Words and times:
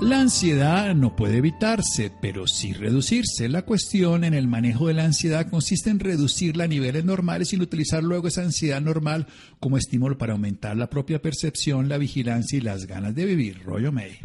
La 0.00 0.20
ansiedad 0.20 0.94
no 0.94 1.16
puede 1.16 1.38
evitarse, 1.38 2.12
pero 2.20 2.46
sí 2.46 2.74
reducirse. 2.74 3.48
La 3.48 3.62
cuestión 3.62 4.24
en 4.24 4.34
el 4.34 4.46
manejo 4.46 4.88
de 4.88 4.94
la 4.94 5.04
ansiedad 5.04 5.48
consiste 5.48 5.88
en 5.88 6.00
reducirla 6.00 6.64
a 6.64 6.68
niveles 6.68 7.04
normales 7.04 7.48
sin 7.48 7.62
utilizar 7.62 8.04
luego 8.04 8.28
esa 8.28 8.42
ansiedad 8.42 8.82
normal 8.82 9.26
como 9.58 9.78
estímulo 9.78 10.18
para 10.18 10.34
aumentar 10.34 10.76
la 10.76 10.90
propia 10.90 11.22
percepción, 11.22 11.88
la 11.88 11.96
vigilancia 11.96 12.58
y 12.58 12.60
las 12.60 12.86
ganas 12.86 13.14
de 13.14 13.24
vivir. 13.24 13.62
Rollo 13.64 13.90
May. 13.90 14.18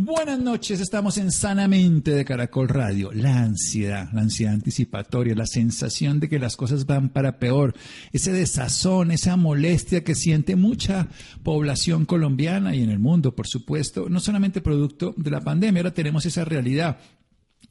Buenas 0.00 0.38
noches, 0.38 0.78
estamos 0.78 1.18
en 1.18 1.32
Sanamente 1.32 2.12
de 2.12 2.24
Caracol 2.24 2.68
Radio. 2.68 3.10
La 3.12 3.42
ansiedad, 3.42 4.08
la 4.12 4.20
ansiedad 4.20 4.54
anticipatoria, 4.54 5.34
la 5.34 5.44
sensación 5.44 6.20
de 6.20 6.28
que 6.28 6.38
las 6.38 6.56
cosas 6.56 6.86
van 6.86 7.08
para 7.08 7.40
peor, 7.40 7.74
ese 8.12 8.30
desazón, 8.30 9.10
esa 9.10 9.36
molestia 9.36 10.04
que 10.04 10.14
siente 10.14 10.54
mucha 10.54 11.08
población 11.42 12.04
colombiana 12.04 12.76
y 12.76 12.84
en 12.84 12.90
el 12.90 13.00
mundo, 13.00 13.34
por 13.34 13.48
supuesto, 13.48 14.08
no 14.08 14.20
solamente 14.20 14.60
producto 14.60 15.14
de 15.16 15.32
la 15.32 15.40
pandemia, 15.40 15.80
ahora 15.80 15.94
tenemos 15.94 16.24
esa 16.26 16.44
realidad 16.44 16.98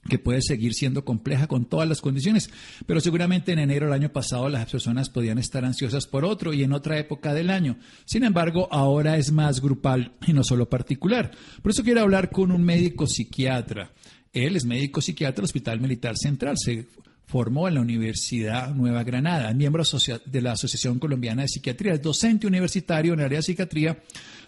que 0.07 0.19
puede 0.19 0.41
seguir 0.41 0.73
siendo 0.73 1.05
compleja 1.05 1.47
con 1.47 1.65
todas 1.65 1.87
las 1.87 2.01
condiciones, 2.01 2.49
pero 2.85 2.99
seguramente 2.99 3.51
en 3.51 3.59
enero 3.59 3.85
del 3.85 3.93
año 3.93 4.11
pasado 4.11 4.49
las 4.49 4.69
personas 4.69 5.09
podían 5.09 5.37
estar 5.37 5.65
ansiosas 5.65 6.07
por 6.07 6.25
otro 6.25 6.53
y 6.53 6.63
en 6.63 6.73
otra 6.73 6.97
época 6.97 7.33
del 7.33 7.49
año. 7.49 7.77
Sin 8.05 8.23
embargo, 8.23 8.67
ahora 8.71 9.17
es 9.17 9.31
más 9.31 9.61
grupal 9.61 10.13
y 10.25 10.33
no 10.33 10.43
solo 10.43 10.69
particular. 10.69 11.31
Por 11.61 11.71
eso 11.71 11.83
quiero 11.83 12.01
hablar 12.01 12.31
con 12.31 12.51
un 12.51 12.63
médico 12.63 13.07
psiquiatra. 13.07 13.91
Él 14.33 14.55
es 14.55 14.65
médico 14.65 15.01
psiquiatra 15.01 15.37
del 15.37 15.45
Hospital 15.45 15.79
Militar 15.79 16.15
Central. 16.17 16.55
Se 16.57 16.85
formó 17.27 17.67
en 17.67 17.75
la 17.75 17.81
Universidad 17.81 18.73
Nueva 18.73 19.03
Granada, 19.03 19.53
miembro 19.53 19.83
de 20.25 20.41
la 20.41 20.53
Asociación 20.53 20.97
Colombiana 20.97 21.41
de 21.41 21.49
Psiquiatría, 21.49 21.93
es 21.93 22.01
docente 22.01 22.47
universitario 22.47 23.13
en 23.13 23.19
el 23.19 23.25
área 23.25 23.39
de 23.39 23.43
psiquiatría 23.43 24.01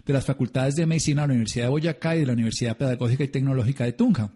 de 0.06 0.12
las 0.12 0.24
Facultades 0.24 0.76
de 0.76 0.86
Medicina 0.86 1.22
de 1.22 1.28
la 1.28 1.34
Universidad 1.34 1.66
de 1.66 1.70
Boyacá 1.70 2.16
y 2.16 2.20
de 2.20 2.26
la 2.26 2.32
Universidad 2.32 2.78
Pedagógica 2.78 3.24
y 3.24 3.28
Tecnológica 3.28 3.84
de 3.84 3.92
Tunja. 3.92 4.32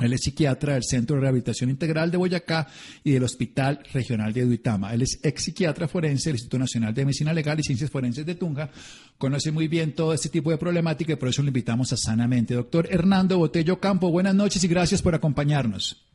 Él 0.00 0.12
es 0.12 0.22
psiquiatra 0.22 0.74
del 0.74 0.82
Centro 0.82 1.16
de 1.16 1.22
Rehabilitación 1.22 1.70
Integral 1.70 2.10
de 2.10 2.16
Boyacá 2.16 2.66
y 3.04 3.12
del 3.12 3.22
Hospital 3.22 3.80
Regional 3.92 4.32
de 4.32 4.44
Duitama. 4.44 4.92
Él 4.92 5.02
es 5.02 5.20
ex 5.22 5.44
psiquiatra 5.44 5.86
forense 5.86 6.30
del 6.30 6.36
Instituto 6.36 6.58
Nacional 6.58 6.92
de 6.92 7.04
Medicina 7.04 7.32
Legal 7.32 7.60
y 7.60 7.62
Ciencias 7.62 7.90
Forenses 7.90 8.26
de 8.26 8.34
Tunja. 8.34 8.70
Conoce 9.18 9.52
muy 9.52 9.68
bien 9.68 9.94
todo 9.94 10.12
este 10.12 10.28
tipo 10.28 10.50
de 10.50 10.58
problemática 10.58 11.12
y 11.12 11.16
por 11.16 11.28
eso 11.28 11.42
lo 11.42 11.48
invitamos 11.48 11.92
a 11.92 11.96
Sanamente. 11.96 12.54
Doctor 12.54 12.88
Hernando 12.90 13.38
Botello 13.38 13.78
Campo, 13.78 14.10
buenas 14.10 14.34
noches 14.34 14.62
y 14.64 14.68
gracias 14.68 15.00
por 15.00 15.14
acompañarnos. 15.14 16.10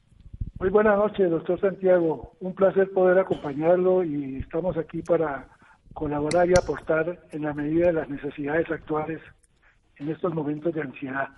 Muy 0.59 0.69
buenas 0.69 0.97
noches, 0.97 1.29
doctor 1.31 1.59
Santiago. 1.61 2.33
Un 2.41 2.53
placer 2.53 2.91
poder 2.91 3.17
acompañarlo 3.17 4.03
y 4.03 4.37
estamos 4.37 4.75
aquí 4.77 5.01
para 5.01 5.47
colaborar 5.93 6.49
y 6.49 6.53
aportar 6.53 7.17
en 7.31 7.43
la 7.43 7.53
medida 7.53 7.87
de 7.87 7.93
las 7.93 8.09
necesidades 8.09 8.69
actuales 8.69 9.21
en 9.95 10.09
estos 10.09 10.33
momentos 10.33 10.73
de 10.73 10.81
ansiedad. 10.81 11.29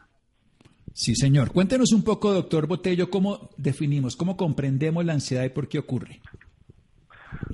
Sí, 0.94 1.16
señor. 1.16 1.52
Cuéntenos 1.52 1.94
un 1.94 2.04
poco, 2.04 2.34
doctor 2.34 2.68
Botello, 2.68 3.10
cómo 3.10 3.50
definimos, 3.58 4.16
cómo 4.16 4.36
comprendemos 4.36 5.06
la 5.06 5.14
ansiedad 5.14 5.44
y 5.44 5.50
por 5.50 5.68
qué 5.68 5.80
ocurre. 5.80 6.20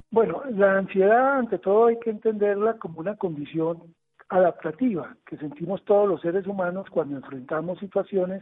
Bueno, 0.10 0.42
la 0.52 0.80
ansiedad, 0.80 1.38
ante 1.38 1.60
todo, 1.60 1.88
hay 1.88 2.00
que 2.00 2.10
entenderla 2.10 2.78
como 2.80 3.00
una 3.00 3.16
condición 3.16 3.94
adaptativa 4.30 5.16
que 5.26 5.38
sentimos 5.38 5.84
todos 5.86 6.08
los 6.08 6.22
seres 6.22 6.48
humanos 6.48 6.88
cuando 6.90 7.18
enfrentamos 7.18 7.80
situaciones 7.80 8.42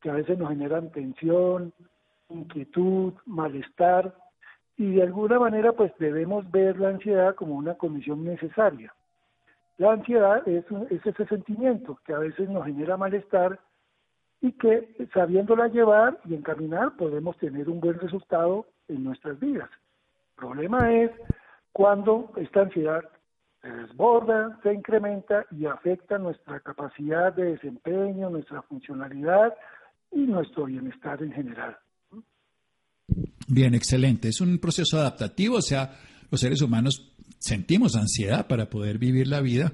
que 0.00 0.10
a 0.10 0.14
veces 0.14 0.38
nos 0.38 0.50
generan 0.50 0.90
tensión, 0.92 1.72
inquietud, 2.28 3.14
malestar, 3.26 4.14
y 4.76 4.92
de 4.92 5.02
alguna 5.02 5.38
manera 5.38 5.72
pues 5.72 5.92
debemos 5.98 6.50
ver 6.50 6.78
la 6.78 6.90
ansiedad 6.90 7.34
como 7.34 7.54
una 7.54 7.74
condición 7.74 8.24
necesaria. 8.24 8.94
La 9.78 9.92
ansiedad 9.92 10.46
es, 10.46 10.64
es 10.90 11.04
ese 11.04 11.26
sentimiento 11.26 11.98
que 12.06 12.12
a 12.12 12.18
veces 12.18 12.48
nos 12.48 12.64
genera 12.64 12.96
malestar 12.96 13.58
y 14.40 14.52
que 14.52 15.08
sabiéndola 15.12 15.68
llevar 15.68 16.20
y 16.28 16.34
encaminar 16.34 16.96
podemos 16.96 17.36
tener 17.38 17.68
un 17.68 17.80
buen 17.80 17.98
resultado 17.98 18.66
en 18.88 19.04
nuestras 19.04 19.38
vidas. 19.40 19.70
El 19.70 20.36
problema 20.36 20.92
es 20.92 21.10
cuando 21.72 22.32
esta 22.36 22.62
ansiedad 22.62 23.02
se 23.62 23.68
desborda, 23.68 24.58
se 24.62 24.72
incrementa 24.72 25.44
y 25.50 25.66
afecta 25.66 26.18
nuestra 26.18 26.60
capacidad 26.60 27.32
de 27.34 27.52
desempeño, 27.52 28.30
nuestra 28.30 28.62
funcionalidad 28.62 29.54
y 30.12 30.20
nuestro 30.20 30.66
bienestar 30.66 31.22
en 31.22 31.32
general. 31.32 31.76
Bien, 33.48 33.74
excelente. 33.74 34.28
Es 34.28 34.40
un 34.40 34.58
proceso 34.58 34.98
adaptativo, 34.98 35.56
o 35.56 35.62
sea, 35.62 35.92
los 36.30 36.40
seres 36.40 36.62
humanos 36.62 37.12
sentimos 37.38 37.96
ansiedad 37.96 38.46
para 38.46 38.68
poder 38.68 38.98
vivir 38.98 39.28
la 39.28 39.40
vida 39.40 39.72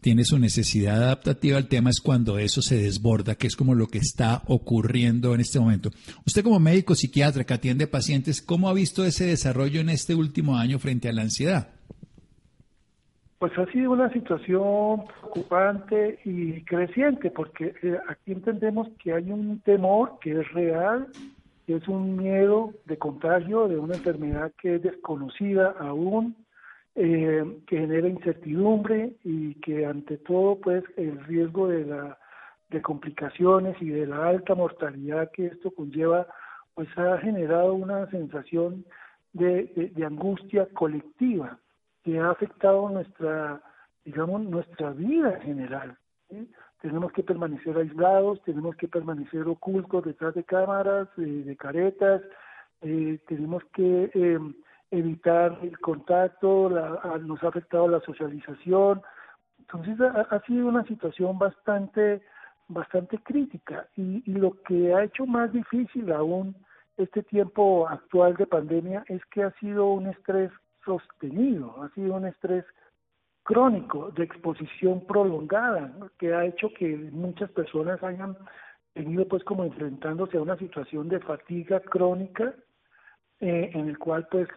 tiene 0.00 0.24
su 0.24 0.38
necesidad 0.38 1.02
adaptativa. 1.02 1.58
El 1.58 1.68
tema 1.68 1.90
es 1.90 2.00
cuando 2.00 2.38
eso 2.38 2.62
se 2.62 2.76
desborda, 2.76 3.34
que 3.34 3.46
es 3.46 3.56
como 3.56 3.74
lo 3.74 3.86
que 3.86 3.98
está 3.98 4.42
ocurriendo 4.46 5.34
en 5.34 5.40
este 5.40 5.60
momento. 5.60 5.90
Usted 6.26 6.42
como 6.42 6.58
médico 6.60 6.94
psiquiatra 6.94 7.44
que 7.44 7.54
atiende 7.54 7.86
pacientes, 7.86 8.42
¿cómo 8.42 8.68
ha 8.68 8.74
visto 8.74 9.04
ese 9.04 9.26
desarrollo 9.26 9.80
en 9.80 9.90
este 9.90 10.14
último 10.14 10.56
año 10.56 10.78
frente 10.78 11.08
a 11.08 11.12
la 11.12 11.22
ansiedad? 11.22 11.68
Pues 13.38 13.56
ha 13.56 13.64
sido 13.72 13.92
una 13.92 14.12
situación 14.12 15.06
preocupante 15.06 16.18
y 16.26 16.62
creciente, 16.64 17.30
porque 17.30 17.72
eh, 17.82 17.96
aquí 18.08 18.32
entendemos 18.32 18.88
que 19.02 19.14
hay 19.14 19.30
un 19.30 19.60
temor 19.60 20.18
que 20.20 20.40
es 20.40 20.52
real, 20.52 21.08
que 21.66 21.76
es 21.76 21.88
un 21.88 22.16
miedo 22.16 22.74
de 22.84 22.98
contagio 22.98 23.66
de 23.66 23.78
una 23.78 23.94
enfermedad 23.94 24.52
que 24.60 24.74
es 24.74 24.82
desconocida 24.82 25.74
aún, 25.80 26.36
eh, 26.96 27.44
que 27.66 27.78
genera 27.78 28.08
incertidumbre 28.08 29.12
y 29.22 29.54
que 29.56 29.86
ante 29.86 30.18
todo 30.18 30.56
pues 30.60 30.82
el 30.96 31.22
riesgo 31.24 31.68
de 31.68 31.84
la 31.84 32.18
de 32.70 32.82
complicaciones 32.82 33.76
y 33.80 33.90
de 33.90 34.06
la 34.06 34.28
alta 34.28 34.54
mortalidad 34.54 35.30
que 35.32 35.46
esto 35.46 35.70
conlleva 35.72 36.26
pues 36.74 36.88
ha 36.98 37.18
generado 37.18 37.74
una 37.74 38.08
sensación 38.10 38.84
de, 39.32 39.92
de, 39.94 40.04
angustia 40.04 40.66
colectiva 40.72 41.58
que 42.04 42.18
ha 42.18 42.30
afectado 42.30 42.88
nuestra 42.88 43.60
digamos 44.04 44.42
nuestra 44.42 44.90
vida 44.90 45.34
en 45.36 45.42
general 45.42 45.96
tenemos 46.82 47.12
que 47.12 47.22
permanecer 47.22 47.76
aislados 47.76 48.42
tenemos 48.42 48.74
que 48.76 48.88
permanecer 48.88 49.42
ocultos 49.46 50.04
detrás 50.04 50.34
de 50.34 50.42
cámaras 50.42 51.08
de 51.16 51.56
caretas 51.56 52.22
eh, 52.82 53.18
tenemos 53.28 53.62
que 53.74 54.10
eh, 54.12 54.38
evitar 54.90 55.58
el 55.62 55.78
contacto, 55.78 56.68
nos 57.20 57.42
ha 57.42 57.48
afectado 57.48 57.88
la 57.88 58.00
socialización. 58.00 59.02
Entonces 59.58 60.00
ha, 60.00 60.40
sido 60.46 60.66
una 60.66 60.84
situación 60.84 61.38
bastante, 61.38 62.20
bastante 62.68 63.18
crítica 63.18 63.88
y, 63.96 64.22
lo 64.30 64.60
que 64.62 64.92
ha 64.92 65.04
hecho 65.04 65.26
más 65.26 65.52
difícil 65.52 66.10
aún 66.12 66.56
este 66.96 67.22
tiempo 67.22 67.88
actual 67.88 68.34
de 68.36 68.46
pandemia 68.46 69.04
es 69.08 69.24
que 69.26 69.44
ha 69.44 69.52
sido 69.60 69.86
un 69.92 70.08
estrés 70.08 70.50
sostenido, 70.84 71.82
ha 71.82 71.88
sido 71.90 72.14
un 72.14 72.26
estrés 72.26 72.64
crónico 73.44 74.10
de 74.10 74.24
exposición 74.24 75.06
prolongada, 75.06 75.92
que 76.18 76.34
ha 76.34 76.44
hecho 76.44 76.72
que 76.74 76.96
muchas 77.12 77.50
personas 77.52 78.02
hayan 78.02 78.36
venido 78.94 79.26
pues 79.28 79.44
como 79.44 79.64
enfrentándose 79.64 80.36
a 80.36 80.42
una 80.42 80.56
situación 80.56 81.08
de 81.08 81.20
fatiga 81.20 81.80
crónica 81.80 82.54
eh, 83.38 83.70
en 83.72 83.88
el 83.88 83.98
cual 83.98 84.26
pues 84.30 84.48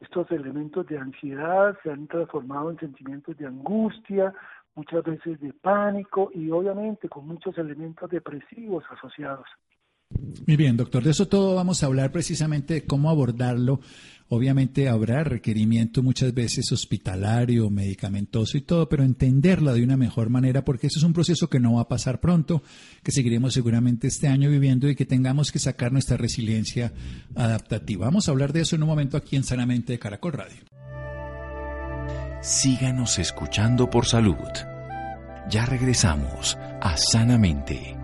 estos 0.00 0.30
elementos 0.30 0.86
de 0.86 0.98
ansiedad 0.98 1.76
se 1.82 1.90
han 1.90 2.06
transformado 2.06 2.70
en 2.70 2.78
sentimientos 2.78 3.36
de 3.36 3.46
angustia, 3.46 4.34
muchas 4.74 5.02
veces 5.04 5.40
de 5.40 5.52
pánico 5.52 6.30
y 6.34 6.50
obviamente 6.50 7.08
con 7.08 7.26
muchos 7.26 7.56
elementos 7.58 8.10
depresivos 8.10 8.84
asociados. 8.90 9.46
Muy 10.46 10.56
bien, 10.56 10.76
doctor. 10.76 11.02
De 11.02 11.10
eso 11.10 11.26
todo 11.26 11.54
vamos 11.54 11.82
a 11.82 11.86
hablar 11.86 12.12
precisamente 12.12 12.74
de 12.74 12.84
cómo 12.84 13.10
abordarlo. 13.10 13.80
Obviamente 14.28 14.88
habrá 14.88 15.22
requerimiento 15.22 16.02
muchas 16.02 16.32
veces 16.32 16.72
hospitalario, 16.72 17.68
medicamentoso 17.68 18.56
y 18.56 18.62
todo, 18.62 18.88
pero 18.88 19.04
entenderla 19.04 19.74
de 19.74 19.84
una 19.84 19.98
mejor 19.98 20.30
manera 20.30 20.64
porque 20.64 20.86
eso 20.86 20.98
es 20.98 21.04
un 21.04 21.12
proceso 21.12 21.48
que 21.48 21.60
no 21.60 21.74
va 21.74 21.82
a 21.82 21.88
pasar 21.88 22.20
pronto, 22.20 22.62
que 23.02 23.12
seguiremos 23.12 23.52
seguramente 23.52 24.08
este 24.08 24.28
año 24.28 24.50
viviendo 24.50 24.88
y 24.88 24.96
que 24.96 25.04
tengamos 25.04 25.52
que 25.52 25.58
sacar 25.58 25.92
nuestra 25.92 26.16
resiliencia 26.16 26.92
adaptativa. 27.34 28.06
Vamos 28.06 28.26
a 28.26 28.32
hablar 28.32 28.52
de 28.52 28.62
eso 28.62 28.76
en 28.76 28.82
un 28.82 28.88
momento 28.88 29.16
aquí 29.18 29.36
en 29.36 29.44
Sanamente 29.44 29.92
de 29.92 29.98
Caracol 29.98 30.32
Radio. 30.32 30.62
Síganos 32.40 33.18
escuchando 33.18 33.88
por 33.88 34.06
salud. 34.06 34.36
Ya 35.50 35.66
regresamos 35.66 36.56
a 36.80 36.96
Sanamente. 36.96 38.03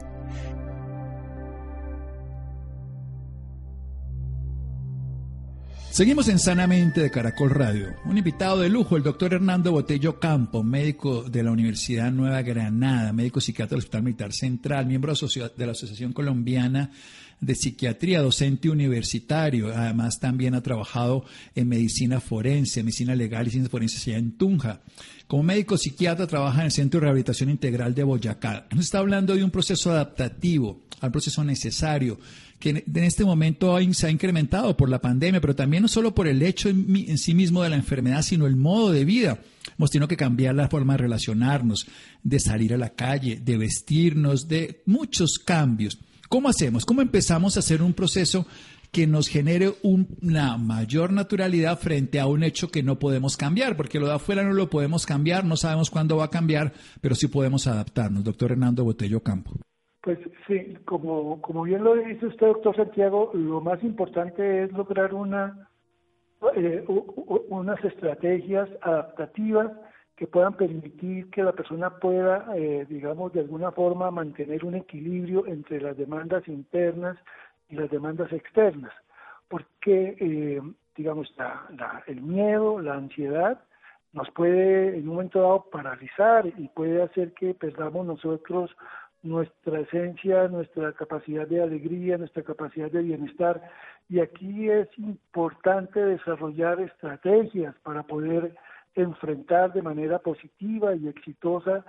Seguimos 6.01 6.29
en 6.29 6.39
Sanamente 6.39 6.99
de 6.99 7.11
Caracol 7.11 7.51
Radio. 7.51 7.93
Un 8.05 8.17
invitado 8.17 8.61
de 8.61 8.69
lujo, 8.69 8.97
el 8.97 9.03
doctor 9.03 9.35
Hernando 9.35 9.71
Botello 9.71 10.19
Campo, 10.19 10.63
médico 10.63 11.21
de 11.21 11.43
la 11.43 11.51
Universidad 11.51 12.11
Nueva 12.11 12.41
Granada, 12.41 13.13
médico 13.13 13.39
psiquiatra 13.39 13.75
del 13.75 13.81
Hospital 13.81 14.01
Militar 14.01 14.33
Central, 14.33 14.87
miembro 14.87 15.13
de 15.13 15.65
la 15.67 15.71
Asociación 15.73 16.11
Colombiana 16.11 16.89
de 17.39 17.53
psiquiatría, 17.53 18.23
docente 18.23 18.71
universitario. 18.71 19.71
Además, 19.75 20.19
también 20.19 20.55
ha 20.55 20.61
trabajado 20.61 21.23
en 21.53 21.67
medicina 21.67 22.19
forense, 22.19 22.81
medicina 22.81 23.13
legal 23.13 23.45
y 23.45 23.51
ciencias 23.51 23.69
forenses 23.69 24.07
allá 24.07 24.17
en 24.17 24.37
Tunja. 24.39 24.81
Como 25.27 25.43
médico 25.43 25.77
psiquiatra 25.77 26.25
trabaja 26.25 26.61
en 26.61 26.65
el 26.65 26.71
Centro 26.71 26.99
de 26.99 27.05
Rehabilitación 27.05 27.51
Integral 27.51 27.93
de 27.93 28.03
Boyacá. 28.03 28.65
Nos 28.71 28.85
está 28.85 28.97
hablando 28.97 29.35
de 29.35 29.43
un 29.43 29.51
proceso 29.51 29.91
adaptativo, 29.91 30.81
al 30.99 31.11
proceso 31.11 31.43
necesario, 31.43 32.19
que 32.61 32.69
en 32.69 33.03
este 33.03 33.25
momento 33.25 33.77
se 33.91 34.07
ha 34.07 34.09
incrementado 34.09 34.77
por 34.77 34.87
la 34.87 35.01
pandemia, 35.01 35.41
pero 35.41 35.55
también 35.55 35.83
no 35.83 35.89
solo 35.89 36.15
por 36.15 36.27
el 36.27 36.41
hecho 36.41 36.69
en 36.69 37.17
sí 37.17 37.33
mismo 37.33 37.61
de 37.61 37.69
la 37.69 37.75
enfermedad, 37.75 38.21
sino 38.21 38.47
el 38.47 38.55
modo 38.55 38.93
de 38.93 39.03
vida. 39.03 39.39
Hemos 39.77 39.89
tenido 39.89 40.07
que 40.07 40.15
cambiar 40.15 40.55
la 40.55 40.69
forma 40.69 40.93
de 40.93 40.99
relacionarnos, 40.99 41.87
de 42.23 42.39
salir 42.39 42.73
a 42.73 42.77
la 42.77 42.91
calle, 42.91 43.41
de 43.43 43.57
vestirnos, 43.57 44.47
de 44.47 44.83
muchos 44.85 45.39
cambios. 45.39 45.97
¿Cómo 46.29 46.47
hacemos? 46.47 46.85
¿Cómo 46.85 47.01
empezamos 47.01 47.57
a 47.57 47.59
hacer 47.59 47.81
un 47.81 47.93
proceso 47.93 48.47
que 48.91 49.07
nos 49.07 49.27
genere 49.27 49.73
una 49.81 50.57
mayor 50.57 51.11
naturalidad 51.11 51.79
frente 51.79 52.19
a 52.19 52.27
un 52.27 52.43
hecho 52.43 52.69
que 52.69 52.83
no 52.83 52.99
podemos 52.99 53.35
cambiar? 53.35 53.75
Porque 53.75 53.99
lo 53.99 54.07
de 54.07 54.13
afuera 54.13 54.43
no 54.43 54.53
lo 54.53 54.69
podemos 54.69 55.05
cambiar, 55.05 55.43
no 55.43 55.57
sabemos 55.57 55.89
cuándo 55.89 56.17
va 56.17 56.25
a 56.25 56.29
cambiar, 56.29 56.73
pero 57.01 57.15
sí 57.15 57.27
podemos 57.27 57.67
adaptarnos. 57.67 58.23
Doctor 58.23 58.51
Hernando 58.51 58.83
Botello 58.83 59.21
Campo. 59.23 59.59
Pues 60.01 60.17
sí, 60.47 60.75
como, 60.85 61.39
como 61.41 61.63
bien 61.63 61.83
lo 61.83 61.93
dice 61.95 62.25
usted, 62.25 62.47
doctor 62.47 62.75
Santiago, 62.75 63.29
lo 63.33 63.61
más 63.61 63.83
importante 63.83 64.63
es 64.63 64.71
lograr 64.71 65.13
una, 65.13 65.69
eh, 66.55 66.83
unas 66.87 67.83
estrategias 67.85 68.67
adaptativas 68.81 69.71
que 70.15 70.25
puedan 70.25 70.55
permitir 70.55 71.29
que 71.29 71.43
la 71.43 71.51
persona 71.51 71.99
pueda, 71.99 72.47
eh, 72.55 72.85
digamos, 72.89 73.31
de 73.33 73.41
alguna 73.41 73.71
forma 73.71 74.09
mantener 74.09 74.65
un 74.65 74.75
equilibrio 74.75 75.45
entre 75.45 75.79
las 75.79 75.95
demandas 75.97 76.47
internas 76.47 77.17
y 77.69 77.75
las 77.75 77.89
demandas 77.91 78.31
externas. 78.33 78.93
Porque, 79.49 80.15
eh, 80.19 80.61
digamos, 80.95 81.31
la, 81.37 82.03
el 82.07 82.21
miedo, 82.21 82.81
la 82.81 82.95
ansiedad, 82.95 83.61
nos 84.13 84.29
puede 84.31 84.97
en 84.97 85.07
un 85.07 85.15
momento 85.15 85.41
dado 85.41 85.65
paralizar 85.71 86.47
y 86.47 86.67
puede 86.69 87.03
hacer 87.03 87.33
que 87.33 87.53
perdamos 87.53 88.05
nosotros 88.05 88.75
nuestra 89.23 89.81
esencia, 89.81 90.47
nuestra 90.47 90.93
capacidad 90.93 91.47
de 91.47 91.61
alegría, 91.61 92.17
nuestra 92.17 92.43
capacidad 92.43 92.91
de 92.91 93.03
bienestar. 93.03 93.61
Y 94.09 94.19
aquí 94.19 94.69
es 94.69 94.87
importante 94.97 95.99
desarrollar 96.03 96.79
estrategias 96.81 97.75
para 97.83 98.03
poder 98.03 98.55
enfrentar 98.95 99.73
de 99.73 99.81
manera 99.81 100.19
positiva 100.19 100.95
y 100.95 101.07
exitosa 101.07 101.85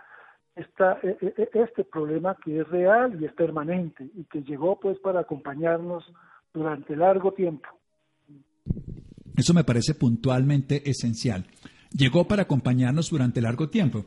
esta, 0.54 0.98
e, 1.02 1.16
e, 1.20 1.34
e, 1.36 1.62
este 1.62 1.84
problema 1.84 2.36
que 2.44 2.60
es 2.60 2.68
real 2.68 3.18
y 3.20 3.24
es 3.24 3.32
permanente 3.32 4.08
y 4.14 4.24
que 4.24 4.42
llegó 4.42 4.78
pues 4.78 4.98
para 4.98 5.20
acompañarnos 5.20 6.04
durante 6.52 6.94
largo 6.94 7.32
tiempo. 7.32 7.68
Eso 9.36 9.54
me 9.54 9.64
parece 9.64 9.94
puntualmente 9.94 10.88
esencial. 10.88 11.46
Llegó 11.90 12.26
para 12.28 12.42
acompañarnos 12.42 13.10
durante 13.10 13.40
largo 13.40 13.68
tiempo. 13.68 14.04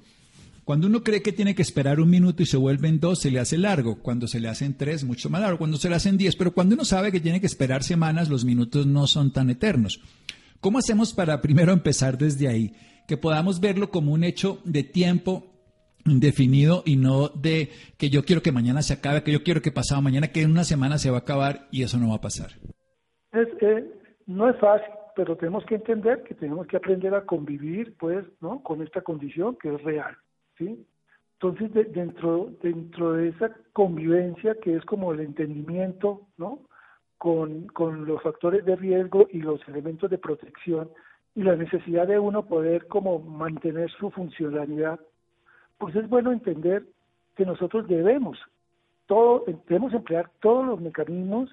Cuando 0.66 0.88
uno 0.88 1.04
cree 1.04 1.22
que 1.22 1.32
tiene 1.32 1.54
que 1.54 1.62
esperar 1.62 2.00
un 2.00 2.10
minuto 2.10 2.42
y 2.42 2.48
se 2.48 2.58
vuelven 2.58 3.00
dos, 3.00 3.20
se 3.20 3.30
le 3.30 3.40
hace 3.40 3.56
largo. 3.56 4.02
Cuando 4.02 4.26
se 4.26 4.40
le 4.40 4.48
hacen 4.48 4.76
tres, 4.76 5.04
mucho 5.04 5.30
más 5.30 5.42
largo. 5.42 5.60
Cuando 5.60 5.78
se 5.78 5.90
le 5.90 5.96
hacen 5.96 6.18
diez, 6.18 6.36
pero 6.36 6.54
cuando 6.54 6.74
uno 6.74 6.84
sabe 6.86 7.12
que 7.12 7.20
tiene 7.20 7.40
que 7.40 7.46
esperar 7.46 7.84
semanas, 7.84 8.30
los 8.30 8.46
minutos 8.46 8.88
no 8.88 9.06
son 9.06 9.32
tan 9.32 9.52
eternos. 9.52 10.02
¿Cómo 10.62 10.80
hacemos 10.80 11.14
para 11.14 11.40
primero 11.40 11.72
empezar 11.72 12.18
desde 12.18 12.48
ahí? 12.48 12.74
Que 13.08 13.16
podamos 13.16 13.60
verlo 13.60 13.92
como 13.92 14.12
un 14.12 14.24
hecho 14.24 14.60
de 14.66 14.82
tiempo 14.82 15.46
indefinido 16.04 16.82
y 16.84 16.96
no 16.96 17.30
de 17.30 17.70
que 18.00 18.10
yo 18.10 18.26
quiero 18.26 18.42
que 18.42 18.52
mañana 18.52 18.82
se 18.82 18.94
acabe, 18.94 19.22
que 19.22 19.32
yo 19.32 19.44
quiero 19.44 19.62
que 19.62 19.72
pasado 19.72 20.02
mañana, 20.02 20.30
que 20.30 20.42
en 20.42 20.50
una 20.50 20.64
semana 20.64 20.98
se 20.98 21.12
va 21.12 21.18
a 21.18 21.20
acabar 21.20 21.68
y 21.72 21.84
eso 21.84 22.00
no 22.00 22.10
va 22.10 22.16
a 22.16 22.22
pasar. 22.22 22.54
Es, 23.34 23.48
eh, 23.62 23.86
no 24.26 24.50
es 24.50 24.58
fácil, 24.60 24.92
pero 25.16 25.36
tenemos 25.36 25.64
que 25.66 25.76
entender 25.76 26.24
que 26.24 26.34
tenemos 26.34 26.66
que 26.66 26.78
aprender 26.78 27.14
a 27.14 27.24
convivir, 27.24 27.96
pues, 28.00 28.26
¿no? 28.42 28.64
Con 28.64 28.82
esta 28.82 29.02
condición 29.02 29.58
que 29.62 29.72
es 29.72 29.84
real, 29.84 30.16
¿sí? 30.58 30.86
Entonces, 31.34 31.92
dentro 31.94 32.52
dentro 32.62 33.14
de 33.14 33.30
esa 33.30 33.52
convivencia 33.74 34.56
que 34.56 34.76
es 34.76 34.86
como 34.86 35.12
el 35.12 35.20
entendimiento, 35.20 36.22
¿no? 36.38 36.60
con, 37.18 37.68
con 37.68 38.06
los 38.06 38.22
factores 38.22 38.66
de 38.66 38.76
riesgo 38.76 39.28
y 39.32 39.40
los 39.40 39.66
elementos 39.68 40.10
de 40.10 40.18
protección 40.18 40.90
y 41.34 41.44
la 41.44 41.56
necesidad 41.56 42.08
de 42.08 42.20
uno 42.20 42.46
poder 42.46 42.88
como 42.88 43.20
mantener 43.20 43.90
su 43.92 44.12
funcionalidad, 44.12 45.00
pues 45.78 45.96
es 45.96 46.08
bueno 46.08 46.32
entender 46.32 46.86
que 47.36 47.46
nosotros 47.46 47.88
debemos 47.88 48.38
todo 49.08 49.46
debemos 49.68 49.94
emplear 49.94 50.32
todos 50.42 50.66
los 50.66 50.82
mecanismos 50.82 51.50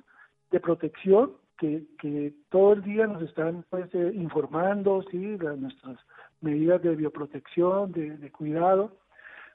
de 0.50 0.60
protección 0.60 1.32
que, 1.58 1.84
que 1.98 2.32
todo 2.50 2.72
el 2.72 2.82
día 2.82 3.06
nos 3.06 3.22
están 3.22 3.64
pues, 3.70 3.92
eh, 3.94 4.12
informando, 4.14 5.04
sí, 5.10 5.18
nuestras 5.18 5.98
medidas 6.40 6.82
de 6.82 6.96
bioprotección, 6.96 7.92
de, 7.92 8.16
de 8.16 8.30
cuidado, 8.32 8.96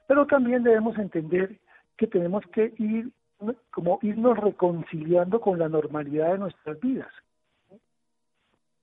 pero 0.08 0.26
también 0.26 0.62
debemos 0.64 0.98
entender 0.98 1.56
que 1.96 2.06
tenemos 2.06 2.42
que 2.48 2.72
ir 2.78 3.12
como 3.70 3.98
irnos 4.02 4.36
reconciliando 4.38 5.40
con 5.40 5.58
la 5.58 5.68
normalidad 5.68 6.32
de 6.32 6.38
nuestras 6.38 6.80
vidas. 6.80 7.12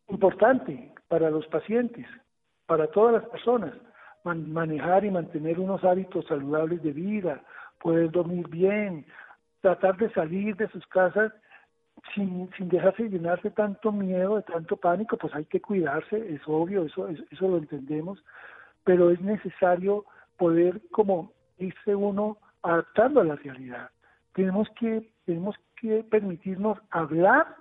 Importante 0.07 0.93
para 1.09 1.29
los 1.31 1.45
pacientes, 1.47 2.05
para 2.67 2.87
todas 2.87 3.21
las 3.21 3.29
personas, 3.31 3.73
manejar 4.23 5.03
y 5.03 5.11
mantener 5.11 5.59
unos 5.59 5.83
hábitos 5.83 6.25
saludables 6.27 6.81
de 6.83 6.91
vida, 6.91 7.41
poder 7.81 8.11
dormir 8.11 8.47
bien, 8.47 9.05
tratar 9.61 9.97
de 9.97 10.11
salir 10.11 10.55
de 10.55 10.67
sus 10.69 10.85
casas 10.87 11.33
sin, 12.13 12.49
sin 12.55 12.69
dejarse 12.69 13.09
llenarse 13.09 13.49
tanto 13.49 13.91
miedo, 13.91 14.35
de 14.35 14.43
tanto 14.43 14.77
pánico, 14.77 15.17
pues 15.17 15.33
hay 15.33 15.45
que 15.45 15.59
cuidarse, 15.59 16.17
es 16.33 16.41
obvio, 16.45 16.85
eso, 16.85 17.07
eso 17.09 17.47
lo 17.47 17.57
entendemos, 17.57 18.23
pero 18.83 19.09
es 19.09 19.19
necesario 19.21 20.05
poder 20.37 20.81
como 20.91 21.31
irse 21.57 21.95
uno 21.95 22.37
adaptando 22.63 23.21
a 23.21 23.25
la 23.25 23.35
realidad. 23.35 23.89
Tenemos 24.33 24.67
que, 24.79 25.09
tenemos 25.25 25.55
que 25.79 26.03
permitirnos 26.03 26.77
hablar, 26.89 27.55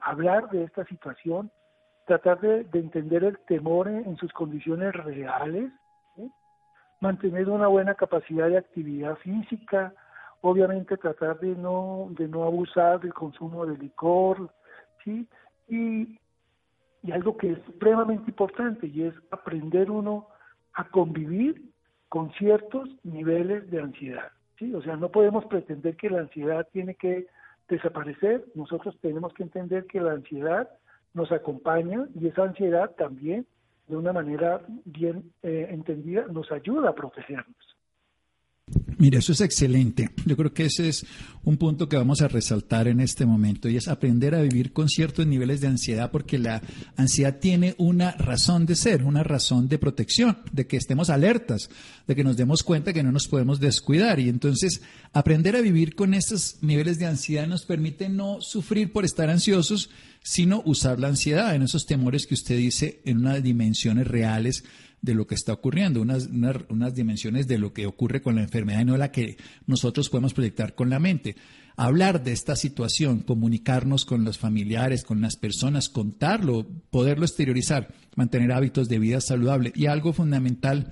hablar 0.00 0.50
de 0.50 0.64
esta 0.64 0.84
situación, 0.86 1.50
tratar 2.06 2.40
de, 2.40 2.66
entender 2.72 3.24
el 3.24 3.38
temor 3.40 3.88
en, 3.88 4.16
sus 4.16 4.32
condiciones 4.32 4.92
reales, 4.94 5.70
mantener 7.00 7.48
una 7.48 7.66
buena 7.66 7.94
capacidad 7.94 8.48
de 8.48 8.58
actividad 8.58 9.16
física, 9.16 9.94
obviamente 10.42 10.96
tratar 10.96 11.38
de 11.40 11.54
no, 11.54 12.08
de 12.10 12.28
no 12.28 12.44
abusar 12.44 13.00
del 13.00 13.14
consumo 13.14 13.64
de 13.64 13.78
licor, 13.78 14.52
¿sí? 15.04 15.26
Y 15.68 16.18
y 17.02 17.12
algo 17.12 17.36
que 17.36 17.52
es 17.52 17.58
supremamente 17.64 18.30
importante 18.30 18.86
y 18.86 19.04
es 19.04 19.14
aprender 19.30 19.90
uno 19.90 20.28
a 20.74 20.84
convivir 20.88 21.69
con 22.10 22.32
ciertos 22.32 22.88
niveles 23.04 23.70
de 23.70 23.80
ansiedad. 23.80 24.32
¿sí? 24.58 24.74
O 24.74 24.82
sea, 24.82 24.96
no 24.96 25.10
podemos 25.10 25.46
pretender 25.46 25.96
que 25.96 26.10
la 26.10 26.20
ansiedad 26.20 26.68
tiene 26.72 26.96
que 26.96 27.28
desaparecer, 27.68 28.44
nosotros 28.54 28.98
tenemos 29.00 29.32
que 29.32 29.44
entender 29.44 29.86
que 29.86 30.00
la 30.00 30.12
ansiedad 30.12 30.68
nos 31.14 31.30
acompaña 31.30 32.06
y 32.20 32.26
esa 32.26 32.42
ansiedad 32.42 32.90
también, 32.96 33.46
de 33.86 33.96
una 33.96 34.12
manera 34.12 34.60
bien 34.84 35.32
eh, 35.42 35.68
entendida, 35.70 36.26
nos 36.26 36.50
ayuda 36.50 36.90
a 36.90 36.94
protegernos. 36.94 37.76
Mire, 39.00 39.16
eso 39.16 39.32
es 39.32 39.40
excelente. 39.40 40.10
Yo 40.26 40.36
creo 40.36 40.52
que 40.52 40.66
ese 40.66 40.90
es 40.90 41.06
un 41.42 41.56
punto 41.56 41.88
que 41.88 41.96
vamos 41.96 42.20
a 42.20 42.28
resaltar 42.28 42.86
en 42.86 43.00
este 43.00 43.24
momento 43.24 43.66
y 43.70 43.78
es 43.78 43.88
aprender 43.88 44.34
a 44.34 44.42
vivir 44.42 44.74
con 44.74 44.90
ciertos 44.90 45.26
niveles 45.26 45.62
de 45.62 45.68
ansiedad 45.68 46.10
porque 46.10 46.38
la 46.38 46.60
ansiedad 46.96 47.38
tiene 47.38 47.74
una 47.78 48.10
razón 48.12 48.66
de 48.66 48.76
ser, 48.76 49.02
una 49.02 49.22
razón 49.22 49.70
de 49.70 49.78
protección, 49.78 50.36
de 50.52 50.66
que 50.66 50.76
estemos 50.76 51.08
alertas, 51.08 51.70
de 52.06 52.14
que 52.14 52.24
nos 52.24 52.36
demos 52.36 52.62
cuenta 52.62 52.92
que 52.92 53.02
no 53.02 53.10
nos 53.10 53.26
podemos 53.26 53.58
descuidar 53.58 54.20
y 54.20 54.28
entonces 54.28 54.82
aprender 55.14 55.56
a 55.56 55.62
vivir 55.62 55.94
con 55.94 56.12
estos 56.12 56.58
niveles 56.60 56.98
de 56.98 57.06
ansiedad 57.06 57.46
nos 57.46 57.64
permite 57.64 58.10
no 58.10 58.42
sufrir 58.42 58.92
por 58.92 59.06
estar 59.06 59.30
ansiosos, 59.30 59.88
sino 60.22 60.62
usar 60.66 61.00
la 61.00 61.08
ansiedad 61.08 61.54
en 61.54 61.62
esos 61.62 61.86
temores 61.86 62.26
que 62.26 62.34
usted 62.34 62.58
dice 62.58 63.00
en 63.06 63.16
unas 63.16 63.42
dimensiones 63.42 64.06
reales 64.06 64.62
de 65.02 65.14
lo 65.14 65.26
que 65.26 65.34
está 65.34 65.52
ocurriendo, 65.52 66.00
unas, 66.00 66.28
unas, 66.68 66.94
dimensiones 66.94 67.46
de 67.46 67.58
lo 67.58 67.72
que 67.72 67.86
ocurre 67.86 68.20
con 68.20 68.34
la 68.34 68.42
enfermedad 68.42 68.80
y 68.80 68.84
no 68.84 68.96
la 68.96 69.10
que 69.10 69.36
nosotros 69.66 70.08
podemos 70.10 70.34
proyectar 70.34 70.74
con 70.74 70.90
la 70.90 70.98
mente. 70.98 71.36
Hablar 71.76 72.22
de 72.22 72.32
esta 72.32 72.56
situación, 72.56 73.20
comunicarnos 73.20 74.04
con 74.04 74.24
los 74.24 74.38
familiares, 74.38 75.04
con 75.04 75.20
las 75.22 75.36
personas, 75.36 75.88
contarlo, 75.88 76.66
poderlo 76.90 77.24
exteriorizar, 77.24 77.94
mantener 78.16 78.52
hábitos 78.52 78.88
de 78.88 78.98
vida 78.98 79.20
saludable 79.20 79.72
y 79.74 79.86
algo 79.86 80.12
fundamental 80.12 80.90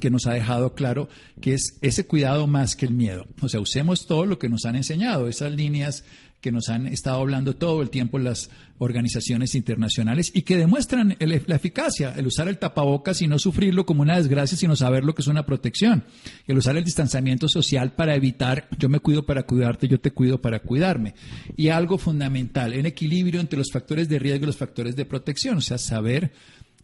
que 0.00 0.10
nos 0.10 0.26
ha 0.26 0.32
dejado 0.32 0.74
claro 0.74 1.08
que 1.42 1.52
es 1.52 1.78
ese 1.82 2.06
cuidado 2.06 2.46
más 2.46 2.74
que 2.74 2.86
el 2.86 2.94
miedo. 2.94 3.26
O 3.42 3.48
sea, 3.48 3.60
usemos 3.60 4.06
todo 4.06 4.24
lo 4.24 4.38
que 4.38 4.48
nos 4.48 4.64
han 4.64 4.76
enseñado, 4.76 5.28
esas 5.28 5.52
líneas 5.52 6.04
que 6.40 6.52
nos 6.52 6.68
han 6.68 6.86
estado 6.86 7.20
hablando 7.20 7.54
todo 7.54 7.82
el 7.82 7.90
tiempo 7.90 8.18
las 8.18 8.50
organizaciones 8.78 9.54
internacionales 9.54 10.30
y 10.34 10.42
que 10.42 10.56
demuestran 10.56 11.16
la 11.18 11.56
eficacia, 11.56 12.14
el 12.16 12.26
usar 12.26 12.48
el 12.48 12.58
tapabocas 12.58 13.20
y 13.20 13.28
no 13.28 13.38
sufrirlo 13.38 13.84
como 13.84 14.02
una 14.02 14.16
desgracia, 14.16 14.56
sino 14.56 14.74
saber 14.74 15.04
lo 15.04 15.14
que 15.14 15.22
es 15.22 15.28
una 15.28 15.44
protección, 15.44 16.04
el 16.46 16.56
usar 16.56 16.76
el 16.76 16.84
distanciamiento 16.84 17.46
social 17.48 17.92
para 17.92 18.14
evitar 18.14 18.68
yo 18.78 18.88
me 18.88 19.00
cuido 19.00 19.26
para 19.26 19.42
cuidarte, 19.42 19.86
yo 19.86 20.00
te 20.00 20.12
cuido 20.12 20.40
para 20.40 20.60
cuidarme. 20.60 21.14
Y 21.56 21.68
algo 21.68 21.98
fundamental, 21.98 22.72
el 22.72 22.86
equilibrio 22.86 23.40
entre 23.40 23.58
los 23.58 23.70
factores 23.70 24.08
de 24.08 24.18
riesgo 24.18 24.44
y 24.44 24.46
los 24.46 24.56
factores 24.56 24.96
de 24.96 25.04
protección, 25.04 25.58
o 25.58 25.60
sea, 25.60 25.78
saber 25.78 26.32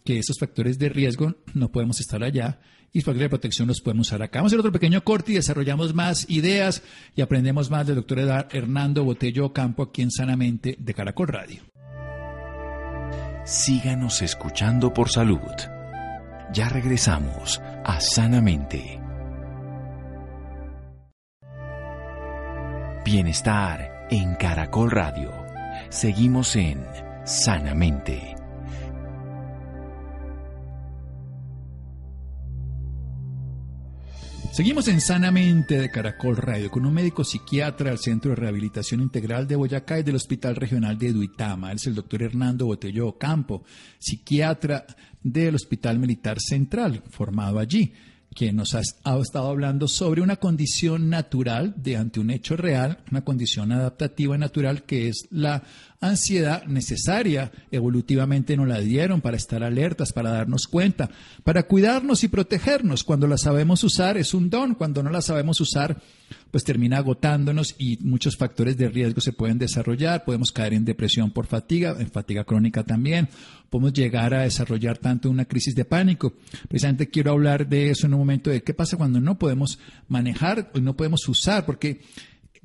que 0.04 0.18
esos 0.18 0.38
factores 0.38 0.78
de 0.78 0.88
riesgo 0.88 1.34
no 1.54 1.72
podemos 1.72 1.98
estar 2.00 2.22
allá 2.22 2.60
y 2.96 3.02
factores 3.02 3.26
de 3.26 3.28
protección 3.28 3.68
los 3.68 3.82
podemos 3.82 4.08
usar 4.08 4.22
acá. 4.22 4.38
Vamos 4.38 4.50
a 4.50 4.54
hacer 4.54 4.60
otro 4.60 4.72
pequeño 4.72 5.04
corte 5.04 5.32
y 5.32 5.34
desarrollamos 5.34 5.92
más 5.92 6.24
ideas 6.30 6.82
y 7.14 7.20
aprendemos 7.20 7.70
más 7.70 7.86
del 7.86 7.96
doctor 7.96 8.20
Hernando 8.50 9.04
Botello 9.04 9.52
Campo 9.52 9.82
aquí 9.82 10.00
en 10.00 10.10
Sanamente 10.10 10.76
de 10.78 10.94
Caracol 10.94 11.28
Radio. 11.28 11.62
Síganos 13.44 14.22
escuchando 14.22 14.94
por 14.94 15.10
salud. 15.10 15.38
Ya 16.54 16.70
regresamos 16.70 17.60
a 17.84 18.00
Sanamente. 18.00 18.98
Bienestar 23.04 24.06
en 24.10 24.36
Caracol 24.36 24.90
Radio. 24.90 25.32
Seguimos 25.90 26.56
en 26.56 26.82
Sanamente. 27.26 28.35
Seguimos 34.56 34.88
en 34.88 35.02
Sanamente 35.02 35.78
de 35.78 35.90
Caracol 35.90 36.38
Radio 36.38 36.70
con 36.70 36.86
un 36.86 36.94
médico 36.94 37.24
psiquiatra 37.24 37.90
del 37.90 37.98
Centro 37.98 38.30
de 38.30 38.36
Rehabilitación 38.36 39.02
Integral 39.02 39.46
de 39.46 39.54
Boyacá 39.54 39.98
y 39.98 40.02
del 40.02 40.14
Hospital 40.16 40.56
Regional 40.56 40.96
de 40.96 41.12
Duitama. 41.12 41.70
Él 41.70 41.76
es 41.76 41.86
el 41.86 41.94
doctor 41.94 42.22
Hernando 42.22 42.64
Botello 42.64 43.18
Campo, 43.18 43.64
psiquiatra 43.98 44.86
del 45.22 45.56
Hospital 45.56 45.98
Militar 45.98 46.40
Central, 46.40 47.02
formado 47.10 47.58
allí 47.58 47.92
que 48.36 48.52
nos 48.52 48.74
ha, 48.74 48.80
estado 48.80 49.48
hablando 49.48 49.88
sobre 49.88 50.20
una 50.20 50.36
condición 50.36 51.08
natural 51.08 51.72
de 51.74 51.96
ante 51.96 52.20
un 52.20 52.30
hecho 52.30 52.54
real, 52.54 52.98
una 53.10 53.24
condición 53.24 53.72
adaptativa 53.72 54.36
natural 54.36 54.82
que 54.82 55.08
es 55.08 55.26
la 55.30 55.62
ansiedad 56.02 56.64
necesaria. 56.66 57.50
Evolutivamente 57.70 58.54
nos 58.54 58.68
la 58.68 58.80
dieron 58.80 59.22
para 59.22 59.38
estar 59.38 59.64
alertas, 59.64 60.12
para 60.12 60.32
darnos 60.32 60.66
cuenta, 60.66 61.08
para 61.44 61.62
cuidarnos 61.62 62.24
y 62.24 62.28
protegernos. 62.28 63.04
Cuando 63.04 63.26
la 63.26 63.38
sabemos 63.38 63.82
usar 63.82 64.18
es 64.18 64.34
un 64.34 64.50
don, 64.50 64.74
cuando 64.74 65.02
no 65.02 65.08
la 65.08 65.22
sabemos 65.22 65.58
usar 65.62 66.02
pues 66.50 66.64
termina 66.64 66.98
agotándonos 66.98 67.74
y 67.78 67.98
muchos 68.00 68.36
factores 68.36 68.76
de 68.76 68.88
riesgo 68.88 69.20
se 69.20 69.32
pueden 69.32 69.58
desarrollar. 69.58 70.24
Podemos 70.24 70.52
caer 70.52 70.74
en 70.74 70.84
depresión 70.84 71.30
por 71.30 71.46
fatiga, 71.46 71.96
en 71.98 72.10
fatiga 72.10 72.44
crónica 72.44 72.84
también. 72.84 73.28
Podemos 73.70 73.92
llegar 73.92 74.34
a 74.34 74.42
desarrollar 74.42 74.98
tanto 74.98 75.28
una 75.28 75.44
crisis 75.44 75.74
de 75.74 75.84
pánico. 75.84 76.34
Precisamente 76.68 77.08
quiero 77.08 77.32
hablar 77.32 77.68
de 77.68 77.90
eso 77.90 78.06
en 78.06 78.14
un 78.14 78.20
momento 78.20 78.50
de 78.50 78.62
qué 78.62 78.74
pasa 78.74 78.96
cuando 78.96 79.20
no 79.20 79.38
podemos 79.38 79.78
manejar 80.08 80.70
o 80.74 80.80
no 80.80 80.96
podemos 80.96 81.28
usar, 81.28 81.66
porque 81.66 82.00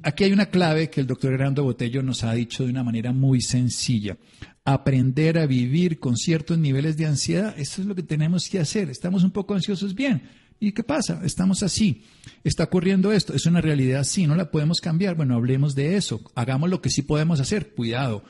aquí 0.04 0.24
hay 0.24 0.32
una 0.32 0.48
clave 0.48 0.90
que 0.90 1.02
el 1.02 1.08
doctor 1.08 1.34
Hernando 1.34 1.64
Botello 1.64 2.04
nos 2.04 2.24
ha 2.24 2.34
dicho 2.34 2.64
de 2.64 2.70
una 2.70 2.84
manera 2.84 3.12
muy 3.12 3.42
sencilla. 3.42 4.18
Aprender 4.64 5.40
a 5.40 5.48
vivir 5.48 6.00
con 6.00 6.16
ciertos 6.16 6.58
niveles 6.60 6.96
de 6.96 7.08
ansiedad, 7.08 7.56
eso 7.58 7.82
es 7.82 7.88
lo 7.88 7.96
que 7.96 8.04
tenemos 8.04 8.48
que 8.48 8.60
hacer. 8.60 8.90
Estamos 8.92 9.24
un 9.24 9.32
poco 9.32 9.56
ansiosos, 9.56 9.96
bien 9.96 10.22
¿Y 10.64 10.74
qué 10.74 10.84
pasa? 10.84 11.20
Estamos 11.24 11.64
así. 11.64 12.04
Está 12.44 12.66
ocurriendo 12.66 13.12
esto. 13.12 13.34
Es 13.34 13.48
una 13.48 13.62
realidad 13.62 14.02
así. 14.02 14.28
No 14.28 14.36
la 14.36 14.52
podemos 14.52 14.80
cambiar. 14.80 15.16
Bueno, 15.16 15.34
hablemos 15.34 15.74
de 15.74 15.96
eso. 15.96 16.22
Hagamos 16.36 16.70
lo 16.70 16.84
que 16.84 16.92
sí 16.92 17.02
podemos 17.02 17.40
hacer. 17.40 17.74
Cuidado. 17.74 18.24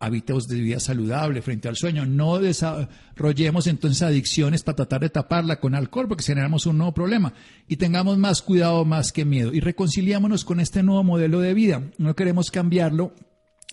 Hábitos 0.00 0.48
de 0.48 0.62
vida 0.62 0.80
saludable 0.80 1.42
frente 1.42 1.68
al 1.68 1.76
sueño. 1.76 2.06
No 2.06 2.38
desarrollemos 2.38 3.66
entonces 3.66 4.00
adicciones 4.00 4.62
para 4.62 4.76
tratar 4.76 5.02
de 5.02 5.10
taparla 5.10 5.60
con 5.60 5.74
alcohol 5.74 6.08
porque 6.08 6.24
generamos 6.24 6.64
un 6.64 6.78
nuevo 6.78 6.94
problema. 6.94 7.34
Y 7.68 7.76
tengamos 7.76 8.16
más 8.16 8.40
cuidado 8.40 8.86
más 8.86 9.12
que 9.12 9.26
miedo. 9.26 9.52
Y 9.52 9.60
reconciliámonos 9.60 10.46
con 10.46 10.60
este 10.60 10.82
nuevo 10.82 11.04
modelo 11.04 11.40
de 11.40 11.52
vida. 11.52 11.82
No 11.98 12.16
queremos 12.16 12.50
cambiarlo 12.50 13.12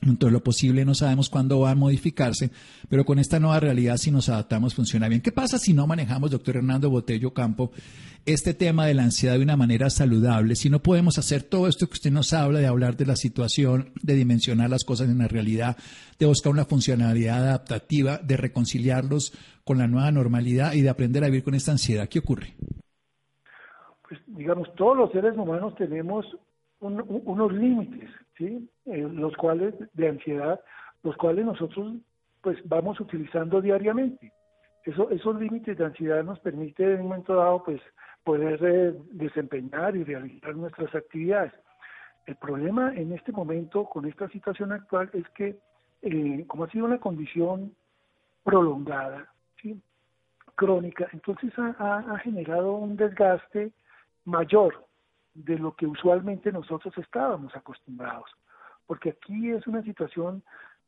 entonces, 0.01 0.34
lo 0.34 0.43
posible 0.43 0.84
no 0.84 0.96
sabemos 0.96 1.29
cuándo 1.29 1.60
va 1.60 1.72
a 1.72 1.75
modificarse, 1.75 2.50
pero 2.89 3.05
con 3.05 3.20
esta 3.20 3.39
nueva 3.39 3.60
realidad, 3.60 3.98
si 3.98 4.10
nos 4.10 4.29
adaptamos, 4.29 4.74
funciona 4.74 5.08
bien. 5.08 5.22
¿Qué 5.22 5.31
pasa 5.31 5.60
si 5.60 5.74
no 5.74 5.86
manejamos, 5.86 6.31
doctor 6.31 6.58
Hernando 6.58 6.89
Botello 6.89 7.34
Campo, 7.36 7.72
este 8.25 8.55
tema 8.55 8.88
de 8.88 8.96
la 8.96 9.03
ansiedad 9.03 9.36
de 9.36 9.43
una 9.43 9.58
manera 9.58 9.91
saludable? 9.91 10.55
Si 10.55 10.72
no 10.72 10.79
podemos 10.79 11.20
hacer 11.20 11.43
todo 11.43 11.67
esto 11.67 11.86
que 11.86 11.93
usted 11.93 12.12
nos 12.12 12.34
habla, 12.34 12.60
de 12.60 12.65
hablar 12.65 12.98
de 12.98 13.05
la 13.05 13.15
situación, 13.15 13.91
de 14.01 14.15
dimensionar 14.15 14.72
las 14.72 14.86
cosas 14.86 15.08
en 15.08 15.20
la 15.20 15.27
realidad, 15.27 15.77
de 16.17 16.25
buscar 16.25 16.51
una 16.51 16.65
funcionalidad 16.65 17.38
adaptativa, 17.38 18.17
de 18.17 18.38
reconciliarlos 18.38 19.34
con 19.63 19.77
la 19.77 19.88
nueva 19.88 20.12
normalidad 20.12 20.74
y 20.74 20.81
de 20.81 20.89
aprender 20.89 21.24
a 21.24 21.27
vivir 21.27 21.43
con 21.43 21.53
esta 21.53 21.74
ansiedad, 21.74 22.10
¿qué 22.10 22.20
ocurre? 22.20 22.55
Pues, 24.10 24.20
digamos, 24.25 24.74
todos 24.75 24.98
los 24.98 25.12
seres 25.12 25.38
humanos 25.38 25.75
tenemos 25.75 26.25
unos 26.79 27.53
límites 27.53 28.10
¿sí? 28.38 28.69
Eh, 28.85 29.07
los 29.11 29.35
cuales 29.35 29.73
de 29.93 30.09
ansiedad, 30.09 30.59
los 31.03 31.15
cuales 31.17 31.45
nosotros 31.45 31.95
pues 32.41 32.57
vamos 32.65 33.00
utilizando 33.00 33.61
diariamente. 33.61 34.31
Eso, 34.83 35.09
esos 35.11 35.39
límites 35.39 35.77
de 35.77 35.85
ansiedad 35.85 36.23
nos 36.23 36.39
permite 36.39 36.83
en 36.83 37.01
un 37.01 37.07
momento 37.07 37.35
dado 37.35 37.63
pues 37.63 37.79
poder 38.23 38.59
eh, 38.63 38.95
desempeñar 39.11 39.95
y 39.95 40.03
realizar 40.03 40.55
nuestras 40.55 40.93
actividades. 40.95 41.53
El 42.25 42.35
problema 42.35 42.93
en 42.95 43.13
este 43.13 43.31
momento 43.31 43.85
con 43.85 44.05
esta 44.05 44.27
situación 44.29 44.71
actual 44.71 45.09
es 45.13 45.27
que 45.29 45.57
eh, 46.01 46.45
como 46.47 46.63
ha 46.63 46.69
sido 46.71 46.85
una 46.85 47.00
condición 47.00 47.75
prolongada, 48.43 49.31
¿sí? 49.61 49.79
crónica, 50.55 51.07
entonces 51.13 51.51
ha 51.57 52.17
generado 52.19 52.73
un 52.73 52.95
desgaste 52.95 53.71
mayor 54.25 54.85
de 55.33 55.57
lo 55.57 55.75
que 55.75 55.85
usualmente 55.88 56.51
nosotros 56.51 56.93
estábamos 56.97 57.55
acostumbrados. 57.55 58.29
Porque 58.88 59.11
aquí 59.11 59.51
es 59.51 59.65
una 59.67 59.81
situación 59.83 60.43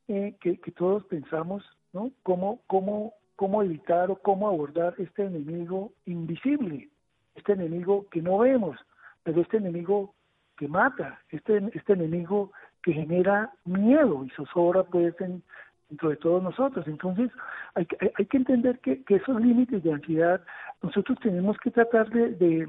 eh, 0.07 0.35
que, 0.41 0.57
todos 0.71 1.05
pensamos, 1.05 1.63
¿no? 1.93 2.12
¿Cómo, 2.23 2.59
cómo, 2.67 3.13
cómo 3.35 3.63
evitar 3.63 4.12
o 4.12 4.17
cómo 4.17 4.47
abordar 4.47 4.95
este 4.97 5.23
enemigo 5.23 5.93
invisible, 6.05 6.89
este 7.35 7.53
enemigo 7.53 8.05
que 8.12 8.21
no 8.21 8.39
vemos, 8.39 8.77
pero 9.23 9.41
este 9.41 9.57
enemigo 9.57 10.13
que 10.57 10.67
mata, 10.67 11.21
este, 11.29 11.62
este 11.73 11.93
enemigo 11.93 12.51
que 12.81 12.93
genera 12.93 13.51
miedo 13.63 14.25
y 14.25 14.29
zozobra 14.31 14.83
pues 14.83 15.19
en, 15.21 15.41
dentro 15.89 16.09
de 16.09 16.17
todos 16.17 16.43
nosotros. 16.43 16.85
Entonces 16.88 17.31
hay, 17.75 17.88
hay 18.17 18.25
que 18.25 18.38
entender 18.38 18.79
que, 18.79 19.01
esos 19.07 19.41
límites 19.41 19.83
de 19.83 19.93
ansiedad 19.93 20.41
nosotros 20.81 21.17
tenemos 21.21 21.57
que 21.59 21.71
tratar 21.71 22.09
de 22.09 22.67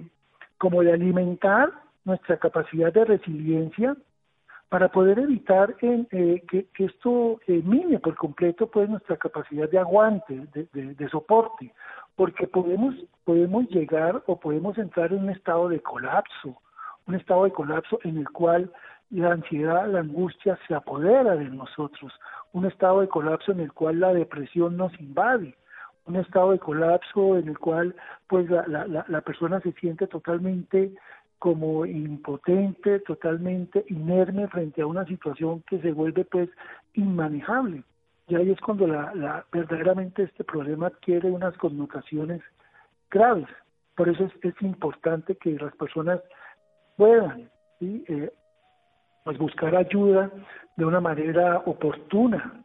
como 0.65 0.83
de 0.83 0.95
alimentar 0.95 1.71
nuestra 2.07 2.39
capacidad 2.39 2.91
de 2.91 3.05
resiliencia 3.05 3.95
para 4.71 4.89
poder 4.89 5.19
evitar 5.19 5.77
eh, 5.83 6.43
que, 6.49 6.67
esto 6.79 7.39
eh, 7.47 7.61
mine 7.63 7.99
por 7.99 8.17
completo 8.17 8.67
pues 8.69 8.89
nuestra 8.89 9.19
capacidad 9.19 9.69
de 9.69 9.79
aguante, 9.79 10.47
de, 10.73 11.09
soporte, 11.11 11.71
porque 12.17 12.47
podemos, 12.47 12.95
podemos 13.25 13.69
llegar 13.69 14.23
o 14.27 14.41
podemos 14.41 14.79
entrar 14.79 15.13
en 15.13 15.25
un 15.25 15.31
estado 15.31 15.69
de 15.69 15.81
colapso, 15.81 16.57
un 17.07 17.15
estado 17.15 17.45
de 17.45 17.51
colapso 17.51 17.99
en 18.03 18.17
el 18.17 18.31
cual 18.31 18.73
la 19.11 19.33
ansiedad, 19.33 19.87
la 19.87 20.01
angustia 20.01 20.59
se 20.67 20.75
apodera 20.75 21.37
de 21.37 21.51
nosotros, 21.51 22.11
un 22.55 22.65
estado 22.65 23.03
de 23.03 23.09
colapso 23.09 23.53
en 23.53 23.61
el 23.61 23.73
cual 23.75 24.01
la 24.01 24.15
depresión 24.15 24.79
nos 24.79 24.99
invade, 24.99 25.55
un 26.07 26.17
estado 26.17 26.53
de 26.53 26.59
colapso 26.59 27.39
en 27.39 27.49
el 27.49 27.59
cual 27.59 27.95
pues 28.29 28.49
la, 28.51 28.67
la, 28.67 29.05
la 29.09 29.21
persona 29.23 29.61
se 29.61 29.73
siente 29.73 30.07
totalmente 30.07 30.93
como 31.45 31.85
impotente, 31.85 33.01
totalmente 33.01 33.85
inerme 33.89 34.49
frente 34.49 34.81
a 34.81 34.87
una 34.87 35.05
situación 35.05 35.63
que 35.69 35.79
se 35.81 35.93
vuelve 35.93 36.25
pues 36.25 36.49
inmanejable. 36.95 37.83
Y 38.29 38.37
ahí 38.37 38.51
es 38.51 38.61
cuando 38.61 38.87
la, 38.87 39.45
verdaderamente 39.53 40.23
este 40.23 40.45
problema 40.45 40.87
adquiere 40.87 41.31
unas 41.31 41.55
connotaciones 41.59 42.41
graves. 43.11 43.49
Por 43.95 44.09
eso 44.09 44.31
es, 44.43 44.63
importante 44.63 45.37
que 45.37 45.51
las 45.51 45.77
personas 45.77 46.21
puedan 46.97 47.51
eh, 47.81 48.33
pues 49.25 49.37
buscar 49.37 49.77
ayuda 49.77 50.31
de 50.77 50.85
una 50.87 51.01
manera 51.01 51.59
oportuna, 51.67 52.64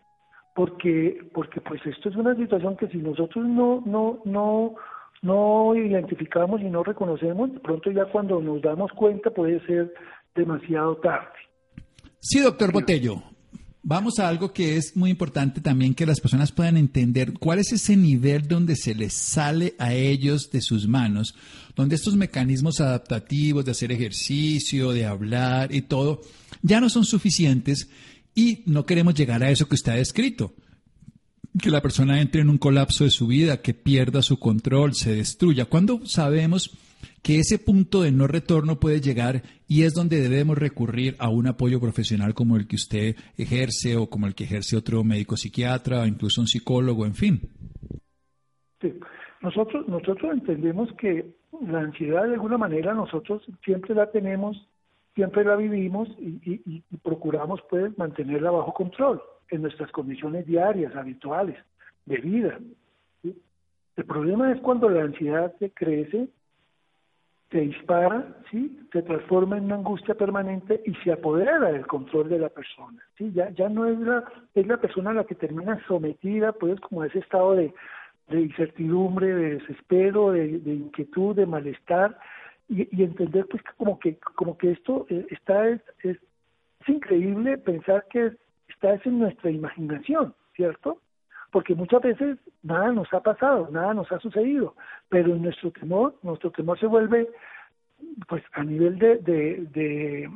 porque 0.60 1.18
porque 1.34 1.62
pues 1.62 1.80
esto 1.86 2.10
es 2.10 2.18
una 2.18 2.36
situación 2.36 2.76
que 2.76 2.90
si 2.90 2.98
nosotros 2.98 3.48
no 3.48 3.82
no 3.86 4.20
no 4.26 4.76
no 5.22 5.74
identificamos 5.74 6.60
y 6.60 6.66
no 6.66 6.84
reconocemos, 6.84 7.54
de 7.54 7.62
pronto 7.62 7.90
ya 7.92 8.04
cuando 8.12 8.42
nos 8.42 8.62
damos 8.62 8.92
cuenta 8.92 9.30
puede 9.30 9.66
ser 9.66 9.94
demasiado 10.36 10.98
tarde. 10.98 11.40
Sí, 12.20 12.42
doctor 12.42 12.74
Botello. 12.74 13.24
Vamos 13.82 14.20
a 14.20 14.28
algo 14.28 14.52
que 14.52 14.76
es 14.76 14.98
muy 14.98 15.12
importante 15.12 15.62
también 15.62 15.96
que 15.96 16.06
las 16.06 16.20
personas 16.20 16.52
puedan 16.52 16.76
entender 16.76 17.32
cuál 17.40 17.60
es 17.60 17.72
ese 17.72 17.96
nivel 17.96 18.46
donde 18.46 18.76
se 18.76 18.94
les 18.94 19.14
sale 19.14 19.76
a 19.80 19.94
ellos 19.94 20.52
de 20.52 20.60
sus 20.60 20.90
manos, 20.90 21.36
donde 21.74 21.96
estos 21.96 22.18
mecanismos 22.18 22.82
adaptativos 22.82 23.64
de 23.64 23.72
hacer 23.72 23.94
ejercicio, 23.94 24.92
de 24.92 25.06
hablar 25.06 25.74
y 25.74 25.84
todo, 25.84 26.20
ya 26.62 26.82
no 26.82 26.90
son 26.90 27.06
suficientes 27.06 27.90
y 28.36 28.64
no 28.66 28.86
queremos 28.86 29.16
llegar 29.16 29.44
a 29.44 29.50
eso 29.50 29.68
que 29.68 29.76
usted 29.76 29.94
ha 29.94 29.96
descrito 29.96 30.54
que 31.62 31.72
la 31.72 31.82
persona 31.82 32.22
entre 32.22 32.42
en 32.42 32.50
un 32.50 32.58
colapso 32.58 33.04
de 33.04 33.10
su 33.10 33.28
vida, 33.28 33.62
que 33.62 33.74
pierda 33.74 34.22
su 34.22 34.40
control, 34.40 34.94
se 34.94 35.16
destruya. 35.16 35.66
¿Cuándo 35.66 36.06
sabemos 36.06 36.78
que 37.24 37.40
ese 37.40 37.60
punto 37.60 38.02
de 38.02 38.12
no 38.12 38.28
retorno 38.28 38.80
puede 38.80 39.02
llegar 39.02 39.42
y 39.68 39.84
es 39.84 39.94
donde 39.94 40.22
debemos 40.22 40.58
recurrir 40.58 41.16
a 41.20 41.30
un 41.30 41.48
apoyo 41.48 41.80
profesional 41.80 42.34
como 42.34 42.56
el 42.56 42.68
que 42.68 42.76
usted 42.76 43.16
ejerce 43.38 43.98
o 43.98 44.10
como 44.10 44.28
el 44.28 44.36
que 44.36 44.46
ejerce 44.46 44.78
otro 44.78 45.04
médico 45.04 45.36
psiquiatra 45.36 46.02
o 46.02 46.06
incluso 46.06 46.42
un 46.42 46.48
psicólogo, 46.48 47.06
en 47.06 47.16
fin? 47.16 47.42
Sí. 48.82 48.94
Nosotros, 49.42 49.88
nosotros 49.88 50.34
entendemos 50.34 50.90
que 51.00 51.34
la 51.62 51.80
ansiedad 51.80 52.26
de 52.26 52.34
alguna 52.34 52.58
manera 52.58 52.94
nosotros 52.94 53.42
siempre 53.64 53.96
la 53.96 54.12
tenemos, 54.12 54.58
siempre 55.20 55.44
la 55.44 55.58
vivimos 55.58 56.08
y, 56.18 56.40
y 56.66 56.98
procuramos 57.04 57.60
pues 57.70 57.98
mantenerla 57.98 58.52
bajo 58.52 58.74
control 58.74 59.22
en 59.50 59.64
nuestras 59.64 59.92
condiciones 59.92 60.46
diarias, 60.46 60.96
habituales, 60.96 61.58
de 62.06 62.18
vida. 62.20 62.58
El 63.24 64.06
problema 64.06 64.50
es 64.54 64.62
cuando 64.62 64.88
la 64.88 65.04
ansiedad 65.04 65.54
se 65.60 65.72
crece, 65.72 66.30
se 67.52 67.60
dispara, 67.60 68.38
¿sí? 68.50 68.80
se 68.94 69.02
transforma 69.02 69.58
en 69.58 69.66
una 69.66 69.76
angustia 69.76 70.16
permanente 70.16 70.82
y 70.86 70.94
se 71.04 71.12
apodera 71.12 71.60
del 71.70 71.86
control 71.86 72.30
de 72.30 72.40
la 72.40 72.48
persona. 72.48 73.04
¿sí? 73.18 73.30
Ya, 73.34 73.50
ya 73.50 73.68
no 73.68 73.88
es 73.88 74.00
la, 74.00 74.24
es 74.56 74.66
la 74.68 74.78
persona 74.78 75.12
la 75.12 75.26
que 75.26 75.36
termina 75.36 75.86
sometida 75.86 76.54
pues 76.54 76.80
como 76.80 77.02
a 77.02 77.08
ese 77.08 77.20
estado 77.20 77.56
de, 77.56 77.74
incertidumbre, 78.30 79.36
de 79.36 79.56
desespero, 79.56 80.32
de, 80.32 80.46
inquietud, 80.46 81.36
de 81.36 81.46
malestar 81.46 82.18
y, 82.70 83.04
entender 83.04 83.48
pues 83.48 83.64
que 83.64 83.72
como 83.78 84.00
que 84.00 84.18
como 84.36 84.58
que 84.58 84.72
esto 84.72 85.06
eh, 85.10 85.26
está 85.32 85.68
es, 85.68 85.82
increíble 86.88 87.58
pensar 87.58 88.06
que 88.10 88.32
está 88.68 88.94
es 88.94 89.06
en 89.06 89.20
nuestra 89.20 89.52
imaginación, 89.52 90.34
¿cierto? 90.56 91.00
Porque 91.52 91.76
muchas 91.76 92.02
veces 92.02 92.38
nada 92.64 92.92
nos 92.92 93.14
ha 93.14 93.22
pasado, 93.22 93.70
nada 93.70 93.94
nos 93.94 94.12
ha 94.12 94.20
sucedido, 94.20 94.76
pero 95.08 95.36
nuestro 95.36 95.72
temor, 95.72 96.16
nuestro 96.24 96.52
temor 96.52 96.80
se 96.80 96.88
vuelve, 96.88 97.30
pues 98.28 98.44
a 98.54 98.64
nivel 98.64 98.98
de, 98.98 99.18
de, 99.18 100.30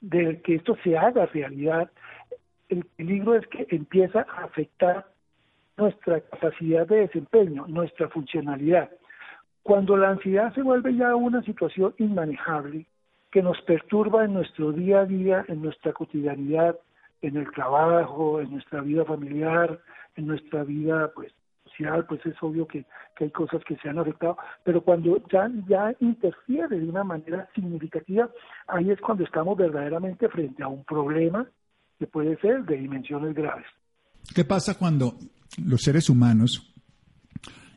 de, 0.00 0.40
que 0.42 0.54
esto 0.54 0.76
se 0.82 0.96
haga 0.96 1.26
realidad, 1.26 1.90
el 2.70 2.84
peligro 2.84 3.34
es 3.34 3.46
que 3.48 3.66
empieza 3.70 4.26
a 4.30 4.44
afectar 4.44 5.06
nuestra 5.76 6.20
capacidad 6.20 6.86
de 6.86 7.00
desempeño, 7.00 7.66
nuestra 7.66 8.08
funcionalidad. 8.08 8.90
Cuando 9.62 9.96
la 9.96 10.10
ansiedad 10.10 10.54
se 10.54 10.62
vuelve 10.62 10.96
ya 10.96 11.14
una 11.14 11.42
situación 11.42 11.94
inmanejable, 11.98 12.86
que 13.30 13.42
nos 13.42 13.60
perturba 13.62 14.24
en 14.24 14.34
nuestro 14.34 14.72
día 14.72 15.00
a 15.00 15.04
día, 15.04 15.44
en 15.48 15.62
nuestra 15.62 15.92
cotidianidad, 15.92 16.76
en 17.20 17.36
el 17.36 17.50
trabajo, 17.52 18.40
en 18.40 18.50
nuestra 18.50 18.80
vida 18.80 19.04
familiar, 19.04 19.78
en 20.16 20.26
nuestra 20.26 20.64
vida 20.64 21.10
pues 21.14 21.32
social, 21.64 22.06
pues 22.06 22.24
es 22.26 22.34
obvio 22.40 22.66
que, 22.66 22.84
hay 23.20 23.30
cosas 23.30 23.62
que 23.64 23.76
se 23.76 23.88
han 23.88 23.98
afectado, 23.98 24.36
pero 24.64 24.80
cuando 24.82 25.20
ya, 25.30 25.50
ya 25.68 25.94
interfiere 26.00 26.78
de 26.78 26.88
una 26.88 27.04
manera 27.04 27.48
significativa, 27.54 28.30
ahí 28.68 28.90
es 28.90 29.00
cuando 29.00 29.24
estamos 29.24 29.56
verdaderamente 29.56 30.28
frente 30.28 30.62
a 30.62 30.68
un 30.68 30.84
problema 30.84 31.46
que 31.98 32.06
puede 32.06 32.38
ser 32.38 32.64
de 32.64 32.76
dimensiones 32.76 33.34
graves. 33.34 33.66
¿Qué 34.34 34.44
pasa 34.44 34.78
cuando 34.78 35.14
los 35.64 35.82
seres 35.82 36.08
humanos 36.08 36.72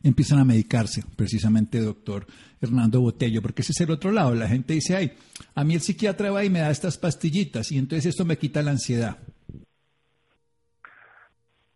empiezan 0.02 0.38
a 0.38 0.44
medicarse, 0.44 1.02
precisamente 1.16 1.80
doctor 1.80 2.24
Hernando 2.60 3.00
Botello, 3.00 3.42
porque 3.42 3.62
ese 3.62 3.72
es 3.72 3.80
el 3.80 3.90
otro 3.90 4.12
lado, 4.12 4.34
la 4.34 4.48
gente 4.48 4.74
dice, 4.74 4.96
ay, 4.96 5.12
a 5.54 5.64
mí 5.64 5.74
el 5.74 5.80
psiquiatra 5.80 6.30
va 6.30 6.44
y 6.44 6.50
me 6.50 6.60
da 6.60 6.70
estas 6.70 6.98
pastillitas 6.98 7.70
y 7.72 7.78
entonces 7.78 8.06
esto 8.06 8.24
me 8.24 8.36
quita 8.36 8.62
la 8.62 8.72
ansiedad. 8.72 9.16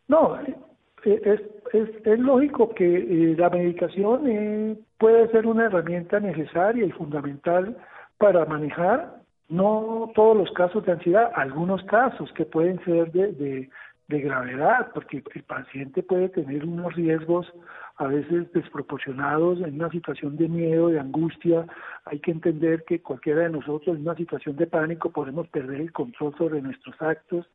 No, 0.08 0.40
eh, 0.40 0.56
es, 1.04 1.40
es, 1.72 1.88
es 2.04 2.18
lógico 2.18 2.74
que 2.74 2.84
eh, 2.84 3.36
la 3.36 3.50
medicación 3.50 4.26
eh, 4.26 4.76
puede 4.98 5.28
ser 5.30 5.46
una 5.46 5.66
herramienta 5.66 6.20
necesaria 6.20 6.84
y 6.84 6.92
fundamental 6.92 7.76
para 8.18 8.44
manejar 8.44 9.16
no 9.48 10.10
todos 10.14 10.36
los 10.36 10.50
casos 10.52 10.84
de 10.84 10.92
ansiedad, 10.92 11.30
algunos 11.34 11.82
casos 11.84 12.32
que 12.32 12.44
pueden 12.44 12.82
ser 12.84 13.12
de, 13.12 13.68
de 14.08 14.20
gravedad, 14.20 14.92
porque 14.94 15.22
el 15.34 15.42
paciente 15.42 16.02
puede 16.02 16.28
tener 16.28 16.64
unos 16.64 16.94
riesgos 16.94 17.52
a 17.96 18.06
veces 18.06 18.52
desproporcionados 18.52 19.60
en 19.60 19.74
una 19.74 19.90
situación 19.90 20.36
de 20.36 20.48
miedo, 20.48 20.88
de 20.88 21.00
angustia. 21.00 21.66
Hay 22.04 22.20
que 22.20 22.30
entender 22.30 22.84
que 22.84 23.02
cualquiera 23.02 23.42
de 23.42 23.50
nosotros 23.50 23.96
en 23.96 24.02
una 24.02 24.14
situación 24.14 24.56
de 24.56 24.66
pánico 24.66 25.10
podemos 25.10 25.48
perder 25.48 25.80
el 25.80 25.92
control 25.92 26.34
sobre 26.36 26.62
nuestros 26.62 27.00
actos 27.02 27.46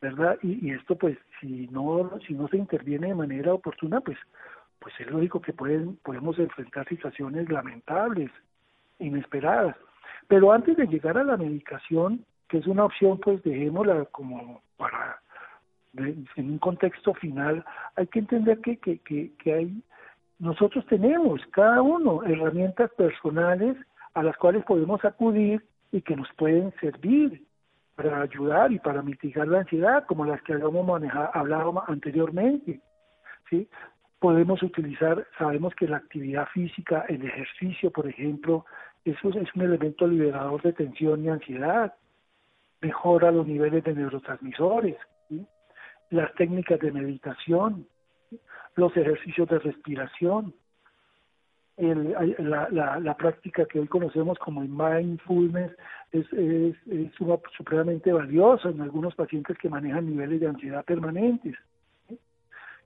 ¿verdad? 0.00 0.38
Y, 0.42 0.70
esto, 0.70 0.96
pues, 0.96 1.18
si 1.40 1.66
no, 1.68 2.10
si 2.26 2.34
no 2.34 2.48
se 2.48 2.56
interviene 2.56 3.08
de 3.08 3.14
manera 3.14 3.52
oportuna, 3.52 4.00
pues, 4.00 4.18
pues 4.78 4.94
es 5.00 5.10
lógico 5.10 5.40
que 5.40 5.52
pueden, 5.52 5.96
podemos 5.96 6.38
enfrentar 6.38 6.88
situaciones 6.88 7.48
lamentables, 7.48 8.30
inesperadas. 8.98 9.76
Pero 10.28 10.52
antes 10.52 10.76
de 10.76 10.86
llegar 10.86 11.18
a 11.18 11.24
la 11.24 11.36
medicación, 11.36 12.24
que 12.48 12.58
es 12.58 12.66
una 12.66 12.84
opción, 12.84 13.18
pues 13.18 13.42
dejémosla 13.42 14.04
como 14.06 14.62
para, 14.76 15.20
en 15.96 16.50
un 16.50 16.58
contexto 16.58 17.14
final, 17.14 17.64
hay 17.96 18.06
que 18.08 18.18
entender 18.20 18.60
que, 18.60 18.76
que, 18.78 18.98
que, 18.98 19.32
que 19.38 19.52
hay, 19.52 19.82
nosotros 20.38 20.86
tenemos, 20.86 21.40
cada 21.50 21.82
uno, 21.82 22.22
herramientas 22.24 22.90
personales 22.96 23.76
a 24.14 24.22
las 24.22 24.36
cuales 24.36 24.64
podemos 24.64 25.04
acudir 25.04 25.64
y 25.90 26.02
que 26.02 26.16
nos 26.16 26.28
pueden 26.34 26.72
servir 26.80 27.44
para 27.96 28.20
ayudar 28.22 28.70
y 28.70 28.78
para 28.78 29.02
mitigar 29.02 29.48
la 29.48 29.60
ansiedad, 29.60 30.04
como 30.06 30.24
las 30.24 30.40
que 30.42 30.52
habíamos 30.52 30.86
manejado, 30.86 31.30
hablado 31.34 31.82
anteriormente. 31.88 32.80
¿sí? 33.50 33.68
Podemos 34.20 34.62
utilizar, 34.62 35.26
sabemos 35.36 35.74
que 35.74 35.88
la 35.88 35.96
actividad 35.96 36.46
física, 36.54 37.04
el 37.08 37.24
ejercicio, 37.24 37.90
por 37.90 38.06
ejemplo, 38.06 38.64
eso 39.04 39.30
es 39.30 39.54
un 39.54 39.62
elemento 39.62 40.06
liberador 40.06 40.62
de 40.62 40.72
tensión 40.72 41.24
y 41.24 41.28
ansiedad, 41.28 41.94
mejora 42.80 43.32
los 43.32 43.46
niveles 43.46 43.82
de 43.82 43.94
neurotransmisores, 43.94 44.96
las 46.10 46.34
técnicas 46.34 46.80
de 46.80 46.92
meditación, 46.92 47.86
los 48.76 48.96
ejercicios 48.96 49.48
de 49.48 49.58
respiración, 49.58 50.54
la, 51.78 52.98
la, 53.00 53.16
práctica 53.16 53.64
que 53.64 53.78
hoy 53.78 53.86
conocemos 53.86 54.36
como 54.38 54.62
el 54.62 54.68
mindfulness 54.68 55.70
es, 56.10 56.26
es, 56.32 56.76
supremamente 57.56 58.12
valiosa 58.12 58.70
en 58.70 58.80
algunos 58.80 59.14
pacientes 59.14 59.56
que 59.58 59.68
manejan 59.68 60.06
niveles 60.06 60.40
de 60.40 60.48
ansiedad 60.48 60.84
permanentes. 60.84 61.54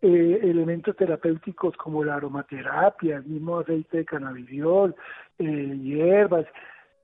Eh, 0.02 0.40
elementos 0.42 0.96
terapéuticos 0.96 1.76
como 1.76 2.04
la 2.04 2.16
aromaterapia, 2.16 3.18
el 3.18 3.24
mismo 3.24 3.60
aceite 3.60 3.98
de 3.98 4.04
cannabidiol, 4.04 4.94
eh, 5.38 5.78
hierbas, 5.80 6.44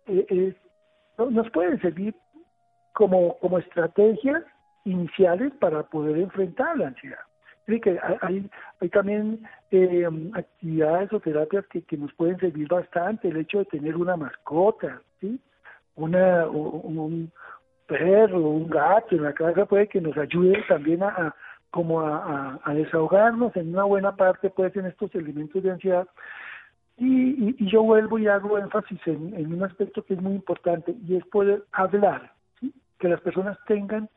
eh, 0.07 0.54
nos 1.16 1.48
pueden 1.50 1.81
servir 1.81 2.14
como, 2.92 3.38
como 3.38 3.59
estrategias 3.59 4.42
iniciales 4.88 5.53
para 5.61 5.83
poder 5.85 6.18
enfrentar 6.18 6.77
la 6.77 6.88
ansiedad. 6.88 7.18
que 7.66 7.98
hay, 8.22 8.51
hay 8.81 8.88
también 8.88 9.46
eh, 9.70 10.09
actividades 10.35 11.12
o 11.12 11.20
terapias 11.20 11.66
que, 11.66 11.96
nos 11.96 12.12
pueden 12.14 12.38
servir 12.38 12.68
bastante, 12.68 13.29
el 13.29 13.37
hecho 13.37 13.59
de 13.59 13.64
tener 13.66 13.96
una 13.96 14.16
mascota, 14.16 15.03
¿sí? 15.20 15.38
una, 15.96 16.46
un 16.46 17.31
perro, 17.87 18.40
un 18.40 18.68
gato 18.68 19.16
en 19.16 19.24
la 19.24 19.33
casa 19.33 19.66
puede 19.66 19.88
que 19.88 20.01
nos 20.01 20.16
ayude 20.16 20.62
también 20.68 21.03
a, 21.03 21.35
como 21.70 22.01
a, 22.01 22.61
desahogarnos 22.74 23.55
en 23.57 23.70
una 23.74 23.85
buena 23.85 24.14
parte 24.14 24.51
pues 24.51 24.74
en 24.77 24.87
estos 24.87 25.14
elementos 25.14 25.62
de 25.62 25.70
ansiedad 25.70 26.07
y, 26.96 27.55
y, 27.59 27.70
yo 27.70 27.83
vuelvo 27.83 28.18
y 28.18 28.27
hago 28.27 28.59
énfasis 28.59 29.01
en, 29.07 29.53
un 29.53 29.62
aspecto 29.62 30.05
que 30.05 30.14
es 30.14 30.20
muy 30.20 30.35
importante 30.35 30.94
y 31.07 31.16
es 31.16 31.24
poder 31.27 31.64
hablar, 31.72 32.33
que 32.98 33.09
las 33.09 33.20
personas 33.20 33.57
tengan 33.66 34.09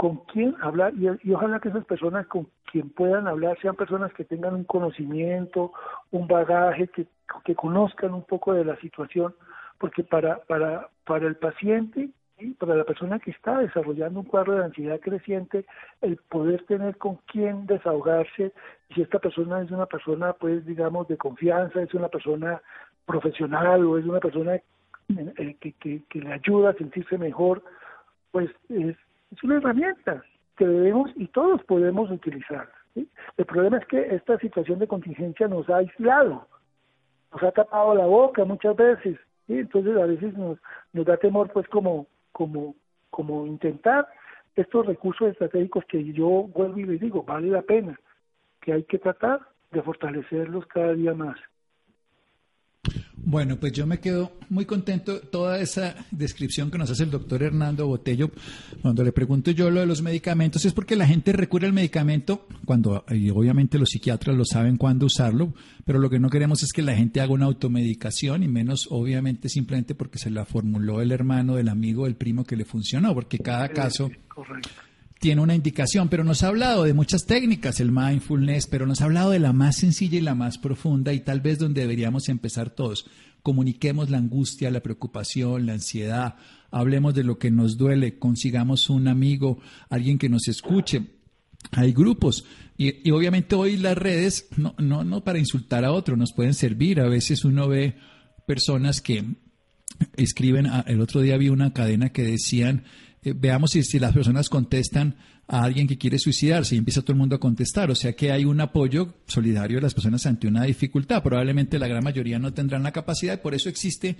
con 0.00 0.16
quién 0.32 0.56
hablar 0.62 0.94
y, 0.96 1.08
y, 1.28 1.34
ojalá 1.34 1.60
que 1.60 1.68
esas 1.68 1.84
personas 1.84 2.26
con 2.26 2.48
quien 2.72 2.88
puedan 2.88 3.28
hablar 3.28 3.58
sean 3.60 3.76
personas 3.76 4.10
que 4.14 4.24
tengan 4.24 4.54
un 4.54 4.64
conocimiento, 4.64 5.74
un 6.10 6.26
bagaje, 6.26 6.88
que, 6.88 7.06
que 7.44 7.54
conozcan 7.54 8.14
un 8.14 8.22
poco 8.22 8.54
de 8.54 8.64
la 8.64 8.76
situación, 8.76 9.34
porque 9.76 10.02
para, 10.02 10.38
para, 10.44 10.88
para 11.04 11.26
el 11.26 11.36
paciente 11.36 12.08
para 12.58 12.76
la 12.76 12.84
persona 12.84 13.18
que 13.18 13.30
está 13.30 13.58
desarrollando 13.58 14.20
un 14.20 14.24
cuadro 14.24 14.54
de 14.54 14.64
ansiedad 14.64 14.98
creciente, 15.00 15.66
el 16.00 16.16
poder 16.16 16.64
tener 16.64 16.96
con 16.96 17.16
quién 17.26 17.66
desahogarse, 17.66 18.54
si 18.94 19.02
esta 19.02 19.18
persona 19.18 19.60
es 19.60 19.70
una 19.70 19.84
persona, 19.84 20.32
pues, 20.32 20.64
digamos, 20.64 21.08
de 21.08 21.18
confianza, 21.18 21.82
es 21.82 21.92
una 21.92 22.08
persona 22.08 22.62
profesional 23.04 23.84
o 23.84 23.98
es 23.98 24.06
una 24.06 24.20
persona 24.20 24.54
eh, 24.54 25.56
que, 25.60 25.74
que, 26.08 26.20
le 26.22 26.32
ayuda 26.32 26.70
a 26.70 26.78
sentirse 26.78 27.18
mejor, 27.18 27.62
pues 28.30 28.48
es, 28.70 28.96
una 29.42 29.56
herramienta 29.56 30.22
que 30.56 30.66
debemos 30.66 31.10
y 31.16 31.26
todos 31.28 31.62
podemos 31.64 32.10
utilizar. 32.10 32.68
El 32.94 33.46
problema 33.46 33.78
es 33.78 33.86
que 33.86 34.14
esta 34.14 34.38
situación 34.38 34.78
de 34.78 34.88
contingencia 34.88 35.48
nos 35.48 35.68
ha 35.70 35.76
aislado, 35.76 36.48
nos 37.32 37.42
ha 37.42 37.52
tapado 37.52 37.94
la 37.94 38.06
boca 38.06 38.44
muchas 38.44 38.76
veces, 38.76 39.18
entonces 39.48 39.96
a 39.96 40.06
veces 40.06 40.36
nos, 40.36 40.58
nos 40.92 41.06
da 41.06 41.16
temor 41.16 41.50
pues 41.52 41.66
como 41.68 42.06
como, 42.32 42.74
como 43.10 43.46
intentar 43.46 44.08
estos 44.56 44.86
recursos 44.86 45.28
estratégicos 45.28 45.84
que 45.86 46.12
yo 46.12 46.48
vuelvo 46.54 46.78
y 46.78 46.84
les 46.84 47.00
digo, 47.00 47.22
vale 47.22 47.48
la 47.48 47.62
pena, 47.62 47.98
que 48.60 48.72
hay 48.72 48.84
que 48.84 48.98
tratar 48.98 49.40
de 49.70 49.82
fortalecerlos 49.82 50.66
cada 50.66 50.94
día 50.94 51.14
más. 51.14 51.38
Bueno, 53.22 53.58
pues 53.60 53.72
yo 53.72 53.86
me 53.86 54.00
quedo 54.00 54.32
muy 54.48 54.64
contento. 54.64 55.20
Toda 55.20 55.60
esa 55.60 55.94
descripción 56.10 56.70
que 56.70 56.78
nos 56.78 56.90
hace 56.90 57.04
el 57.04 57.10
doctor 57.10 57.42
Hernando 57.42 57.86
Botello 57.86 58.30
cuando 58.82 59.04
le 59.04 59.12
pregunto 59.12 59.50
yo 59.50 59.70
lo 59.70 59.80
de 59.80 59.86
los 59.86 60.02
medicamentos 60.02 60.64
es 60.64 60.72
porque 60.72 60.96
la 60.96 61.06
gente 61.06 61.32
recurre 61.32 61.66
al 61.66 61.72
medicamento 61.72 62.46
cuando 62.64 63.04
y 63.10 63.30
obviamente 63.30 63.78
los 63.78 63.90
psiquiatras 63.90 64.36
lo 64.36 64.44
saben 64.44 64.76
cuándo 64.76 65.06
usarlo, 65.06 65.54
pero 65.84 65.98
lo 65.98 66.08
que 66.08 66.18
no 66.18 66.30
queremos 66.30 66.62
es 66.62 66.72
que 66.72 66.82
la 66.82 66.94
gente 66.94 67.20
haga 67.20 67.32
una 67.32 67.46
automedicación 67.46 68.42
y 68.42 68.48
menos 68.48 68.88
obviamente 68.90 69.48
simplemente 69.48 69.94
porque 69.94 70.18
se 70.18 70.30
la 70.30 70.44
formuló 70.44 71.00
el 71.00 71.12
hermano, 71.12 71.56
del 71.56 71.68
amigo, 71.68 72.06
el 72.06 72.16
primo 72.16 72.44
que 72.44 72.56
le 72.56 72.64
funcionó, 72.64 73.14
porque 73.14 73.38
cada 73.38 73.68
caso 73.68 74.10
tiene 75.20 75.42
una 75.42 75.54
indicación, 75.54 76.08
pero 76.08 76.24
nos 76.24 76.42
ha 76.42 76.48
hablado 76.48 76.84
de 76.84 76.94
muchas 76.94 77.26
técnicas, 77.26 77.78
el 77.78 77.92
mindfulness, 77.92 78.66
pero 78.66 78.86
nos 78.86 79.02
ha 79.02 79.04
hablado 79.04 79.30
de 79.30 79.38
la 79.38 79.52
más 79.52 79.76
sencilla 79.76 80.18
y 80.18 80.22
la 80.22 80.34
más 80.34 80.56
profunda 80.56 81.12
y 81.12 81.20
tal 81.20 81.42
vez 81.42 81.58
donde 81.58 81.82
deberíamos 81.82 82.30
empezar 82.30 82.70
todos. 82.70 83.04
Comuniquemos 83.42 84.08
la 84.08 84.16
angustia, 84.16 84.70
la 84.70 84.80
preocupación, 84.80 85.66
la 85.66 85.74
ansiedad, 85.74 86.36
hablemos 86.70 87.14
de 87.14 87.24
lo 87.24 87.38
que 87.38 87.50
nos 87.50 87.76
duele, 87.76 88.18
consigamos 88.18 88.88
un 88.88 89.08
amigo, 89.08 89.60
alguien 89.90 90.16
que 90.18 90.30
nos 90.30 90.48
escuche. 90.48 91.02
Hay 91.72 91.92
grupos 91.92 92.46
y, 92.78 93.06
y 93.06 93.10
obviamente 93.10 93.54
hoy 93.56 93.76
las 93.76 93.98
redes, 93.98 94.48
no, 94.56 94.74
no, 94.78 95.04
no 95.04 95.22
para 95.22 95.38
insultar 95.38 95.84
a 95.84 95.92
otro, 95.92 96.16
nos 96.16 96.32
pueden 96.32 96.54
servir. 96.54 96.98
A 96.98 97.08
veces 97.08 97.44
uno 97.44 97.68
ve 97.68 97.96
personas 98.46 99.02
que 99.02 99.22
escriben, 100.16 100.66
el 100.86 101.02
otro 101.02 101.20
día 101.20 101.36
vi 101.36 101.50
una 101.50 101.74
cadena 101.74 102.08
que 102.08 102.22
decían, 102.22 102.84
eh, 103.22 103.34
veamos 103.36 103.72
si, 103.72 103.98
las 103.98 104.12
personas 104.12 104.48
contestan 104.48 105.16
a 105.46 105.64
alguien 105.64 105.86
que 105.86 105.98
quiere 105.98 106.18
suicidarse 106.18 106.74
y 106.74 106.78
empieza 106.78 107.02
todo 107.02 107.12
el 107.12 107.18
mundo 107.18 107.36
a 107.36 107.40
contestar. 107.40 107.90
O 107.90 107.94
sea 107.94 108.14
que 108.14 108.32
hay 108.32 108.44
un 108.44 108.60
apoyo 108.60 109.14
solidario 109.26 109.78
de 109.78 109.82
las 109.82 109.94
personas 109.94 110.24
ante 110.26 110.46
una 110.46 110.64
dificultad. 110.64 111.22
Probablemente 111.22 111.78
la 111.78 111.88
gran 111.88 112.04
mayoría 112.04 112.38
no 112.38 112.52
tendrán 112.52 112.82
la 112.82 112.92
capacidad 112.92 113.34
y 113.34 113.42
por 113.42 113.54
eso 113.54 113.68
existe 113.68 114.16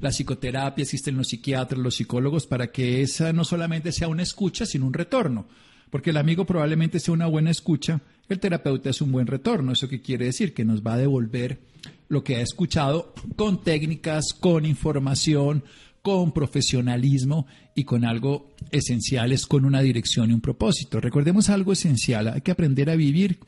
la 0.00 0.10
psicoterapia, 0.10 0.82
existen 0.82 1.16
los 1.16 1.28
psiquiatras, 1.28 1.80
los 1.80 1.94
psicólogos, 1.94 2.46
para 2.46 2.72
que 2.72 3.00
esa 3.02 3.32
no 3.32 3.44
solamente 3.44 3.92
sea 3.92 4.08
una 4.08 4.22
escucha, 4.22 4.66
sino 4.66 4.86
un 4.86 4.94
retorno. 4.94 5.46
Porque 5.88 6.10
el 6.10 6.16
amigo 6.16 6.46
probablemente 6.46 7.00
sea 7.00 7.12
una 7.14 7.26
buena 7.26 7.50
escucha, 7.50 8.00
el 8.28 8.40
terapeuta 8.40 8.90
es 8.90 9.00
un 9.02 9.12
buen 9.12 9.26
retorno. 9.26 9.72
¿Eso 9.72 9.88
qué 9.88 10.00
quiere 10.00 10.24
decir? 10.24 10.54
Que 10.54 10.64
nos 10.64 10.82
va 10.82 10.94
a 10.94 10.98
devolver 10.98 11.60
lo 12.08 12.24
que 12.24 12.36
ha 12.36 12.40
escuchado 12.40 13.14
con 13.36 13.62
técnicas, 13.62 14.32
con 14.32 14.64
información, 14.64 15.64
con 16.02 16.32
profesionalismo 16.32 17.46
y 17.76 17.84
con 17.84 18.04
algo 18.04 18.50
esencial, 18.72 19.32
es 19.32 19.46
con 19.46 19.64
una 19.64 19.80
dirección 19.80 20.30
y 20.30 20.34
un 20.34 20.40
propósito. 20.40 21.00
Recordemos 21.00 21.48
algo 21.48 21.72
esencial, 21.72 22.26
hay 22.28 22.40
que 22.40 22.50
aprender 22.50 22.90
a 22.90 22.96
vivir 22.96 23.38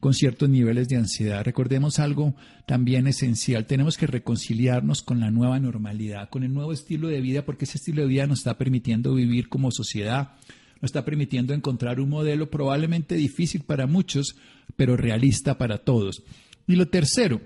con 0.00 0.12
ciertos 0.12 0.48
niveles 0.48 0.88
de 0.88 0.96
ansiedad. 0.96 1.44
Recordemos 1.44 2.00
algo 2.00 2.34
también 2.66 3.06
esencial, 3.06 3.66
tenemos 3.66 3.96
que 3.96 4.08
reconciliarnos 4.08 5.02
con 5.02 5.20
la 5.20 5.30
nueva 5.30 5.60
normalidad, 5.60 6.28
con 6.30 6.42
el 6.42 6.52
nuevo 6.52 6.72
estilo 6.72 7.06
de 7.08 7.20
vida, 7.20 7.44
porque 7.44 7.64
ese 7.64 7.78
estilo 7.78 8.02
de 8.02 8.08
vida 8.08 8.26
nos 8.26 8.40
está 8.40 8.58
permitiendo 8.58 9.14
vivir 9.14 9.48
como 9.48 9.70
sociedad, 9.70 10.32
nos 10.82 10.88
está 10.88 11.04
permitiendo 11.04 11.54
encontrar 11.54 12.00
un 12.00 12.08
modelo 12.08 12.50
probablemente 12.50 13.14
difícil 13.14 13.62
para 13.62 13.86
muchos, 13.86 14.34
pero 14.74 14.96
realista 14.96 15.58
para 15.58 15.78
todos. 15.78 16.24
Y 16.66 16.74
lo 16.74 16.88
tercero, 16.88 17.40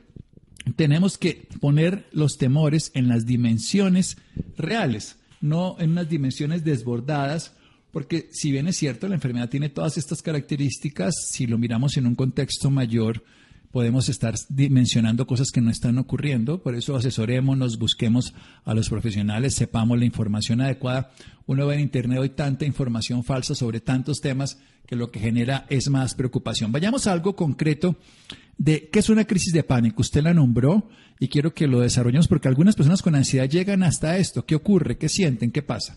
tenemos 0.77 1.18
que 1.18 1.48
poner 1.61 2.07
los 2.12 2.37
temores 2.38 2.90
en 2.94 3.09
las 3.09 3.27
dimensiones 3.27 4.16
reales, 4.57 5.16
no 5.40 5.77
en 5.79 5.90
unas 5.90 6.09
dimensiones 6.09 6.64
desbordadas, 6.64 7.53
porque 7.92 8.29
si 8.33 8.50
bien 8.50 8.66
es 8.66 8.77
cierto, 8.77 9.07
la 9.07 9.14
enfermedad 9.14 9.48
tiene 9.48 9.68
todas 9.68 9.98
estas 9.98 10.22
características, 10.22 11.14
si 11.31 11.46
lo 11.46 11.59
miramos 11.59 11.96
en 11.96 12.07
un 12.07 12.14
contexto 12.14 12.70
mayor, 12.70 13.22
podemos 13.70 14.09
estar 14.09 14.35
dimensionando 14.48 15.27
cosas 15.27 15.50
que 15.50 15.61
no 15.61 15.70
están 15.70 15.98
ocurriendo, 15.98 16.62
por 16.62 16.77
eso 16.77 16.96
asesorémonos, 16.96 17.79
busquemos 17.79 18.33
a 18.64 18.72
los 18.72 18.88
profesionales, 18.88 19.57
sepamos 19.57 19.98
la 19.98 20.05
información 20.05 20.61
adecuada. 20.61 21.11
Uno 21.46 21.66
ve 21.66 21.74
en 21.74 21.81
Internet 21.81 22.18
hoy 22.20 22.29
tanta 22.31 22.66
información 22.66 23.24
falsa 23.24 23.57
sobre 23.57 23.81
tantos 23.81 24.20
temas 24.20 24.59
que 24.87 24.97
lo 24.97 25.11
que 25.11 25.20
genera 25.20 25.66
es 25.68 25.88
más 25.88 26.14
preocupación. 26.14 26.73
Vayamos 26.73 27.07
a 27.07 27.12
algo 27.12 27.37
concreto 27.37 27.97
de 28.59 28.88
qué 28.90 28.99
es 28.99 29.09
una 29.09 29.25
crisis 29.25 29.53
de 29.53 29.64
pánico. 29.64 30.03
Usted 30.03 30.23
la 30.23 30.35
nombró 30.35 30.88
y 31.18 31.29
quiero 31.29 31.55
que 31.55 31.66
lo 31.66 31.81
desarrollemos 31.81 32.29
porque 32.29 32.49
algunas 32.49 32.77
personas 32.77 33.03
con 33.03 33.14
ansiedad 33.14 33.49
llegan 33.49 33.83
hasta 33.83 34.16
esto. 34.18 34.44
¿Qué 34.44 34.55
ocurre? 34.55 34.99
¿Qué 34.99 35.09
sienten? 35.09 35.51
¿Qué 35.51 35.62
pasa? 35.62 35.97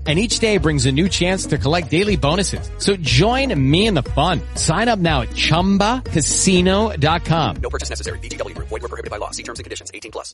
and 0.07 0.17
each 0.17 0.39
day 0.39 0.57
brings 0.57 0.87
a 0.87 0.91
new 0.91 1.07
chance 1.07 1.45
to 1.45 1.59
collect 1.59 1.91
daily 1.91 2.17
bonuses. 2.17 2.71
So 2.79 2.95
join 2.95 3.53
me 3.71 3.85
in 3.85 3.93
the 3.93 4.01
fun. 4.01 4.41
Sign 4.55 4.89
up 4.89 4.97
now 4.97 5.21
at 5.21 5.29
ChumbaCasino.com. 5.29 7.55
No 7.61 7.69
purchase 7.69 7.91
necessary. 7.91 8.17
BGW. 8.19 8.57
Void 8.57 8.71
were 8.71 8.79
prohibited 8.79 9.11
by 9.11 9.17
law. 9.17 9.29
See 9.29 9.43
terms 9.43 9.59
and 9.59 9.63
conditions. 9.63 9.91
18 9.93 10.11
plus. 10.11 10.33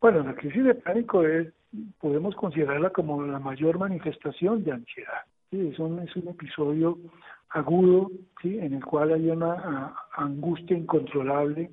Bueno, 0.00 0.24
la 0.24 0.34
crisis 0.34 0.64
de 0.64 0.74
pánico 0.74 1.24
es, 1.24 1.46
podemos 2.00 2.34
considerarla 2.34 2.90
como 2.90 3.22
la 3.22 3.38
mayor 3.38 3.78
manifestación 3.78 4.64
de 4.64 4.72
ansiedad. 4.72 5.22
¿sí? 5.50 5.68
Es, 5.72 5.78
un, 5.78 5.98
es 5.98 6.16
un 6.16 6.28
episodio 6.28 6.98
agudo, 7.50 8.10
¿sí? 8.40 8.58
En 8.58 8.74
el 8.74 8.84
cual 8.84 9.12
hay 9.12 9.28
una 9.28 9.52
a, 9.52 9.94
angustia 10.16 10.76
incontrolable, 10.76 11.70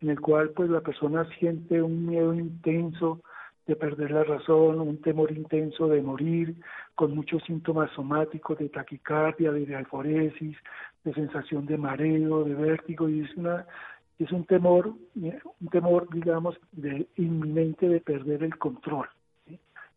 en 0.00 0.10
el 0.10 0.20
cual 0.20 0.50
pues 0.50 0.70
la 0.70 0.80
persona 0.80 1.26
siente 1.38 1.82
un 1.82 2.06
miedo 2.06 2.34
intenso, 2.34 3.20
de 3.66 3.76
perder 3.76 4.12
la 4.12 4.24
razón, 4.24 4.80
un 4.80 5.00
temor 5.00 5.32
intenso 5.32 5.88
de 5.88 6.00
morir, 6.00 6.54
con 6.94 7.14
muchos 7.14 7.42
síntomas 7.44 7.90
somáticos 7.92 8.58
de 8.58 8.68
taquicardia, 8.68 9.50
de 9.50 9.74
alforesis, 9.74 10.56
de 11.04 11.14
sensación 11.14 11.66
de 11.66 11.76
mareo, 11.76 12.44
de 12.44 12.54
vértigo, 12.54 13.08
y 13.08 13.20
es 13.20 13.36
una 13.36 13.66
es 14.18 14.32
un 14.32 14.46
temor, 14.46 14.94
un 15.14 15.68
temor, 15.70 16.08
digamos, 16.10 16.56
de 16.72 17.06
inminente 17.16 17.86
de 17.86 18.00
perder 18.00 18.42
el 18.44 18.56
control. 18.56 19.06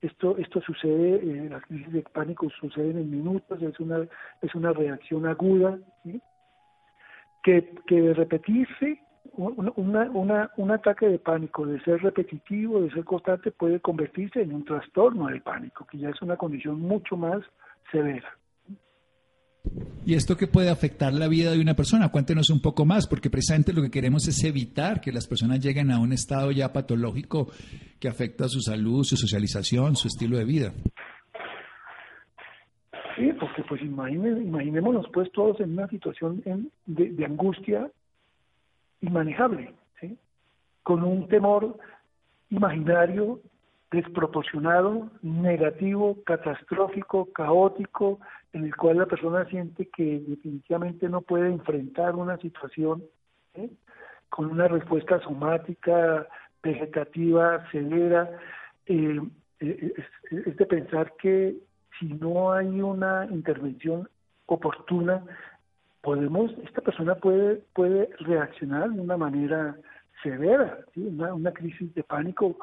Esto, 0.01 0.37
esto 0.37 0.61
sucede, 0.61 1.15
eh, 1.15 1.49
las 1.49 1.63
crisis 1.63 1.91
de 1.91 2.01
pánico 2.01 2.49
suceden 2.49 2.97
en 2.97 3.09
minutos, 3.09 3.61
es 3.61 3.79
una, 3.79 4.05
es 4.41 4.55
una 4.55 4.73
reacción 4.73 5.25
aguda, 5.25 5.77
que, 7.43 7.73
que 7.87 8.01
de 8.01 8.13
repetirse 8.13 9.01
una, 9.39 10.09
una, 10.11 10.51
un 10.57 10.71
ataque 10.71 11.07
de 11.07 11.19
pánico, 11.19 11.65
de 11.65 11.79
ser 11.81 12.01
repetitivo, 12.01 12.81
de 12.81 12.91
ser 12.91 13.05
constante, 13.05 13.51
puede 13.51 13.79
convertirse 13.79 14.41
en 14.41 14.53
un 14.53 14.65
trastorno 14.65 15.27
de 15.27 15.39
pánico, 15.39 15.85
que 15.89 15.97
ya 15.97 16.09
es 16.09 16.21
una 16.21 16.35
condición 16.35 16.81
mucho 16.81 17.15
más 17.15 17.41
severa. 17.91 18.27
¿Y 20.05 20.15
esto 20.15 20.35
qué 20.37 20.47
puede 20.47 20.69
afectar 20.69 21.13
la 21.13 21.27
vida 21.27 21.51
de 21.51 21.61
una 21.61 21.75
persona? 21.75 22.09
Cuéntenos 22.09 22.49
un 22.49 22.61
poco 22.61 22.85
más, 22.85 23.07
porque 23.07 23.29
precisamente 23.29 23.73
lo 23.73 23.81
que 23.81 23.91
queremos 23.91 24.27
es 24.27 24.43
evitar 24.43 25.01
que 25.01 25.11
las 25.11 25.27
personas 25.27 25.59
lleguen 25.59 25.91
a 25.91 25.99
un 25.99 26.13
estado 26.13 26.51
ya 26.51 26.73
patológico 26.73 27.47
que 27.99 28.07
afecta 28.07 28.47
su 28.47 28.61
salud, 28.61 29.03
su 29.03 29.15
socialización, 29.15 29.95
su 29.95 30.07
estilo 30.07 30.37
de 30.37 30.45
vida. 30.45 30.73
Sí, 33.15 33.31
porque 33.39 33.63
pues 33.63 33.81
imaginémonos 33.81 35.05
pues 35.13 35.31
todos 35.33 35.59
en 35.59 35.73
una 35.73 35.87
situación 35.87 36.41
de, 36.85 37.11
de, 37.11 37.25
angustia 37.25 37.91
inmanejable, 39.01 39.73
con 40.83 41.03
un 41.03 41.27
temor 41.27 41.77
imaginario 42.49 43.39
desproporcionado, 43.91 45.09
negativo, 45.21 46.17
catastrófico, 46.25 47.31
caótico, 47.33 48.19
en 48.53 48.65
el 48.65 48.75
cual 48.75 48.97
la 48.97 49.05
persona 49.05 49.45
siente 49.45 49.87
que 49.89 50.21
definitivamente 50.27 51.09
no 51.09 51.21
puede 51.21 51.49
enfrentar 51.49 52.15
una 52.15 52.37
situación 52.37 53.03
con 54.29 54.45
una 54.45 54.67
respuesta 54.67 55.19
somática, 55.21 56.27
vegetativa, 56.61 57.69
severa. 57.71 58.29
Eh, 58.85 59.19
eh, 59.59 59.93
es, 60.31 60.57
de 60.57 60.65
pensar 60.65 61.13
que 61.19 61.55
si 61.99 62.05
no 62.05 62.53
hay 62.53 62.81
una 62.81 63.27
intervención 63.29 64.07
oportuna, 64.45 65.23
podemos, 66.01 66.51
esta 66.63 66.81
persona 66.81 67.15
puede, 67.15 67.63
puede 67.73 68.09
reaccionar 68.19 68.89
de 68.91 69.01
una 69.01 69.17
manera 69.17 69.77
severa, 70.23 70.79
una, 70.95 71.33
una 71.33 71.51
crisis 71.51 71.93
de 71.93 72.03
pánico. 72.03 72.57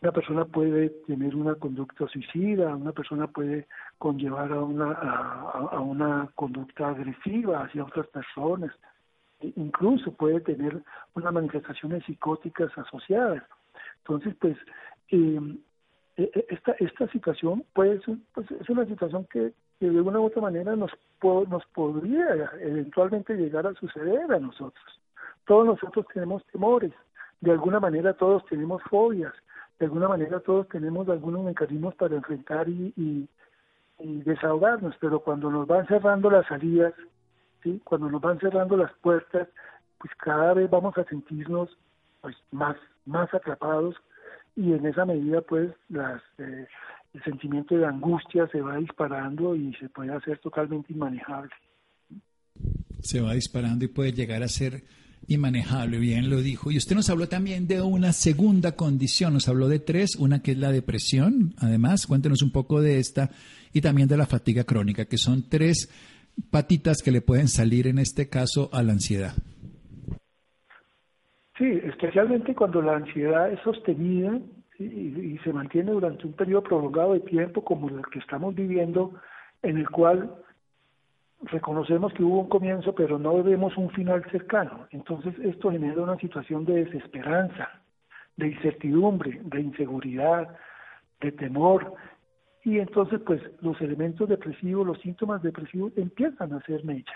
Una 0.00 0.12
persona 0.12 0.44
puede 0.44 0.88
tener 1.06 1.36
una 1.36 1.54
conducta 1.54 2.08
suicida, 2.08 2.74
una 2.74 2.90
persona 2.90 3.28
puede 3.28 3.68
conllevar 3.98 4.50
a 4.50 4.60
una, 4.60 4.92
a, 4.92 5.80
una 5.80 6.28
conducta 6.34 6.88
agresiva 6.88 7.62
hacia 7.62 7.84
otras 7.84 8.08
personas, 8.08 8.72
e 9.40 9.52
incluso 9.54 10.12
puede 10.12 10.40
tener 10.40 10.82
unas 11.14 11.32
manifestaciones 11.32 12.04
psicóticas 12.04 12.76
asociadas. 12.76 13.44
Entonces, 13.98 14.34
pues, 14.40 14.56
em, 15.08 15.58
e, 16.16 16.24
e, 16.34 16.46
esta, 16.48 16.72
esta 16.80 17.06
situación 17.08 17.64
puede 17.72 18.00
pues, 18.34 18.50
es 18.50 18.68
una 18.68 18.84
situación 18.86 19.24
que, 19.30 19.52
de 19.88 20.00
una 20.00 20.20
u 20.20 20.26
otra 20.26 20.42
manera 20.42 20.76
nos, 20.76 20.90
nos 21.22 21.66
podría 21.74 22.50
eventualmente 22.60 23.34
llegar 23.34 23.66
a 23.66 23.74
suceder 23.74 24.32
a 24.32 24.38
nosotros. 24.38 25.00
Todos 25.46 25.66
nosotros 25.66 26.06
tenemos 26.12 26.44
temores, 26.46 26.92
de 27.40 27.50
alguna 27.50 27.80
manera 27.80 28.14
todos 28.14 28.44
tenemos 28.46 28.82
fobias, 28.84 29.32
de 29.78 29.86
alguna 29.86 30.08
manera 30.08 30.40
todos 30.40 30.68
tenemos 30.68 31.08
algunos 31.08 31.44
mecanismos 31.44 31.94
para 31.96 32.16
enfrentar 32.16 32.68
y, 32.68 33.28
desahogarnos, 33.98 34.96
pero 35.00 35.20
cuando 35.20 35.48
nos 35.48 35.66
van 35.68 35.86
cerrando 35.86 36.28
las 36.28 36.44
salidas, 36.46 36.92
¿sí? 37.62 37.80
cuando 37.84 38.10
nos 38.10 38.20
van 38.20 38.40
cerrando 38.40 38.76
las 38.76 38.92
puertas, 38.94 39.46
pues 39.98 40.12
cada 40.16 40.54
vez 40.54 40.68
vamos 40.68 40.98
a 40.98 41.04
sentirnos 41.04 41.76
pues 42.20 42.36
más, 42.50 42.76
más 43.06 43.32
atrapados 43.32 43.94
y 44.56 44.72
en 44.72 44.86
esa 44.86 45.04
medida 45.04 45.40
pues 45.40 45.70
las, 45.88 46.20
eh, 46.38 46.66
el 47.14 47.22
sentimiento 47.24 47.76
de 47.76 47.86
angustia 47.86 48.48
se 48.48 48.60
va 48.60 48.76
disparando 48.76 49.54
y 49.54 49.74
se 49.74 49.88
puede 49.88 50.12
hacer 50.12 50.38
totalmente 50.38 50.92
inmanejable. 50.92 51.50
Se 53.00 53.20
va 53.20 53.34
disparando 53.34 53.84
y 53.84 53.88
puede 53.88 54.12
llegar 54.12 54.42
a 54.42 54.48
ser 54.48 54.82
manejable, 55.38 55.98
bien 55.98 56.30
lo 56.30 56.40
dijo. 56.40 56.70
Y 56.70 56.76
usted 56.76 56.96
nos 56.96 57.10
habló 57.10 57.28
también 57.28 57.66
de 57.66 57.80
una 57.80 58.12
segunda 58.12 58.72
condición, 58.72 59.32
nos 59.32 59.48
habló 59.48 59.68
de 59.68 59.78
tres, 59.78 60.16
una 60.16 60.42
que 60.42 60.52
es 60.52 60.58
la 60.58 60.72
depresión, 60.72 61.54
además, 61.58 62.06
cuéntenos 62.06 62.42
un 62.42 62.52
poco 62.52 62.80
de 62.80 62.98
esta, 62.98 63.30
y 63.72 63.80
también 63.80 64.08
de 64.08 64.16
la 64.16 64.26
fatiga 64.26 64.64
crónica, 64.64 65.06
que 65.06 65.18
son 65.18 65.48
tres 65.48 65.90
patitas 66.50 67.02
que 67.02 67.12
le 67.12 67.20
pueden 67.20 67.48
salir 67.48 67.86
en 67.86 67.98
este 67.98 68.28
caso 68.28 68.70
a 68.72 68.82
la 68.82 68.92
ansiedad. 68.92 69.34
Sí, 71.58 71.66
especialmente 71.84 72.54
cuando 72.54 72.82
la 72.82 72.96
ansiedad 72.96 73.52
es 73.52 73.60
sostenida 73.60 74.38
y, 74.84 75.34
y 75.34 75.38
se 75.38 75.52
mantiene 75.52 75.92
durante 75.92 76.26
un 76.26 76.32
periodo 76.32 76.62
prolongado 76.62 77.14
de 77.14 77.20
tiempo 77.20 77.64
como 77.64 77.88
el 77.88 78.02
que 78.06 78.18
estamos 78.18 78.54
viviendo, 78.54 79.12
en 79.62 79.78
el 79.78 79.88
cual 79.88 80.30
reconocemos 81.44 82.12
que 82.14 82.22
hubo 82.22 82.40
un 82.40 82.48
comienzo, 82.48 82.94
pero 82.94 83.18
no 83.18 83.42
vemos 83.42 83.76
un 83.76 83.90
final 83.90 84.24
cercano. 84.30 84.86
Entonces 84.90 85.34
esto 85.40 85.70
genera 85.70 86.02
una 86.02 86.16
situación 86.18 86.64
de 86.64 86.84
desesperanza, 86.84 87.68
de 88.36 88.48
incertidumbre, 88.48 89.40
de 89.42 89.60
inseguridad, 89.60 90.56
de 91.20 91.32
temor. 91.32 91.94
Y 92.64 92.78
entonces 92.78 93.20
pues 93.26 93.42
los 93.60 93.80
elementos 93.80 94.28
depresivos, 94.28 94.86
los 94.86 95.00
síntomas 95.00 95.42
depresivos 95.42 95.92
empiezan 95.96 96.52
a 96.52 96.62
ser 96.62 96.84
mecha. 96.84 97.14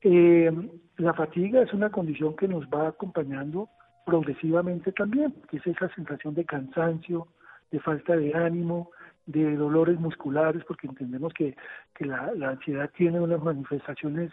Eh, 0.00 0.52
la 0.98 1.14
fatiga 1.14 1.62
es 1.62 1.72
una 1.72 1.90
condición 1.90 2.36
que 2.36 2.48
nos 2.48 2.64
va 2.66 2.88
acompañando 2.88 3.68
progresivamente 4.04 4.92
también, 4.92 5.34
que 5.48 5.58
es 5.58 5.66
esa 5.66 5.88
sensación 5.94 6.34
de 6.34 6.44
cansancio, 6.44 7.26
de 7.70 7.80
falta 7.80 8.16
de 8.16 8.34
ánimo, 8.34 8.90
de 9.26 9.56
dolores 9.56 9.98
musculares, 9.98 10.62
porque 10.66 10.86
entendemos 10.86 11.32
que, 11.32 11.56
que 11.94 12.04
la, 12.04 12.32
ansiedad 12.48 12.90
tiene 12.96 13.20
unas 13.20 13.42
manifestaciones 13.42 14.30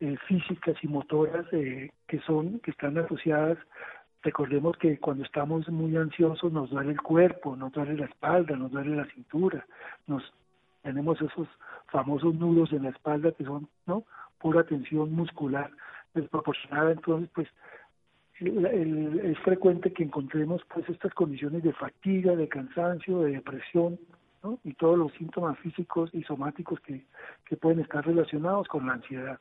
eh, 0.00 0.16
físicas 0.28 0.76
y 0.82 0.88
motoras 0.88 1.46
eh, 1.52 1.90
que 2.06 2.20
son 2.20 2.60
que 2.60 2.70
están 2.70 2.98
asociadas. 2.98 3.58
Recordemos 4.22 4.76
que 4.76 4.98
cuando 4.98 5.24
estamos 5.24 5.68
muy 5.68 5.96
ansiosos 5.96 6.52
nos 6.52 6.70
duele 6.70 6.92
el 6.92 7.00
cuerpo, 7.00 7.56
nos 7.56 7.72
duele 7.72 7.96
la 7.96 8.06
espalda, 8.06 8.56
nos 8.56 8.72
duele 8.72 8.96
la 8.96 9.06
cintura, 9.06 9.64
nos 10.06 10.22
tenemos 10.82 11.20
esos 11.20 11.48
famosos 11.86 12.34
nudos 12.34 12.72
en 12.72 12.84
la 12.84 12.90
espalda 12.90 13.32
que 13.32 13.44
son 13.44 13.68
no 13.86 14.04
pura 14.38 14.64
tensión 14.64 15.12
muscular 15.12 15.70
desproporcionada. 16.14 16.92
Entonces, 16.92 17.30
pues 17.34 17.48
es 18.40 19.38
frecuente 19.38 19.92
que 19.92 20.02
encontremos 20.02 20.62
pues 20.72 20.88
estas 20.88 21.12
condiciones 21.14 21.62
de 21.62 21.72
fatiga, 21.72 22.36
de 22.36 22.48
cansancio, 22.48 23.20
de 23.20 23.32
depresión, 23.32 23.98
y 24.64 24.74
todos 24.74 24.98
los 24.98 25.12
síntomas 25.14 25.58
físicos 25.58 26.10
y 26.12 26.22
somáticos 26.22 26.78
que, 26.80 27.04
que 27.48 27.56
pueden 27.56 27.80
estar 27.80 28.06
relacionados 28.06 28.68
con 28.68 28.86
la 28.86 28.94
ansiedad. 28.94 29.38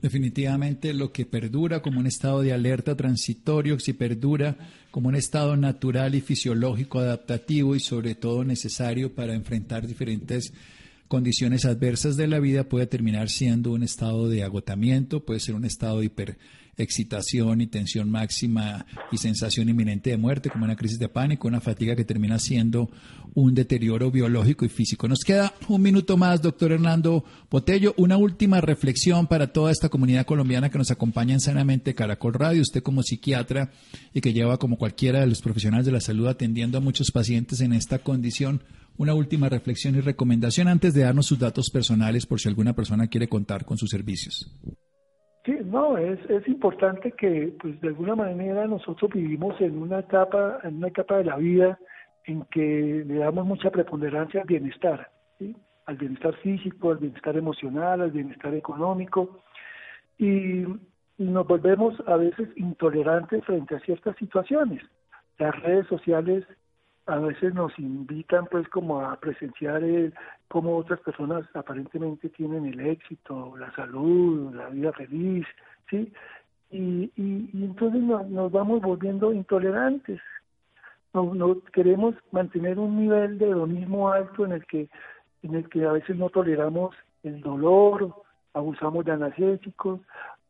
Definitivamente 0.00 0.92
lo 0.92 1.12
que 1.12 1.26
perdura 1.26 1.80
como 1.80 2.00
un 2.00 2.06
estado 2.06 2.42
de 2.42 2.52
alerta 2.52 2.96
transitorio, 2.96 3.78
si 3.78 3.92
perdura 3.92 4.56
como 4.90 5.08
un 5.08 5.14
estado 5.14 5.56
natural 5.56 6.14
y 6.14 6.20
fisiológico 6.20 6.98
adaptativo 6.98 7.74
y 7.74 7.80
sobre 7.80 8.14
todo 8.14 8.44
necesario 8.44 9.14
para 9.14 9.34
enfrentar 9.34 9.86
diferentes 9.86 10.52
condiciones 11.08 11.64
adversas 11.64 12.16
de 12.16 12.26
la 12.26 12.40
vida, 12.40 12.64
puede 12.64 12.86
terminar 12.86 13.28
siendo 13.28 13.72
un 13.72 13.82
estado 13.82 14.28
de 14.28 14.42
agotamiento, 14.42 15.24
puede 15.24 15.40
ser 15.40 15.54
un 15.54 15.64
estado 15.64 16.00
de 16.00 16.06
hiper 16.06 16.38
excitación 16.76 17.60
y 17.60 17.66
tensión 17.66 18.10
máxima 18.10 18.86
y 19.12 19.18
sensación 19.18 19.68
inminente 19.68 20.10
de 20.10 20.16
muerte, 20.16 20.50
como 20.50 20.64
una 20.64 20.76
crisis 20.76 20.98
de 20.98 21.08
pánico, 21.08 21.48
una 21.48 21.60
fatiga 21.60 21.94
que 21.94 22.04
termina 22.04 22.38
siendo 22.38 22.90
un 23.34 23.54
deterioro 23.54 24.10
biológico 24.10 24.64
y 24.64 24.68
físico. 24.68 25.08
Nos 25.08 25.20
queda 25.20 25.54
un 25.68 25.82
minuto 25.82 26.16
más, 26.16 26.40
doctor 26.42 26.72
Hernando 26.72 27.24
Botello. 27.50 27.94
Una 27.96 28.16
última 28.16 28.60
reflexión 28.60 29.26
para 29.26 29.52
toda 29.52 29.72
esta 29.72 29.88
comunidad 29.88 30.26
colombiana 30.26 30.70
que 30.70 30.78
nos 30.78 30.90
acompaña 30.90 31.34
en 31.34 31.40
Sanamente 31.40 31.94
Caracol 31.94 32.34
Radio. 32.34 32.62
Usted 32.62 32.82
como 32.82 33.02
psiquiatra 33.02 33.70
y 34.12 34.20
que 34.20 34.32
lleva 34.32 34.58
como 34.58 34.76
cualquiera 34.76 35.20
de 35.20 35.26
los 35.26 35.42
profesionales 35.42 35.86
de 35.86 35.92
la 35.92 36.00
salud 36.00 36.28
atendiendo 36.28 36.78
a 36.78 36.80
muchos 36.80 37.10
pacientes 37.10 37.60
en 37.60 37.72
esta 37.72 37.98
condición. 37.98 38.62
Una 38.96 39.14
última 39.14 39.48
reflexión 39.48 39.96
y 39.96 40.00
recomendación 40.00 40.68
antes 40.68 40.94
de 40.94 41.02
darnos 41.02 41.26
sus 41.26 41.38
datos 41.38 41.70
personales 41.70 42.26
por 42.26 42.38
si 42.38 42.48
alguna 42.48 42.74
persona 42.74 43.08
quiere 43.08 43.28
contar 43.28 43.64
con 43.64 43.76
sus 43.76 43.90
servicios. 43.90 44.50
Sí, 45.44 45.56
no, 45.64 45.98
es, 45.98 46.18
es 46.30 46.46
importante 46.48 47.12
que, 47.12 47.54
pues, 47.60 47.80
de 47.80 47.88
alguna 47.88 48.14
manera 48.14 48.66
nosotros 48.66 49.10
vivimos 49.12 49.60
en 49.60 49.76
una 49.76 49.98
etapa, 49.98 50.60
en 50.62 50.76
una 50.76 50.88
etapa 50.88 51.18
de 51.18 51.24
la 51.24 51.36
vida 51.36 51.78
en 52.24 52.44
que 52.50 53.04
le 53.06 53.16
damos 53.16 53.44
mucha 53.44 53.70
preponderancia 53.70 54.40
al 54.40 54.46
bienestar, 54.46 55.10
¿sí? 55.38 55.54
al 55.86 55.96
bienestar 55.96 56.34
físico, 56.36 56.92
al 56.92 56.98
bienestar 56.98 57.36
emocional, 57.36 58.00
al 58.00 58.10
bienestar 58.10 58.54
económico, 58.54 59.42
y, 60.18 60.64
nos 61.16 61.46
volvemos 61.46 61.94
a 62.08 62.16
veces 62.16 62.48
intolerantes 62.56 63.44
frente 63.44 63.76
a 63.76 63.80
ciertas 63.80 64.16
situaciones. 64.16 64.82
Las 65.38 65.54
redes 65.62 65.86
sociales 65.86 66.44
a 67.06 67.18
veces 67.18 67.54
nos 67.54 67.78
invitan 67.78 68.46
pues 68.46 68.68
como 68.68 69.00
a 69.00 69.16
presenciar 69.16 69.82
el, 69.82 70.14
cómo 70.48 70.76
otras 70.76 71.00
personas 71.00 71.44
aparentemente 71.54 72.30
tienen 72.30 72.66
el 72.66 72.80
éxito, 72.80 73.54
la 73.58 73.70
salud, 73.74 74.54
la 74.54 74.68
vida 74.68 74.92
feliz, 74.92 75.46
¿sí? 75.90 76.12
Y, 76.70 77.12
y, 77.16 77.50
entonces 77.64 78.02
nos, 78.02 78.50
vamos 78.50 78.80
volviendo 78.80 79.32
intolerantes. 79.32 80.20
No, 81.12 81.34
no, 81.34 81.60
queremos 81.72 82.16
mantener 82.32 82.78
un 82.78 82.96
nivel 82.96 83.38
de 83.38 83.50
hedonismo 83.50 84.10
alto 84.10 84.44
en 84.44 84.52
el 84.52 84.66
que 84.66 84.88
en 85.42 85.54
el 85.54 85.68
que 85.68 85.84
a 85.84 85.92
veces 85.92 86.16
no 86.16 86.30
toleramos 86.30 86.96
el 87.22 87.42
dolor, 87.42 88.14
abusamos 88.54 89.04
de 89.04 89.12
analgésicos, 89.12 90.00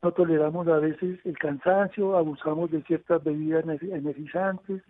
no 0.03 0.13
toleramos 0.13 0.69
a 0.69 0.79
veces 0.79 1.19
el 1.25 1.37
cansancio, 1.37 2.17
abusamos 2.17 2.71
de 2.71 2.83
ciertas 2.83 3.23
bebidas 3.25 3.65
energizantes, 3.83 4.83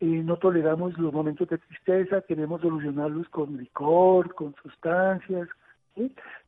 eh, 0.00 0.06
no 0.06 0.36
toleramos 0.36 0.96
los 0.98 1.12
momentos 1.12 1.48
de 1.48 1.58
tristeza, 1.58 2.22
queremos 2.22 2.60
solucionarlos 2.60 3.28
con 3.28 3.56
licor, 3.56 4.34
con 4.34 4.54
sustancias, 4.62 5.48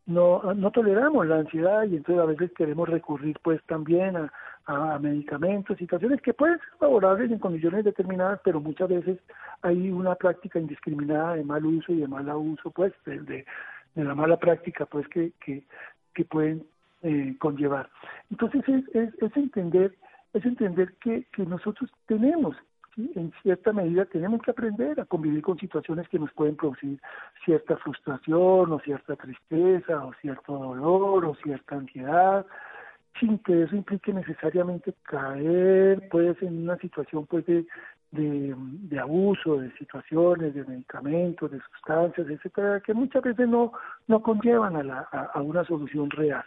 no, 0.06 0.42
no 0.54 0.70
toleramos 0.70 1.26
la 1.26 1.36
ansiedad 1.36 1.84
y 1.84 1.96
entonces 1.96 2.22
a 2.22 2.26
veces 2.26 2.50
queremos 2.56 2.88
recurrir 2.88 3.38
pues 3.42 3.62
también 3.64 4.16
a, 4.16 4.32
a 4.68 4.98
medicamentos, 4.98 5.78
situaciones 5.78 6.20
que 6.20 6.34
pueden 6.34 6.58
ser 6.58 6.68
favorables 6.78 7.30
en 7.30 7.38
condiciones 7.38 7.84
determinadas, 7.84 8.40
pero 8.44 8.60
muchas 8.60 8.90
veces 8.90 9.18
hay 9.62 9.90
una 9.90 10.14
práctica 10.14 10.58
indiscriminada 10.58 11.34
de 11.36 11.44
mal 11.44 11.64
uso 11.64 11.92
y 11.92 12.00
de 12.00 12.08
mal 12.08 12.28
abuso, 12.28 12.70
pues, 12.70 12.92
de, 13.06 13.20
de, 13.20 13.44
la 13.94 14.14
mala 14.14 14.36
práctica, 14.36 14.84
pues, 14.84 15.08
que, 15.08 15.32
que, 15.44 15.64
que 16.14 16.24
pueden 16.24 16.64
eh, 17.02 17.34
conllevar. 17.38 17.88
Entonces 18.30 18.62
es, 18.68 18.84
es, 18.94 19.22
es, 19.22 19.36
entender, 19.36 19.96
es 20.34 20.44
entender 20.44 20.92
que, 21.00 21.24
que 21.32 21.46
nosotros 21.46 21.90
tenemos 22.06 22.54
en 22.98 23.32
cierta 23.42 23.72
medida 23.72 24.04
tenemos 24.06 24.42
que 24.42 24.50
aprender 24.50 25.00
a 25.00 25.04
convivir 25.04 25.42
con 25.42 25.58
situaciones 25.58 26.08
que 26.08 26.18
nos 26.18 26.32
pueden 26.32 26.56
producir 26.56 27.00
cierta 27.44 27.76
frustración 27.76 28.72
o 28.72 28.80
cierta 28.80 29.14
tristeza 29.14 30.04
o 30.04 30.12
cierto 30.14 30.52
dolor 30.58 31.24
o 31.24 31.34
cierta 31.36 31.76
ansiedad 31.76 32.44
sin 33.20 33.38
que 33.38 33.62
eso 33.62 33.76
implique 33.76 34.12
necesariamente 34.12 34.94
caer 35.02 36.08
pues 36.10 36.40
en 36.42 36.64
una 36.64 36.76
situación 36.78 37.26
pues 37.26 37.46
de, 37.46 37.64
de, 38.10 38.98
abuso 38.98 39.58
de 39.60 39.70
situaciones 39.76 40.54
de 40.54 40.64
medicamentos 40.64 41.52
de 41.52 41.60
sustancias 41.60 42.28
etcétera 42.28 42.80
que 42.80 42.94
muchas 42.94 43.22
veces 43.22 43.48
no 43.48 43.72
no 44.08 44.22
conllevan 44.22 44.74
a, 44.74 44.82
la, 44.82 45.00
a, 45.34 45.40
una 45.40 45.64
solución 45.64 46.10
real. 46.10 46.44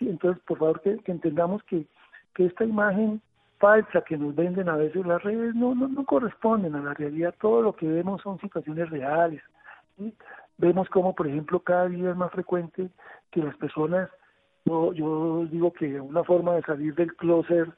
Entonces 0.00 0.42
por 0.46 0.58
favor 0.58 0.80
que, 0.80 0.98
entendamos 1.04 1.62
que 1.64 1.86
que 2.34 2.46
esta 2.46 2.64
imagen 2.64 3.20
falsa 3.62 4.02
que 4.02 4.18
nos 4.18 4.34
venden 4.34 4.68
a 4.68 4.74
veces 4.74 5.06
las 5.06 5.22
redes 5.22 5.54
no, 5.54 5.72
no, 5.72 5.86
no 5.86 6.04
corresponden 6.04 6.74
a 6.74 6.80
la 6.80 6.94
realidad. 6.94 7.32
Todo 7.40 7.62
lo 7.62 7.76
que 7.76 7.86
vemos 7.86 8.20
son 8.20 8.40
situaciones 8.40 8.90
reales. 8.90 9.40
Vemos 10.58 10.88
como, 10.88 11.14
por 11.14 11.28
ejemplo, 11.28 11.60
cada 11.60 11.86
día 11.86 12.10
es 12.10 12.16
más 12.16 12.32
frecuente 12.32 12.90
que 13.30 13.40
las 13.40 13.56
personas, 13.56 14.10
yo, 14.64 15.46
digo 15.48 15.72
que 15.72 16.00
una 16.00 16.24
forma 16.24 16.56
de 16.56 16.62
salir 16.62 16.92
del 16.96 17.14
closet 17.14 17.68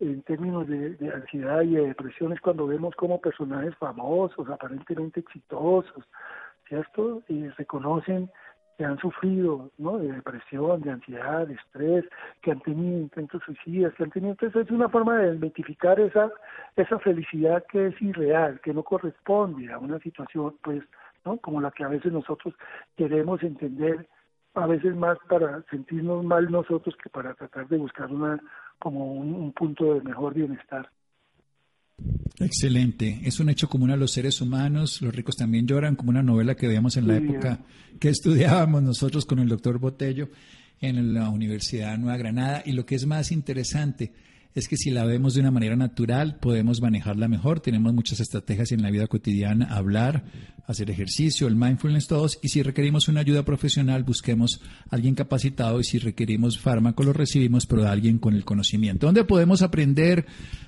en 0.00 0.22
términos 0.22 0.66
de, 0.66 0.94
de 0.94 1.12
ansiedad 1.12 1.60
y 1.60 1.74
de 1.74 1.88
depresión 1.88 2.32
es 2.32 2.40
cuando 2.40 2.66
vemos 2.66 2.94
como 2.96 3.20
personajes 3.20 3.76
famosos, 3.76 4.48
aparentemente 4.48 5.20
exitosos, 5.20 6.04
¿cierto? 6.68 7.22
Y 7.28 7.48
reconocen 7.50 8.30
que 8.76 8.84
han 8.84 8.98
sufrido 8.98 9.70
¿no? 9.78 9.98
de 9.98 10.12
depresión, 10.12 10.80
de 10.82 10.90
ansiedad, 10.90 11.46
de 11.46 11.54
estrés, 11.54 12.04
que 12.42 12.52
han 12.52 12.60
tenido 12.60 13.00
intentos 13.00 13.42
suicidas, 13.44 13.94
que 13.94 14.04
han 14.04 14.10
tenido... 14.10 14.32
Entonces 14.32 14.66
es 14.66 14.70
una 14.70 14.88
forma 14.88 15.18
de 15.18 15.36
identificar 15.36 15.98
esa, 16.00 16.30
esa 16.76 16.98
felicidad 16.98 17.64
que 17.70 17.88
es 17.88 18.02
irreal, 18.02 18.60
que 18.62 18.74
no 18.74 18.82
corresponde 18.82 19.72
a 19.72 19.78
una 19.78 19.98
situación, 20.00 20.56
pues, 20.62 20.82
¿no? 21.24 21.36
como 21.38 21.60
la 21.60 21.70
que 21.70 21.84
a 21.84 21.88
veces 21.88 22.12
nosotros 22.12 22.54
queremos 22.96 23.42
entender, 23.42 24.08
a 24.54 24.66
veces 24.66 24.94
más 24.94 25.18
para 25.28 25.62
sentirnos 25.70 26.24
mal 26.24 26.50
nosotros 26.50 26.94
que 27.02 27.10
para 27.10 27.34
tratar 27.34 27.66
de 27.68 27.76
buscar 27.76 28.10
una 28.10 28.40
como 28.78 29.12
un 29.14 29.52
punto 29.52 29.94
de 29.94 30.02
mejor 30.02 30.34
bienestar. 30.34 30.88
Excelente. 32.38 33.20
Es 33.24 33.40
un 33.40 33.48
hecho 33.48 33.68
común 33.68 33.90
a 33.90 33.96
los 33.96 34.12
seres 34.12 34.40
humanos. 34.40 35.00
Los 35.00 35.14
ricos 35.14 35.36
también 35.36 35.66
lloran, 35.66 35.96
como 35.96 36.10
una 36.10 36.22
novela 36.22 36.56
que 36.56 36.66
veíamos 36.66 36.96
en 36.96 37.08
la 37.08 37.16
época 37.16 37.64
que 38.00 38.08
estudiábamos 38.10 38.82
nosotros 38.82 39.24
con 39.24 39.38
el 39.38 39.48
doctor 39.48 39.78
Botello 39.78 40.30
en 40.80 41.14
la 41.14 41.28
Universidad 41.28 41.92
de 41.92 41.98
Nueva 41.98 42.16
Granada. 42.16 42.62
Y 42.66 42.72
lo 42.72 42.84
que 42.84 42.96
es 42.96 43.06
más 43.06 43.32
interesante, 43.32 44.12
es 44.54 44.68
que 44.68 44.76
si 44.76 44.90
la 44.90 45.04
vemos 45.04 45.34
de 45.34 45.40
una 45.40 45.50
manera 45.50 45.74
natural, 45.74 46.36
podemos 46.36 46.80
manejarla 46.80 47.26
mejor. 47.26 47.58
Tenemos 47.58 47.92
muchas 47.92 48.20
estrategias 48.20 48.70
en 48.70 48.82
la 48.82 48.90
vida 48.90 49.08
cotidiana, 49.08 49.66
hablar, 49.66 50.24
hacer 50.66 50.90
ejercicio, 50.90 51.48
el 51.48 51.56
mindfulness, 51.56 52.06
todos. 52.06 52.38
Y 52.40 52.48
si 52.48 52.62
requerimos 52.62 53.08
una 53.08 53.20
ayuda 53.20 53.44
profesional, 53.44 54.04
busquemos 54.04 54.60
a 54.88 54.94
alguien 54.94 55.16
capacitado 55.16 55.80
y 55.80 55.84
si 55.84 55.98
requerimos 55.98 56.60
fármaco, 56.60 57.02
lo 57.02 57.12
recibimos, 57.12 57.66
pero 57.66 57.82
de 57.82 57.88
alguien 57.88 58.18
con 58.18 58.34
el 58.34 58.44
conocimiento. 58.44 59.06
¿Dónde 59.06 59.24
podemos 59.24 59.62
aprender 59.62 60.24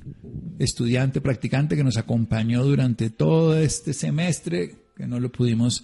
estudiante 0.58 1.22
practicante 1.22 1.76
que 1.76 1.84
nos 1.84 1.98
acompañó 1.98 2.64
durante 2.64 3.12
todo 3.12 3.56
este 3.56 3.94
semestre, 3.94 4.88
que 4.96 5.06
no 5.06 5.20
lo 5.20 5.32
pudimos 5.32 5.84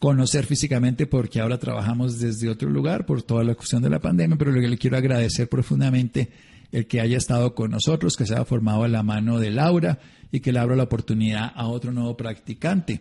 conocer 0.00 0.44
físicamente 0.44 1.06
porque 1.06 1.40
ahora 1.40 1.58
trabajamos 1.58 2.18
desde 2.18 2.48
otro 2.48 2.68
lugar 2.68 3.06
por 3.06 3.22
toda 3.22 3.44
la 3.44 3.54
cuestión 3.54 3.80
de 3.80 3.90
la 3.90 4.00
pandemia, 4.00 4.36
pero 4.36 4.50
lo 4.50 4.60
que 4.60 4.66
le 4.68 4.76
quiero 4.76 4.96
agradecer 4.96 5.48
profundamente 5.48 6.32
el 6.74 6.88
que 6.88 7.00
haya 7.00 7.16
estado 7.16 7.54
con 7.54 7.70
nosotros, 7.70 8.16
que 8.16 8.26
se 8.26 8.34
haya 8.34 8.44
formado 8.44 8.82
a 8.82 8.88
la 8.88 9.04
mano 9.04 9.38
de 9.38 9.52
Laura 9.52 10.00
y 10.32 10.40
que 10.40 10.52
le 10.52 10.58
abra 10.58 10.74
la 10.74 10.82
oportunidad 10.82 11.52
a 11.54 11.68
otro 11.68 11.92
nuevo 11.92 12.16
practicante. 12.16 13.00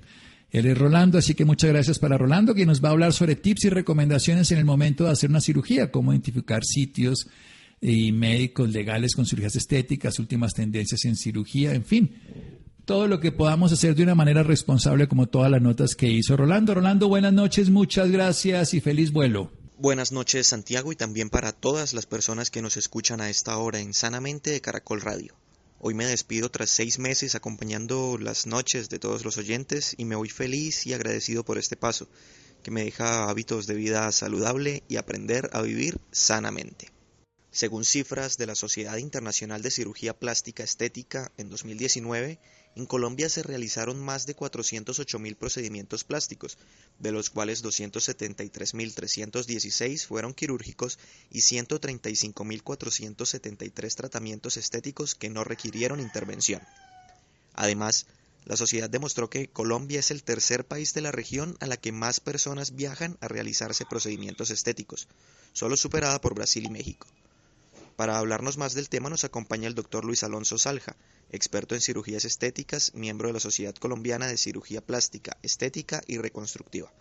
Él 0.51 0.67
es 0.67 0.77
Rolando, 0.77 1.17
así 1.17 1.33
que 1.33 1.43
muchas 1.43 1.71
gracias 1.71 1.97
para 1.97 2.15
Rolando, 2.15 2.53
que 2.53 2.67
nos 2.67 2.83
va 2.83 2.89
a 2.89 2.91
hablar 2.91 3.13
sobre 3.13 3.35
tips 3.35 3.65
y 3.65 3.69
recomendaciones 3.69 4.51
en 4.51 4.59
el 4.59 4.65
momento 4.65 5.05
de 5.05 5.09
hacer 5.09 5.31
una 5.31 5.41
cirugía, 5.41 5.89
cómo 5.89 6.13
identificar 6.13 6.63
sitios 6.63 7.27
y 7.81 8.11
médicos 8.11 8.71
legales 8.71 9.15
con 9.15 9.25
cirugías 9.25 9.55
estéticas, 9.55 10.19
últimas 10.19 10.53
tendencias 10.53 11.03
en 11.05 11.15
cirugía, 11.15 11.73
en 11.73 11.83
fin, 11.83 12.11
todo 12.85 13.07
lo 13.07 13.19
que 13.19 13.31
podamos 13.31 13.71
hacer 13.71 13.95
de 13.95 14.03
una 14.03 14.13
manera 14.13 14.43
responsable 14.43 15.07
como 15.07 15.25
todas 15.25 15.49
las 15.49 15.63
notas 15.63 15.95
que 15.95 16.11
hizo 16.11 16.37
Rolando. 16.37 16.75
Rolando, 16.75 17.07
buenas 17.07 17.33
noches, 17.33 17.71
muchas 17.71 18.11
gracias 18.11 18.75
y 18.75 18.81
feliz 18.81 19.11
vuelo. 19.11 19.62
Buenas 19.83 20.13
noches 20.13 20.47
Santiago 20.47 20.93
y 20.93 20.95
también 20.95 21.29
para 21.29 21.51
todas 21.51 21.91
las 21.91 22.05
personas 22.05 22.49
que 22.49 22.61
nos 22.61 22.77
escuchan 22.77 23.19
a 23.19 23.29
esta 23.29 23.57
hora 23.57 23.79
en 23.79 23.93
Sanamente 23.93 24.49
de 24.49 24.61
Caracol 24.61 25.01
Radio. 25.01 25.35
Hoy 25.81 25.93
me 25.93 26.05
despido 26.05 26.49
tras 26.49 26.69
seis 26.69 26.99
meses 26.99 27.35
acompañando 27.35 28.17
las 28.17 28.47
noches 28.47 28.87
de 28.87 28.97
todos 28.97 29.25
los 29.25 29.37
oyentes 29.37 29.93
y 29.97 30.05
me 30.05 30.15
voy 30.15 30.29
feliz 30.29 30.87
y 30.87 30.93
agradecido 30.93 31.43
por 31.43 31.57
este 31.57 31.75
paso, 31.75 32.07
que 32.63 32.71
me 32.71 32.85
deja 32.85 33.29
hábitos 33.29 33.67
de 33.67 33.75
vida 33.75 34.09
saludable 34.13 34.83
y 34.87 34.95
aprender 34.95 35.49
a 35.51 35.61
vivir 35.61 35.99
sanamente. 36.13 36.93
Según 37.51 37.83
cifras 37.83 38.37
de 38.37 38.47
la 38.47 38.55
Sociedad 38.55 38.95
Internacional 38.95 39.61
de 39.61 39.69
Cirugía 39.69 40.17
Plástica 40.17 40.63
Estética, 40.63 41.29
en 41.35 41.49
2019, 41.49 42.39
en 42.75 42.85
Colombia 42.85 43.29
se 43.29 43.43
realizaron 43.43 43.99
más 43.99 44.25
de 44.25 44.35
408.000 44.35 45.35
procedimientos 45.35 46.03
plásticos, 46.03 46.57
de 46.99 47.11
los 47.11 47.29
cuales 47.29 47.63
273.316 47.63 50.07
fueron 50.07 50.33
quirúrgicos 50.33 50.97
y 51.29 51.41
135.473 51.41 53.95
tratamientos 53.95 54.57
estéticos 54.57 55.13
que 55.13 55.29
no 55.29 55.43
requirieron 55.43 55.99
intervención. 55.99 56.63
Además, 57.53 58.07
la 58.45 58.57
sociedad 58.57 58.89
demostró 58.89 59.29
que 59.29 59.47
Colombia 59.47 59.99
es 59.99 60.11
el 60.11 60.23
tercer 60.23 60.65
país 60.65 60.93
de 60.93 61.01
la 61.01 61.11
región 61.11 61.55
a 61.61 61.67
la 61.67 61.77
que 61.77 61.91
más 61.91 62.19
personas 62.19 62.75
viajan 62.75 63.17
a 63.21 63.27
realizarse 63.27 63.85
procedimientos 63.85 64.49
estéticos, 64.49 65.07
solo 65.53 65.77
superada 65.77 66.19
por 66.19 66.33
Brasil 66.33 66.65
y 66.65 66.69
México. 66.69 67.07
Para 67.95 68.17
hablarnos 68.17 68.57
más 68.57 68.73
del 68.73 68.89
tema 68.89 69.09
nos 69.09 69.23
acompaña 69.23 69.67
el 69.67 69.75
doctor 69.75 70.03
Luis 70.03 70.23
Alonso 70.23 70.57
Salja, 70.57 70.95
experto 71.29 71.75
en 71.75 71.81
cirugías 71.81 72.25
estéticas, 72.25 72.93
miembro 72.95 73.27
de 73.27 73.33
la 73.33 73.39
Sociedad 73.39 73.75
Colombiana 73.75 74.25
de 74.25 74.37
Cirugía 74.37 74.81
Plástica, 74.81 75.37
Estética 75.43 76.01
y 76.07 76.17
Reconstructiva. 76.17 76.91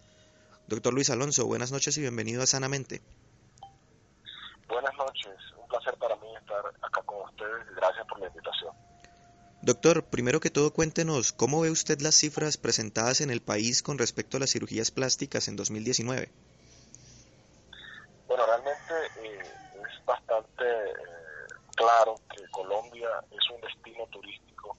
Doctor 0.68 0.93
Luis 0.93 1.09
Alonso, 1.09 1.47
buenas 1.47 1.72
noches 1.72 1.97
y 1.97 2.03
bienvenido 2.03 2.43
a 2.43 2.47
Sanamente. 2.47 3.01
Buenas 4.68 4.95
noches, 4.97 5.34
un 5.61 5.66
placer 5.66 5.95
para 5.97 6.14
mí 6.16 6.26
estar 6.36 6.66
acá 6.82 7.03
con 7.05 7.24
ustedes 7.24 7.66
y 7.72 7.74
gracias 7.74 8.07
por 8.07 8.20
la 8.20 8.26
invitación. 8.28 8.74
Doctor, 9.62 10.05
primero 10.05 10.40
que 10.40 10.51
todo 10.51 10.72
cuéntenos 10.72 11.32
cómo 11.32 11.61
ve 11.61 11.70
usted 11.70 12.01
las 12.01 12.16
cifras 12.16 12.59
presentadas 12.59 13.20
en 13.22 13.30
el 13.30 13.40
país 13.40 13.82
con 13.82 13.97
respecto 13.97 14.36
a 14.36 14.40
las 14.40 14.51
cirugías 14.51 14.90
plásticas 14.90 15.49
en 15.49 15.57
2019. 15.57 16.30
Bueno, 18.26 18.47
realmente 18.47 18.95
eh, 19.22 19.43
bastante 20.05 20.64
eh, 20.64 20.94
claro 21.76 22.14
que 22.30 22.42
Colombia 22.50 23.09
es 23.30 23.50
un 23.50 23.61
destino 23.61 24.07
turístico 24.07 24.76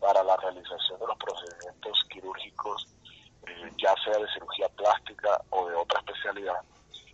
para 0.00 0.22
la 0.22 0.36
realización 0.36 1.00
de 1.00 1.06
los 1.06 1.16
procedimientos 1.18 2.04
quirúrgicos, 2.10 2.88
eh, 3.46 3.70
ya 3.78 3.94
sea 4.04 4.18
de 4.18 4.32
cirugía 4.32 4.68
plástica 4.70 5.40
o 5.50 5.68
de 5.68 5.74
otra 5.74 6.00
especialidad. 6.00 6.60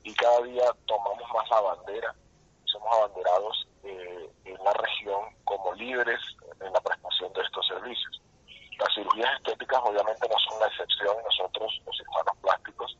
Y 0.04 0.14
cada 0.14 0.42
día 0.42 0.64
tomamos 0.86 1.28
más 1.32 1.48
la 1.50 1.60
bandera, 1.60 2.14
somos 2.64 2.92
abanderados 2.92 3.68
en 3.84 4.64
la 4.64 4.72
región 4.74 5.20
como 5.44 5.72
líderes 5.74 6.20
en 6.60 6.72
la 6.72 6.80
prestación 6.80 7.32
de 7.32 7.42
estos 7.42 7.66
servicios. 7.66 8.22
Las 8.78 8.94
cirugías 8.94 9.30
estéticas 9.36 9.80
obviamente 9.84 10.28
no 10.28 10.36
son 10.48 10.60
la 10.60 10.66
excepción. 10.66 11.16
Nosotros, 11.24 11.80
los 11.86 11.96
cirujanos 11.96 12.36
plásticos, 12.40 12.96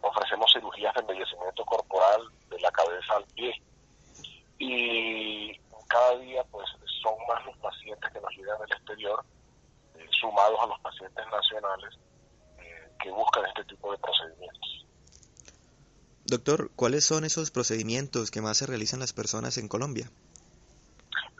ofrecemos 0.00 0.52
cirugías 0.52 0.94
de 0.94 1.00
embellecimiento 1.00 1.64
corporal 1.64 2.22
de 2.48 2.60
la 2.60 2.70
cabeza 2.70 3.16
al 3.16 3.24
pie. 3.34 3.62
Y 4.58 5.58
cada 5.88 6.18
día 6.18 6.44
pues 6.50 6.68
son 7.02 7.14
más 7.28 7.44
los 7.46 7.56
pacientes 7.58 8.12
que 8.12 8.20
nos 8.20 8.30
llegan 8.36 8.58
del 8.60 8.72
exterior, 8.72 9.24
eh, 9.96 10.06
sumados 10.20 10.58
a 10.60 10.66
los 10.66 10.80
pacientes 10.80 11.24
nacionales 11.30 11.98
eh, 12.58 12.90
que 13.02 13.10
buscan 13.10 13.46
este 13.46 13.64
tipo 13.64 13.90
de 13.90 13.98
procedimientos. 13.98 14.86
¿Cuáles 16.76 17.04
son 17.04 17.24
esos 17.24 17.50
procedimientos 17.50 18.30
que 18.30 18.40
más 18.40 18.58
se 18.58 18.66
realizan 18.66 19.00
las 19.00 19.12
personas 19.12 19.58
en 19.58 19.68
Colombia? 19.68 20.10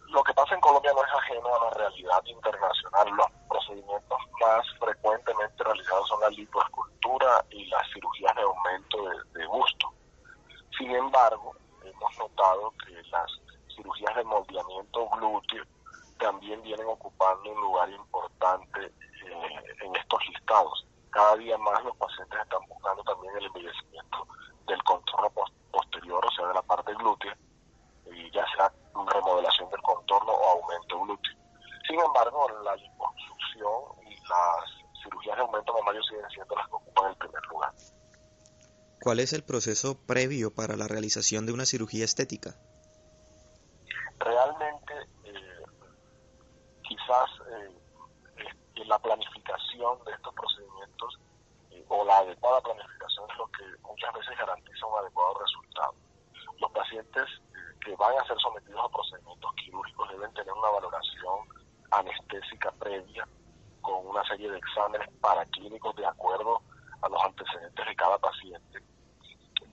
Lo 0.09 0.23
que 0.25 0.35
pasa 0.35 0.55
en 0.55 0.61
Colombia 0.61 0.93
no 0.93 1.05
es 1.05 1.15
ajeno 1.15 1.49
a 1.55 1.65
la 1.65 1.71
realidad 1.71 2.23
internacional. 2.25 3.09
Los 3.17 3.27
procedimientos 3.49 4.19
más 4.41 4.67
frecuentemente 4.79 5.65
realizados 5.65 6.09
son 6.09 6.21
la 6.21 6.31
lipoescultura 6.31 7.45
y 7.51 7.67
las 7.67 7.83
cirugías 7.93 8.35
de 8.35 8.43
aumento 8.43 8.99
de, 9.35 9.47
busto. 9.47 9.93
Sin 10.77 10.91
embargo, 10.91 11.55
hemos 11.85 12.19
notado 12.19 12.73
que 12.85 12.93
las 13.11 13.31
cirugías 13.75 14.17
de 14.17 14.25
moldeamiento 14.25 15.09
glúteo 15.11 15.65
también 16.19 16.61
vienen 16.63 16.87
ocupando 16.87 17.51
un 17.51 17.61
lugar 17.61 17.91
importante 17.91 18.87
eh, 18.87 19.75
en 19.83 19.97
estos 19.97 20.21
listados. 20.29 20.87
Cada 21.11 21.37
día 21.37 21.57
más 21.59 21.83
los 21.85 21.97
pacientes 21.97 22.41
están 22.41 22.67
buscando 22.69 23.03
también 23.05 23.37
el 23.37 23.47
embellecimiento 23.47 24.27
del 24.67 24.83
contorno 24.85 25.31
posterior, 25.73 26.25
o 26.25 26.31
sea, 26.31 26.47
de 26.47 26.55
la 26.55 26.63
parte 26.63 26.95
glútea, 26.95 27.37
y 28.07 28.31
ya 28.31 28.45
sea 28.57 28.73
remodelación 28.95 29.69
del 29.71 29.83
contorno 29.83 30.33
o 30.33 30.49
aumento 30.51 31.01
glúteo. 31.01 31.35
Sin 31.87 31.99
embargo, 32.01 32.47
la 32.65 32.77
liposucción 32.77 34.07
y 34.07 34.15
las 34.15 35.03
cirugías 35.03 35.37
de 35.37 35.43
aumento 35.43 35.73
mamario 35.75 36.03
siguen 36.05 36.29
siendo 36.31 36.55
las 36.55 36.69
que 36.69 36.75
ocupan 36.75 37.11
el 37.11 37.17
primer 37.17 37.47
lugar. 37.47 37.73
¿Cuál 39.21 39.25
es 39.27 39.33
el 39.35 39.45
proceso 39.45 40.01
previo 40.07 40.51
para 40.51 40.77
la 40.77 40.89
realización 40.89 41.45
de 41.45 41.53
una 41.53 41.67
cirugía 41.67 42.07
estética? 42.07 42.57
Realmente, 44.19 44.95
eh, 45.25 45.63
quizás 46.89 47.29
eh, 47.53 48.83
la 48.87 48.99
planificación 48.99 50.03
de 50.07 50.13
estos 50.13 50.33
procedimientos 50.33 51.21
eh, 51.71 51.85
o 51.89 52.03
la 52.07 52.17
adecuada 52.17 52.63
planificación 52.63 53.29
es 53.31 53.37
lo 53.37 53.47
que 53.49 53.65
muchas 53.83 54.11
veces 54.15 54.39
garantiza 54.39 54.87
un 54.87 54.99
adecuado 55.01 55.35
resultado. 55.39 55.95
Los 56.59 56.73
pacientes 56.73 57.25
que 57.85 57.95
van 57.97 58.17
a 58.17 58.25
ser 58.25 58.39
sometidos 58.41 58.81
a 58.83 58.89
procedimientos 58.89 59.55
quirúrgicos 59.57 60.09
deben 60.13 60.33
tener 60.33 60.53
una 60.55 60.71
valoración 60.71 61.45
anestésica 61.91 62.73
previa 62.73 63.29
con 63.83 64.07
una 64.07 64.25
serie 64.25 64.51
de 64.51 64.57
exámenes 64.57 65.11
paraclínicos 65.21 65.95
de 65.97 66.07
acuerdo 66.07 66.63
a 67.03 67.09
los 67.11 67.23
antecedentes 67.23 67.87
de 67.87 67.97
cada 67.97 68.17
paciente. 68.17 68.81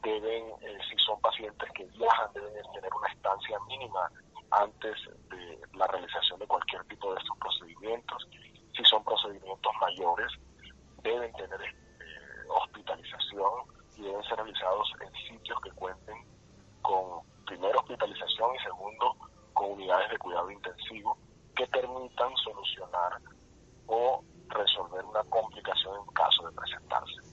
Deben, 0.03 0.45
eh, 0.61 0.77
si 0.89 0.97
son 1.05 1.19
pacientes 1.21 1.69
que 1.73 1.83
viajan, 1.85 2.31
deben 2.33 2.71
tener 2.73 2.93
una 2.93 3.07
estancia 3.09 3.59
mínima 3.67 4.09
antes 4.51 4.95
de 5.29 5.59
la 5.73 5.87
realización 5.87 6.39
de 6.39 6.47
cualquier 6.47 6.83
tipo 6.85 7.13
de 7.13 7.19
estos 7.19 7.37
procedimientos. 7.37 8.27
Si 8.75 8.83
son 8.85 9.03
procedimientos 9.03 9.73
mayores, 9.81 10.31
deben 11.03 11.31
tener 11.33 11.61
eh, 11.61 11.73
hospitalización 12.49 13.51
y 13.97 14.03
deben 14.03 14.23
ser 14.23 14.37
realizados 14.37 14.93
en 15.01 15.13
sitios 15.27 15.59
que 15.61 15.71
cuenten 15.71 16.15
con 16.81 17.21
primero 17.45 17.79
hospitalización 17.79 18.55
y 18.55 18.59
segundo 18.59 19.15
con 19.53 19.71
unidades 19.71 20.09
de 20.11 20.17
cuidado 20.19 20.51
intensivo 20.51 21.17
que 21.55 21.65
permitan 21.67 22.35
solucionar 22.37 23.19
o 23.87 24.23
resolver 24.49 25.03
una 25.05 25.23
complicación 25.23 25.95
en 25.97 26.13
caso 26.13 26.47
de 26.47 26.55
presentarse. 26.55 27.26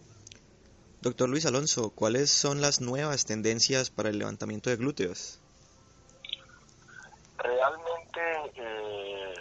Doctor 1.05 1.28
Luis 1.28 1.44
Alonso, 1.44 1.90
¿cuáles 1.94 2.30
son 2.30 2.62
las 2.62 2.80
nuevas 2.80 3.26
tendencias 3.26 3.90
para 3.90 4.09
el 4.09 4.18
levantamiento 4.18 4.70
de 4.70 4.76
glúteos? 4.76 5.38
Realmente 7.36 8.20
eh, 8.55 9.34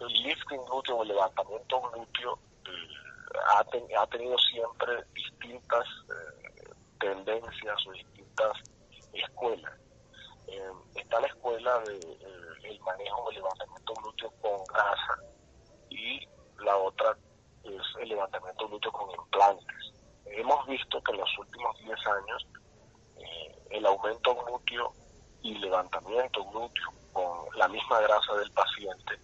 el 0.00 0.12
lifting 0.22 0.62
glúteo 0.66 0.96
o 0.96 1.02
el 1.02 1.08
levantamiento 1.08 1.80
glúteo 1.80 2.38
eh, 2.66 3.94
ha, 3.96 4.06
tenido 4.08 4.36
siempre 4.36 5.02
distintas 5.14 5.86
eh, 6.10 6.68
tendencias 7.00 7.86
o 7.86 7.92
distintas 7.92 8.52
escuelas. 9.14 9.72
Está 10.94 11.20
la 11.22 11.26
escuela 11.28 11.78
de 11.86 11.94
el 12.64 12.80
manejo 12.80 13.30
del 13.30 13.36
levantamiento 13.36 13.94
glúteo 13.94 14.30
con 14.42 14.62
grasa 14.66 15.22
y 15.88 16.20
la 16.62 16.76
otra 16.76 17.16
es 17.64 18.02
el 18.02 18.10
levantamiento 18.10 18.68
glúteo 18.68 18.92
con 18.92 19.10
implantes. 19.10 19.95
Hemos 20.30 20.66
visto 20.66 21.02
que 21.02 21.12
en 21.12 21.18
los 21.18 21.38
últimos 21.38 21.78
10 21.78 21.90
años 22.06 22.46
eh, 23.18 23.58
el 23.70 23.86
aumento 23.86 24.34
glúteo 24.34 24.92
y 25.42 25.54
levantamiento 25.58 26.44
glúteo 26.50 26.92
con 27.12 27.58
la 27.58 27.68
misma 27.68 28.00
grasa 28.00 28.34
del 28.34 28.50
paciente 28.52 29.18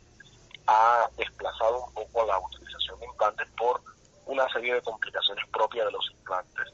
ha 0.66 1.08
desplazado 1.16 1.84
un 1.84 1.94
poco 1.94 2.24
la 2.26 2.38
utilización 2.38 2.98
de 3.00 3.06
implantes 3.06 3.48
por 3.56 3.80
una 4.26 4.48
serie 4.52 4.74
de 4.74 4.82
complicaciones 4.82 5.44
propias 5.52 5.86
de 5.86 5.92
los 5.92 6.10
implantes 6.12 6.72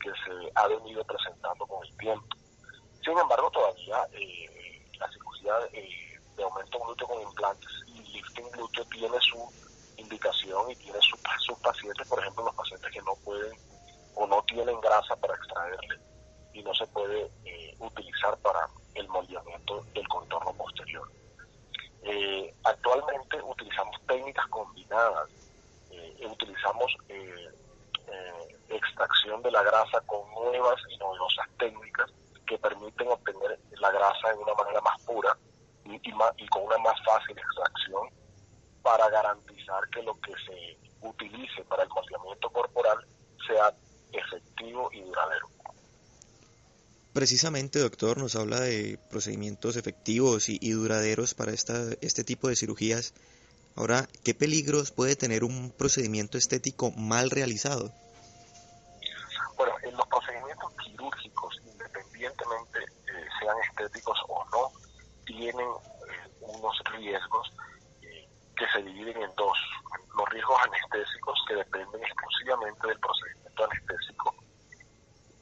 que 0.00 0.10
se 0.10 0.52
ha 0.54 0.68
venido 0.68 1.02
presentando 1.04 1.66
con 1.66 1.84
el 1.84 1.96
tiempo. 1.96 2.36
Sin 3.02 3.18
embargo, 3.18 3.50
todavía 3.50 4.06
eh, 4.12 4.86
la 4.98 5.10
cirugía 5.10 5.54
eh, 5.72 6.20
de 6.36 6.42
aumento 6.42 6.78
glúteo 6.78 7.08
con 7.08 7.22
implantes 7.22 7.70
y 7.86 7.98
lifting 8.12 8.50
glúteo 8.50 8.84
tiene 8.86 9.18
su 9.20 9.63
indicación 9.96 10.70
y 10.70 10.76
tiene 10.76 10.98
sus 11.00 11.58
pacientes, 11.58 12.06
por 12.08 12.20
ejemplo, 12.20 12.44
los 12.44 12.54
pacientes 12.54 12.90
que 12.90 13.02
no 13.02 13.14
pueden 13.24 13.52
o 14.14 14.26
no 14.26 14.42
tienen 14.44 14.80
grasa 14.80 15.16
para 15.16 15.34
extraerle 15.34 15.98
y 16.52 16.62
no 16.62 16.74
se 16.74 16.86
puede 16.88 17.30
eh, 17.44 17.74
utilizar 17.80 18.36
para 18.38 18.68
el 18.94 19.08
moldeamiento 19.08 19.82
del 19.92 20.06
contorno 20.08 20.52
posterior. 20.54 21.10
actualmente 22.64 23.40
utilizamos 23.42 23.96
técnicas 24.06 24.46
combinadas, 24.48 25.30
utilizamos 26.30 26.96
extracción 28.68 29.42
de 29.42 29.50
la 29.50 29.62
grasa 29.62 30.00
con 30.02 30.30
nuevas 30.32 30.80
y 30.90 30.96
novedosas 30.98 31.46
técnicas 31.58 32.10
que 32.46 32.58
permiten 32.58 33.08
obtener 33.08 33.58
la 33.80 33.90
grasa 33.90 34.28
de 34.32 34.38
una 34.38 34.54
manera 34.54 34.80
más 34.80 35.00
pura 35.02 35.36
y, 35.84 35.94
y, 35.94 36.48
con 36.48 36.62
una 36.62 36.78
más 36.78 36.94
fácil 37.04 37.36
extracción 37.38 38.08
para 38.84 39.08
garantizar 39.08 39.88
que 39.88 40.02
lo 40.02 40.14
que 40.20 40.32
se 40.46 40.76
utilice 41.00 41.64
para 41.64 41.82
el 41.84 41.88
moldeamiento 41.88 42.50
corporal 42.50 42.98
sea 43.46 43.74
efectivo 44.12 44.90
y 44.92 45.00
duradero. 45.00 45.48
Precisamente, 47.14 47.78
doctor, 47.78 48.18
nos 48.18 48.36
habla 48.36 48.60
de 48.60 48.98
procedimientos 49.08 49.76
efectivos 49.76 50.48
y, 50.48 50.70
duraderos 50.70 51.32
para 51.32 51.52
esta, 51.52 51.80
este 52.02 52.24
tipo 52.24 52.48
de 52.48 52.56
cirugías. 52.56 53.14
Ahora, 53.74 54.06
¿qué 54.22 54.34
peligros 54.34 54.90
puede 54.90 55.16
tener 55.16 55.44
un 55.44 55.70
procedimiento 55.70 56.36
estético 56.36 56.90
mal 56.90 57.30
realizado? 57.30 57.90
Bueno, 59.56 59.74
en 59.82 59.96
los 59.96 60.06
procedimientos 60.08 60.72
quirúrgicos, 60.84 61.56
independientemente 61.72 62.80
eh, 62.80 63.28
sean 63.40 63.56
estéticos 63.70 64.18
o 64.28 64.44
no, 64.52 64.72
tienen 65.24 65.56
eh, 65.56 66.30
unos 66.40 66.76
riesgos 66.96 67.50
que 68.56 68.66
se 68.68 68.82
dividen 68.82 69.22
en 69.22 69.34
dos. 69.36 69.58
Los 70.16 70.28
riesgos 70.30 70.58
anestésicos 70.62 71.44
que 71.48 71.54
dependen 71.56 72.02
exclusivamente 72.02 72.86
del 72.86 72.98
procedimiento 73.00 73.64
anestésico 73.64 74.34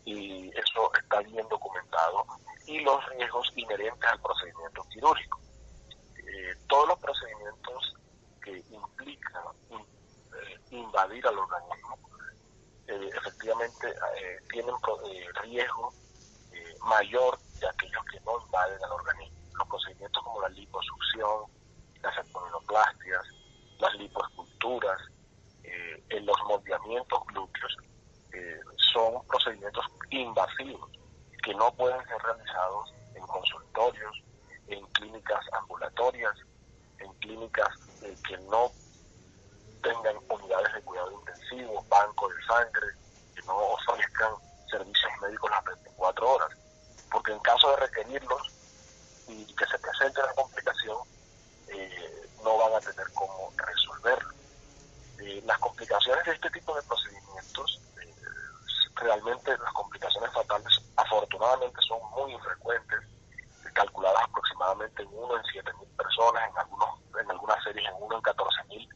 y 0.04 0.50
eso 0.58 0.92
está 1.00 1.20
bien 1.20 1.46
documentado, 1.48 2.26
y 2.66 2.80
los 2.80 3.04
riesgos 3.10 3.52
inherentes 3.56 4.10
al 4.10 4.20
procedimiento 4.20 4.82
quirúrgico. 4.90 5.40
Eh, 6.16 6.54
todos 6.68 6.88
los 6.88 6.98
procedimientos 6.98 7.94
que 8.42 8.64
implican 8.70 9.44
eh, 9.70 10.60
invadir 10.70 11.26
al 11.26 11.38
organismo 11.38 11.98
eh, 12.88 13.10
efectivamente 13.16 13.94
tienen 14.50 14.74
riesgo 15.42 15.92
mayor 16.84 17.38
de 17.60 17.68
aquellos 17.68 18.04
que 18.10 18.20
no 18.20 18.40
invaden 18.44 18.84
al 18.84 18.92
organismo. 18.92 19.38
Los 19.54 19.68
procedimientos 19.68 20.22
como 20.22 20.40
la 20.40 20.48
liposucción, 20.48 21.44
las 22.02 22.18
abdominoplastias, 22.18 23.22
las 23.78 23.94
lipoesculturas, 23.94 24.98
en 26.08 26.26
los 26.26 26.36
moldeamientos 26.46 27.26
glúteos, 27.28 27.76
son 28.92 29.26
procedimientos 29.26 29.84
invasivos 30.10 30.90
que 31.42 31.54
no 31.54 31.72
pueden 31.74 32.02
ser 32.06 32.18
realizados 32.22 32.94
en 33.14 33.26
consultorios, 33.26 34.22
en 34.68 34.86
clínicas 34.92 35.40
ambulatorias, 35.52 36.34
en 36.98 37.12
clínicas 37.14 37.68
eh, 38.02 38.16
que 38.26 38.38
no 38.38 38.70
tengan 39.82 40.16
unidades 40.28 40.72
de 40.74 40.82
cuidado 40.82 41.10
intensivo, 41.12 41.84
banco 41.88 42.28
de 42.28 42.44
sangre, 42.44 42.86
que 43.34 43.42
no 43.42 43.56
ofrezcan 43.56 44.32
servicios 44.70 45.12
médicos 45.20 45.50
las 45.50 45.64
24 45.64 46.30
horas. 46.30 46.48
Porque 47.10 47.32
en 47.32 47.40
caso 47.40 47.70
de 47.70 47.76
requerirlos 47.76 48.42
y 49.26 49.44
que 49.46 49.66
se 49.66 49.78
presente 49.78 50.22
la 50.22 50.34
complicación, 50.34 50.98
eh, 51.72 52.28
no 52.44 52.58
van 52.58 52.74
a 52.74 52.80
tener 52.80 53.06
cómo 53.14 53.52
resolverlo. 53.56 54.32
Eh, 55.20 55.42
las 55.46 55.58
complicaciones 55.58 56.24
de 56.24 56.32
este 56.32 56.50
tipo 56.50 56.74
de 56.74 56.82
procedimientos 56.82 57.82
realmente 59.02 59.56
las 59.58 59.72
complicaciones 59.72 60.32
fatales 60.32 60.80
afortunadamente 60.96 61.80
son 61.86 61.98
muy 62.10 62.32
infrecuentes, 62.32 63.00
calculadas 63.74 64.22
aproximadamente 64.24 65.02
en 65.02 65.08
1 65.12 65.36
en 65.36 65.44
7 65.52 65.72
mil 65.80 65.88
personas, 65.96 66.42
en, 66.50 66.58
algunos, 66.58 66.88
algunas 67.28 67.64
series 67.64 67.88
en 67.88 67.94
1 68.00 68.16
en 68.16 68.22
14 68.22 68.64
mil 68.68 68.88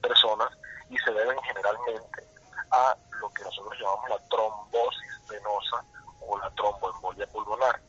personas, 0.00 0.50
y 0.88 0.98
se 0.98 1.12
deben 1.12 1.38
generalmente 1.42 2.26
a 2.70 2.96
lo 3.20 3.32
que 3.32 3.44
nosotros 3.44 3.78
llamamos 3.78 4.08
la 4.08 4.28
trombosis 4.28 5.28
venosa 5.28 5.84
o 6.20 6.38
la 6.38 6.50
tromboembolia 6.50 7.26
pulmonar, 7.28 7.80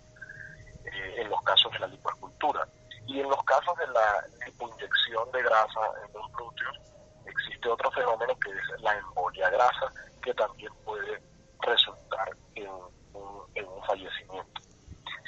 eh, 0.85 1.15
en 1.17 1.29
los 1.29 1.41
casos 1.43 1.71
de 1.71 1.79
la 1.79 1.87
lipoescultura. 1.87 2.67
Y 3.07 3.19
en 3.19 3.29
los 3.29 3.43
casos 3.43 3.77
de 3.77 3.87
la 3.87 4.25
lipoinyección 4.45 5.31
de 5.31 5.43
grasa 5.43 5.79
en 6.05 6.13
los 6.13 6.31
glúteos, 6.33 6.77
existe 7.25 7.69
otro 7.69 7.91
fenómeno 7.91 8.33
que 8.39 8.51
es 8.51 8.81
la 8.81 8.97
embolia 8.97 9.49
grasa, 9.49 9.91
que 10.21 10.33
también 10.33 10.73
puede 10.83 11.21
resultar 11.61 12.35
en 12.55 12.69
un, 12.69 13.45
en 13.55 13.67
un 13.67 13.83
fallecimiento. 13.83 14.61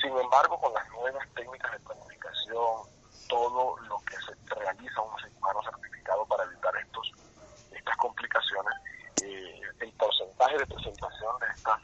Sin 0.01 0.17
embargo, 0.17 0.59
con 0.59 0.73
las 0.73 0.87
nuevas 0.89 1.27
técnicas 1.35 1.71
de 1.71 1.79
planificación, 1.79 2.97
todo 3.27 3.77
lo 3.79 3.97
que 3.99 4.15
se 4.17 4.55
realiza 4.55 5.01
un 5.01 5.19
cirujano 5.19 5.61
certificado 5.63 6.25
para 6.25 6.43
evitar 6.45 6.75
estos, 6.77 7.11
estas 7.71 7.97
complicaciones, 7.97 8.73
eh, 9.23 9.61
el 9.79 9.91
porcentaje 9.93 10.57
de 10.57 10.65
presentación 10.65 11.39
de 11.39 11.47
estas, 11.47 11.81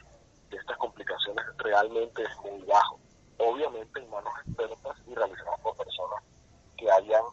estas 0.50 0.76
complicaciones 0.78 1.44
realmente 1.58 2.22
es 2.22 2.36
muy 2.38 2.62
bajo. 2.62 2.98
Obviamente 3.38 4.00
en 4.00 4.10
manos 4.10 4.32
expertas 4.46 4.96
y 5.06 5.14
realizadas 5.14 5.60
por 5.60 5.76
personas 5.76 6.22
que 6.76 6.90
hayan 6.90 7.24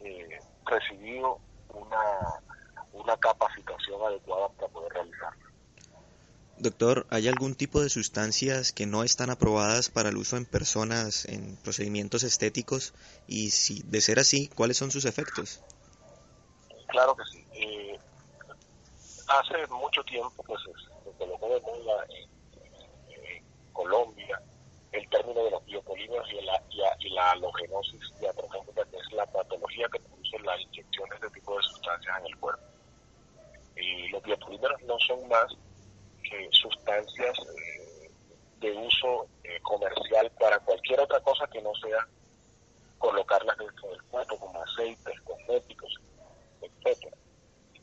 eh, 0.00 0.38
recibido 0.66 1.38
una, 1.70 2.40
una 2.92 3.16
capacitación 3.16 4.02
adecuada 4.02 4.48
para 4.50 4.68
poder 4.68 4.92
realizarlo. 4.92 5.46
Doctor, 6.66 7.06
¿hay 7.10 7.28
algún 7.28 7.54
tipo 7.54 7.80
de 7.80 7.88
sustancias 7.88 8.72
que 8.72 8.86
no 8.86 9.04
están 9.04 9.30
aprobadas 9.30 9.88
para 9.88 10.08
el 10.08 10.16
uso 10.16 10.36
en 10.36 10.46
personas 10.46 11.24
en 11.26 11.54
procedimientos 11.58 12.24
estéticos? 12.24 12.92
Y 13.28 13.50
si 13.50 13.84
de 13.84 14.00
ser 14.00 14.18
así, 14.18 14.48
¿cuáles 14.48 14.76
son 14.76 14.90
sus 14.90 15.04
efectos? 15.04 15.60
Claro 16.88 17.14
que 17.14 17.22
sí. 17.30 17.46
Eh, 17.52 17.96
hace 19.28 19.64
mucho 19.68 20.02
tiempo 20.02 20.42
pues, 20.42 20.60
se 20.64 21.12
colocó 21.16 21.54
de 21.54 21.60
moda 21.60 22.04
en, 22.08 22.28
Colombia 23.72 24.42
el 24.90 25.08
término 25.08 25.44
de 25.44 25.50
los 25.52 25.64
biopolímeros 25.66 26.28
y 26.32 26.44
la, 26.44 26.60
y, 26.98 27.10
la 27.10 27.30
halogenosis 27.30 28.12
diatrogénica, 28.18 28.84
que 28.86 28.96
es 28.96 29.12
la 29.12 29.26
patología 29.26 29.86
que 29.92 30.00
produce 30.00 30.38
las 30.40 30.60
inyecciones 30.62 31.20
de 31.20 31.26
este 31.28 31.38
tipo 31.38 31.56
de 31.56 31.62
sustancias 31.62 32.18
en 32.18 32.26
el 32.26 32.36
cuerpo. 32.38 32.64
Y 33.76 34.08
los 34.08 34.20
biopolímeros 34.24 34.82
no 34.82 34.98
son 35.06 35.28
más 35.28 35.56
sustancias 36.50 37.38
eh, 37.38 38.10
de 38.60 38.72
uso 38.72 39.26
eh, 39.44 39.60
comercial 39.62 40.30
para 40.38 40.58
cualquier 40.60 41.00
otra 41.00 41.20
cosa 41.20 41.46
que 41.48 41.60
no 41.62 41.74
sea 41.76 42.06
colocarlas 42.98 43.56
dentro 43.58 43.90
del 43.90 44.02
cuerpo, 44.04 44.38
como 44.38 44.62
aceites, 44.62 45.20
cosméticos, 45.22 45.94
etc. 46.62 47.14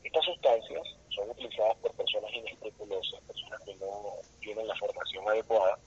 Estas 0.02 0.24
sustancias 0.24 0.82
son 1.10 1.30
utilizadas 1.30 1.76
por 1.78 1.92
personas 1.92 2.32
inescrupulosas, 2.32 3.20
personas 3.22 3.60
que 3.64 3.74
no 3.76 4.16
tienen 4.40 4.66
la 4.66 4.74
formación 4.76 5.28
adecuada 5.28 5.78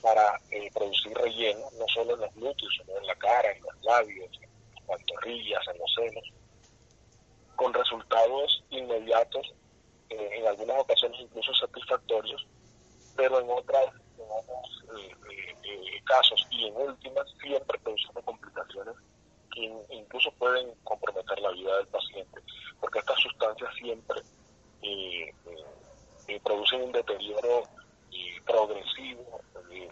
para 0.00 0.40
eh, 0.50 0.70
producir 0.72 1.12
relleno, 1.18 1.68
no 1.78 1.86
solo 1.92 2.14
en 2.14 2.20
los 2.20 2.34
glúteos, 2.34 2.72
sino 2.80 2.96
en 2.98 3.06
la 3.06 3.16
cara, 3.16 3.50
en 3.50 3.62
los 3.62 3.82
labios, 3.82 4.30
en 4.40 4.50
las 4.74 4.84
pantorrillas, 4.84 5.60
en 5.72 5.78
los 5.78 5.94
senos, 5.94 6.32
con 7.56 7.74
resultados 7.74 8.64
inmediatos 8.70 9.52
eh, 10.10 10.30
en 10.38 10.46
algunas 10.46 10.78
ocasiones 10.78 11.20
incluso 11.20 11.52
satisfactorios, 11.54 12.46
pero 13.14 13.40
en 13.40 13.50
otras 13.50 13.84
en 14.16 14.24
otros 14.24 14.84
eh, 14.98 15.14
eh, 15.64 16.02
casos 16.04 16.46
y 16.50 16.66
en 16.66 16.76
últimas 16.76 17.26
siempre 17.42 17.78
produciendo 17.80 18.22
complicaciones 18.22 18.94
que 19.52 19.70
incluso 19.90 20.30
pueden 20.38 20.72
del 21.76 21.86
paciente, 21.88 22.40
porque 22.80 22.98
estas 22.98 23.18
sustancias 23.20 23.74
siempre 23.74 24.22
producen 26.42 26.82
un 26.82 26.92
deterioro 26.92 27.62
progresivo 28.46 29.40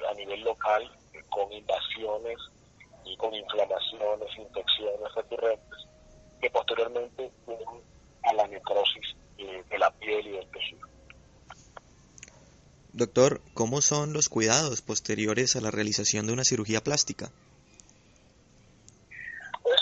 a 0.09 0.15
nivel 0.15 0.41
local 0.43 0.91
con 1.29 1.53
invasiones 1.53 2.39
y 3.05 3.17
con 3.17 3.35
inflamaciones, 3.35 4.29
infecciones 4.39 5.15
recurrentes 5.15 5.87
que 6.41 6.51
posteriormente 6.51 7.31
llevan 7.47 7.81
a 8.25 8.33
la 8.33 8.47
necrosis 8.49 9.17
de 9.37 9.79
la 9.79 9.91
piel 9.91 10.27
y 10.27 10.31
del 10.33 10.51
tejido. 10.51 10.89
Doctor, 12.93 13.43
¿cómo 13.53 13.83
son 13.83 14.15
los 14.15 14.31
cuidados 14.31 14.81
posteriores 14.81 15.55
a 15.57 15.61
la 15.61 15.71
realización 15.71 16.27
de 16.27 16.33
una 16.33 16.45
cirugía 16.45 16.81
plástica? 16.81 17.31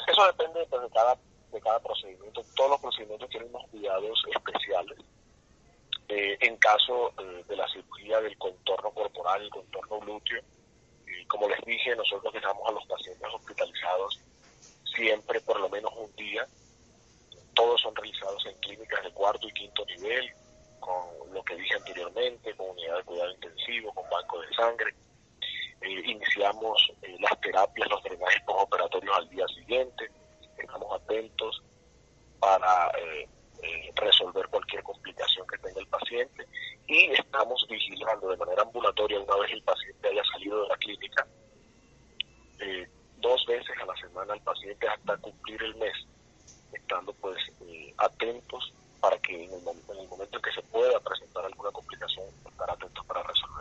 Eso 0.09 0.27
depende 0.27 0.67
pues, 0.69 0.83
de, 0.83 0.89
cada, 0.91 1.17
cada 1.65 1.81
procedimiento. 1.81 2.43
Todos 2.55 2.71
los 2.71 2.81
procedimientos 2.81 3.29
tienen 3.31 3.49
unos 3.49 3.69
cuidados 3.71 4.25
especiales. 4.33 4.99
Eh, 6.09 6.37
en 6.41 6.57
caso 6.59 7.13
eh, 7.19 7.45
de 7.49 7.57
la 7.57 7.67
cirugía 7.69 8.21
del 8.21 8.37
contorno 8.39 8.91
corporal, 8.91 9.43
el 9.43 9.51
contorno 9.51 9.99
glúteo, 10.01 10.43
como 11.27 11.49
les 11.49 11.61
dije, 11.65 11.97
nosotros 11.97 12.33
dejamos 12.33 12.69
a 12.69 12.73
los 12.73 12.87
pacientes 12.87 13.27
hospitalizados 13.35 14.21
siempre 14.95 15.41
por 15.41 15.59
lo 15.59 15.69
menos 15.69 15.93
un 15.97 16.15
día 16.15 16.47
todos 17.55 17.81
son 17.81 17.95
realizados 17.95 18.45
en 18.47 18.55
clínicas 18.59 19.03
de 19.03 19.11
cuarto 19.13 19.49
y 19.49 19.53
quinto 19.53 19.85
nivel, 19.87 20.29
con 20.81 21.33
lo 21.33 21.43
que 21.45 21.57
dije 21.57 21.75
anteriormente, 21.77 22.55
con 22.57 22.71
unidad 22.71 22.97
de 22.99 23.05
cuidado 23.05 23.33
intensivo, 23.33 23.93
con 23.93 24.09
banco 24.11 24.41
de 24.41 24.55
sangre. 24.55 24.95
Eh, 25.81 26.03
iniciamos 26.07 26.93
eh, 27.03 27.17
las 27.21 27.41
terapias, 27.41 27.89
los 27.89 28.03
drenajes 28.03 28.43
postoperatorios 28.43 29.17
al 29.17 29.29
día 29.29 29.47
siguiente. 29.49 30.11
Estamos 30.59 31.01
atentos 31.01 31.63
para 32.41 32.91
eh, 32.99 33.29
resolver 33.97 34.47
cualquier 34.49 34.83
complicación 34.83 35.47
que 35.47 35.59
tenga 35.59 35.81
el 35.81 35.87
paciente 35.89 36.47
y 36.87 37.13
estamos 37.13 37.67
vigilando 37.69 38.29
de 38.29 38.37
manera 38.37 38.63
ambulatoria 38.63 39.21
una 39.21 39.37
vez 39.37 39.53
el 39.53 39.63
paciente 39.63 40.09
haya 40.09 40.23
salido 40.33 40.63
de 40.63 40.69
la 40.69 40.77
clínica 40.77 41.27
dos 43.25 43.45
veces 43.47 43.75
a 43.81 43.87
la 43.87 43.97
semana 43.97 44.35
al 44.35 44.41
paciente 44.41 44.87
hasta 44.87 45.17
cumplir 45.17 45.63
el 45.63 45.75
mes 45.77 45.95
estando 46.73 47.13
pues 47.15 47.39
eh, 47.63 47.95
atentos 47.97 48.73
para 49.01 49.19
que 49.19 49.45
en 49.45 49.53
el, 49.53 49.61
en 49.61 49.99
el 49.99 50.09
momento 50.09 50.37
en 50.37 50.43
que 50.43 50.53
se 50.53 50.63
pueda 50.63 51.01
presentar 51.01 51.45
alguna 51.45 51.71
complicación, 51.71 52.25
estar 52.47 52.71
atentos 52.71 53.05
para 53.07 53.23
resolverla. 53.23 53.54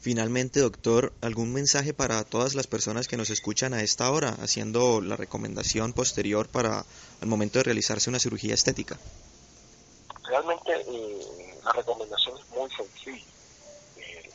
Finalmente, 0.00 0.60
doctor, 0.60 1.12
¿algún 1.20 1.52
mensaje 1.52 1.92
para 1.92 2.24
todas 2.24 2.54
las 2.54 2.66
personas 2.66 3.06
que 3.06 3.18
nos 3.18 3.28
escuchan 3.28 3.74
a 3.74 3.82
esta 3.82 4.10
hora, 4.10 4.34
haciendo 4.40 5.02
la 5.02 5.14
recomendación 5.14 5.92
posterior 5.92 6.48
para 6.48 6.86
el 7.20 7.28
momento 7.28 7.58
de 7.58 7.64
realizarse 7.64 8.08
una 8.08 8.18
cirugía 8.18 8.54
estética? 8.54 8.98
Realmente 10.26 10.72
eh, 10.72 11.54
la 11.62 11.72
recomendación 11.72 12.34
es 12.38 12.48
muy 12.48 12.70
sencilla. 12.70 13.26
Eh, 13.98 14.30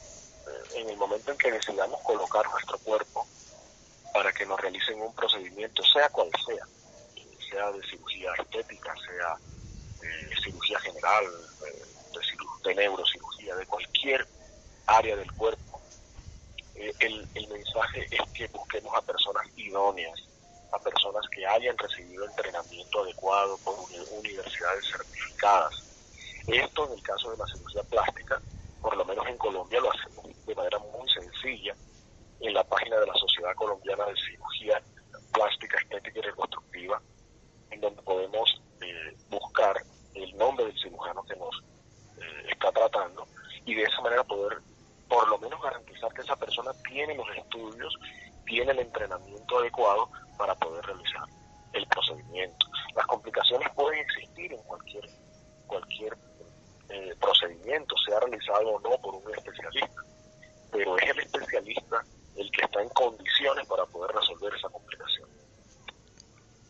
en 0.76 0.90
el 0.92 0.98
momento 0.98 1.32
en 1.32 1.38
que 1.40 1.52
decidamos 1.52 2.00
colocar 2.02 2.48
nuestro 2.52 2.78
cuerpo 2.78 3.26
para 4.14 4.32
que 4.34 4.46
nos 4.46 4.60
realicen 4.60 5.02
un 5.02 5.16
procedimiento, 5.16 5.82
sea 5.92 6.10
cual 6.10 6.30
sea, 6.46 6.68
sea 7.50 7.72
de 7.72 7.82
cirugía 7.90 8.32
estética, 8.40 8.94
sea 8.98 9.36
de 10.00 10.36
cirugía 10.44 10.80
general, 10.82 11.26
de, 11.60 12.70
de 12.70 12.76
neurocirugía, 12.76 13.56
de 13.56 13.66
cualquier 13.66 14.35
área 14.88 15.16
del 15.16 15.32
cuerpo. 15.34 15.82
Eh, 16.76 16.92
el, 17.00 17.28
el, 17.34 17.48
mensaje 17.48 18.06
es 18.12 18.32
que 18.34 18.48
busquemos 18.48 18.94
a 18.96 19.02
personas 19.02 19.46
idóneas, 19.56 20.20
a 20.72 20.80
personas 20.80 21.26
que 21.30 21.46
hayan 21.46 21.78
recibido 21.78 22.26
entrenamiento 22.26 23.04
adecuado 23.04 23.58
por 23.60 23.76
universidades 24.20 24.86
certificadas. 24.90 25.84
Esto 26.48 26.86
en 26.88 26.94
el 26.94 27.02
caso 27.02 27.32
de 27.32 27.38
la 27.38 27.46
cirugía 27.48 27.84
plástica, 27.84 28.42
por 28.82 28.96
lo 28.96 29.06
menos 29.06 29.26
en 29.28 29.38
Colombia 29.38 29.80
lo 29.80 29.92
hacemos 29.92 30.46
de 30.46 30.56
manera 30.56 30.78
muy 30.80 31.10
sencilla 31.10 31.76
en 32.40 32.54
la 32.54 32.64
página 32.64 33.00
de 33.00 33.08
la 33.08 33.14
Sociedad 33.14 33.56
Colombiana 33.56 34.06
de 34.06 34.16
Cirugía 34.16 34.82
Plástica, 35.32 35.78
Estética 35.78 36.20
y 36.20 36.22
Reconstructiva, 36.22 37.02
en 37.72 37.82
donde 37.82 38.02
podemos 38.04 38.62
eh, 38.82 39.18
buscar 39.30 39.82
el 40.14 40.38
nombre 40.38 40.66
del 40.66 40.78
cirujano 40.78 41.24
que 41.24 41.36
nos 41.36 41.64
eh, 42.18 42.48
está 42.52 42.72
tratando 42.72 43.28
y 43.66 43.74
de 43.74 43.84
esa 43.84 44.02
manera 44.02 44.24
poder 44.24 44.62
por 45.08 45.28
lo 45.30 45.38
menos 45.40 45.62
garantizar 45.62 46.14
que 46.14 46.22
esa 46.22 46.36
persona 46.36 46.72
tiene 46.90 47.16
los 47.16 47.28
estudios, 47.36 47.94
tiene 48.46 48.72
el 48.72 48.80
entrenamiento 48.80 49.60
adecuado 49.60 50.10
para 50.38 50.56
poder 50.56 50.86
realizar 50.86 51.24
el 51.74 51.86
procedimiento. 51.88 52.66
Las 52.96 53.06
complicaciones 53.08 53.70
pueden 53.76 54.00
existir 54.00 54.54
en 54.54 54.62
cualquier, 54.64 55.10
cualquier 55.68 56.18
eh, 56.90 57.16
procedimiento, 57.20 57.96
sea 58.06 58.20
realizado 58.20 58.70
o 58.70 58.80
no 58.80 58.98
por 59.02 59.16
un 59.16 59.34
especialista, 59.34 60.02
pero 60.72 60.98
es 60.98 61.10
el 61.10 61.20
especialista 61.20 62.04
el 62.38 62.52
que 62.52 62.66
está 62.66 62.82
en 62.82 62.90
condiciones 62.90 63.66
para 63.68 63.86
poder 63.86 64.16
resolver 64.16 64.54
esa 64.54 64.70
complicación. 64.70 65.30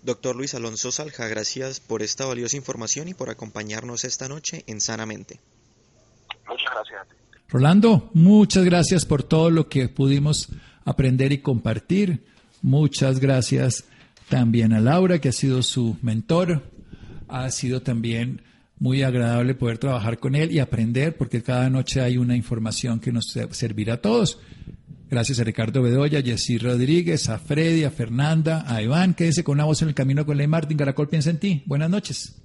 Doctor 0.03 0.35
Luis 0.35 0.53
Alonso 0.53 0.91
Salja, 0.91 1.27
gracias 1.27 1.79
por 1.79 2.03
esta 2.03 2.25
valiosa 2.25 2.55
información 2.57 3.07
y 3.07 3.15
por 3.15 3.31
acompañarnos 3.31 4.03
esta 4.03 4.27
noche 4.27 4.63
en 4.67 4.79
Sanamente. 4.79 5.39
Muchas 6.47 6.71
gracias 6.71 7.01
a 7.01 7.05
ti. 7.05 7.24
Rolando, 7.47 8.09
muchas 8.13 8.65
gracias 8.65 9.05
por 9.05 9.23
todo 9.23 9.49
lo 9.49 9.69
que 9.69 9.87
pudimos 9.87 10.49
aprender 10.83 11.31
y 11.31 11.39
compartir. 11.39 12.23
Muchas 12.61 13.19
gracias 13.19 13.85
también 14.29 14.73
a 14.73 14.79
Laura, 14.79 15.19
que 15.19 15.29
ha 15.29 15.33
sido 15.33 15.61
su 15.61 15.97
mentor. 16.01 16.63
Ha 17.27 17.49
sido 17.51 17.81
también 17.81 18.41
muy 18.79 19.03
agradable 19.03 19.55
poder 19.55 19.77
trabajar 19.77 20.19
con 20.19 20.35
él 20.35 20.51
y 20.51 20.59
aprender, 20.59 21.15
porque 21.17 21.43
cada 21.43 21.69
noche 21.69 22.01
hay 22.01 22.17
una 22.17 22.35
información 22.35 22.99
que 22.99 23.11
nos 23.11 23.37
servirá 23.51 23.95
a 23.95 24.01
todos. 24.01 24.39
Gracias 25.09 25.39
a 25.39 25.43
Ricardo 25.43 25.83
Bedoya, 25.83 26.19
a 26.19 26.23
Jessy 26.23 26.57
Rodríguez, 26.57 27.29
a 27.29 27.37
Freddy, 27.37 27.83
a 27.83 27.91
Fernanda, 27.91 28.65
a 28.67 28.81
Iván. 28.81 29.13
Quédese 29.13 29.43
con 29.43 29.53
una 29.53 29.65
voz 29.65 29.81
en 29.83 29.89
el 29.89 29.93
camino 29.93 30.25
con 30.25 30.37
Ley 30.37 30.47
Martín. 30.47 30.77
Caracol 30.77 31.07
piensa 31.07 31.29
en 31.29 31.39
ti. 31.39 31.63
Buenas 31.67 31.89
noches. 31.89 32.44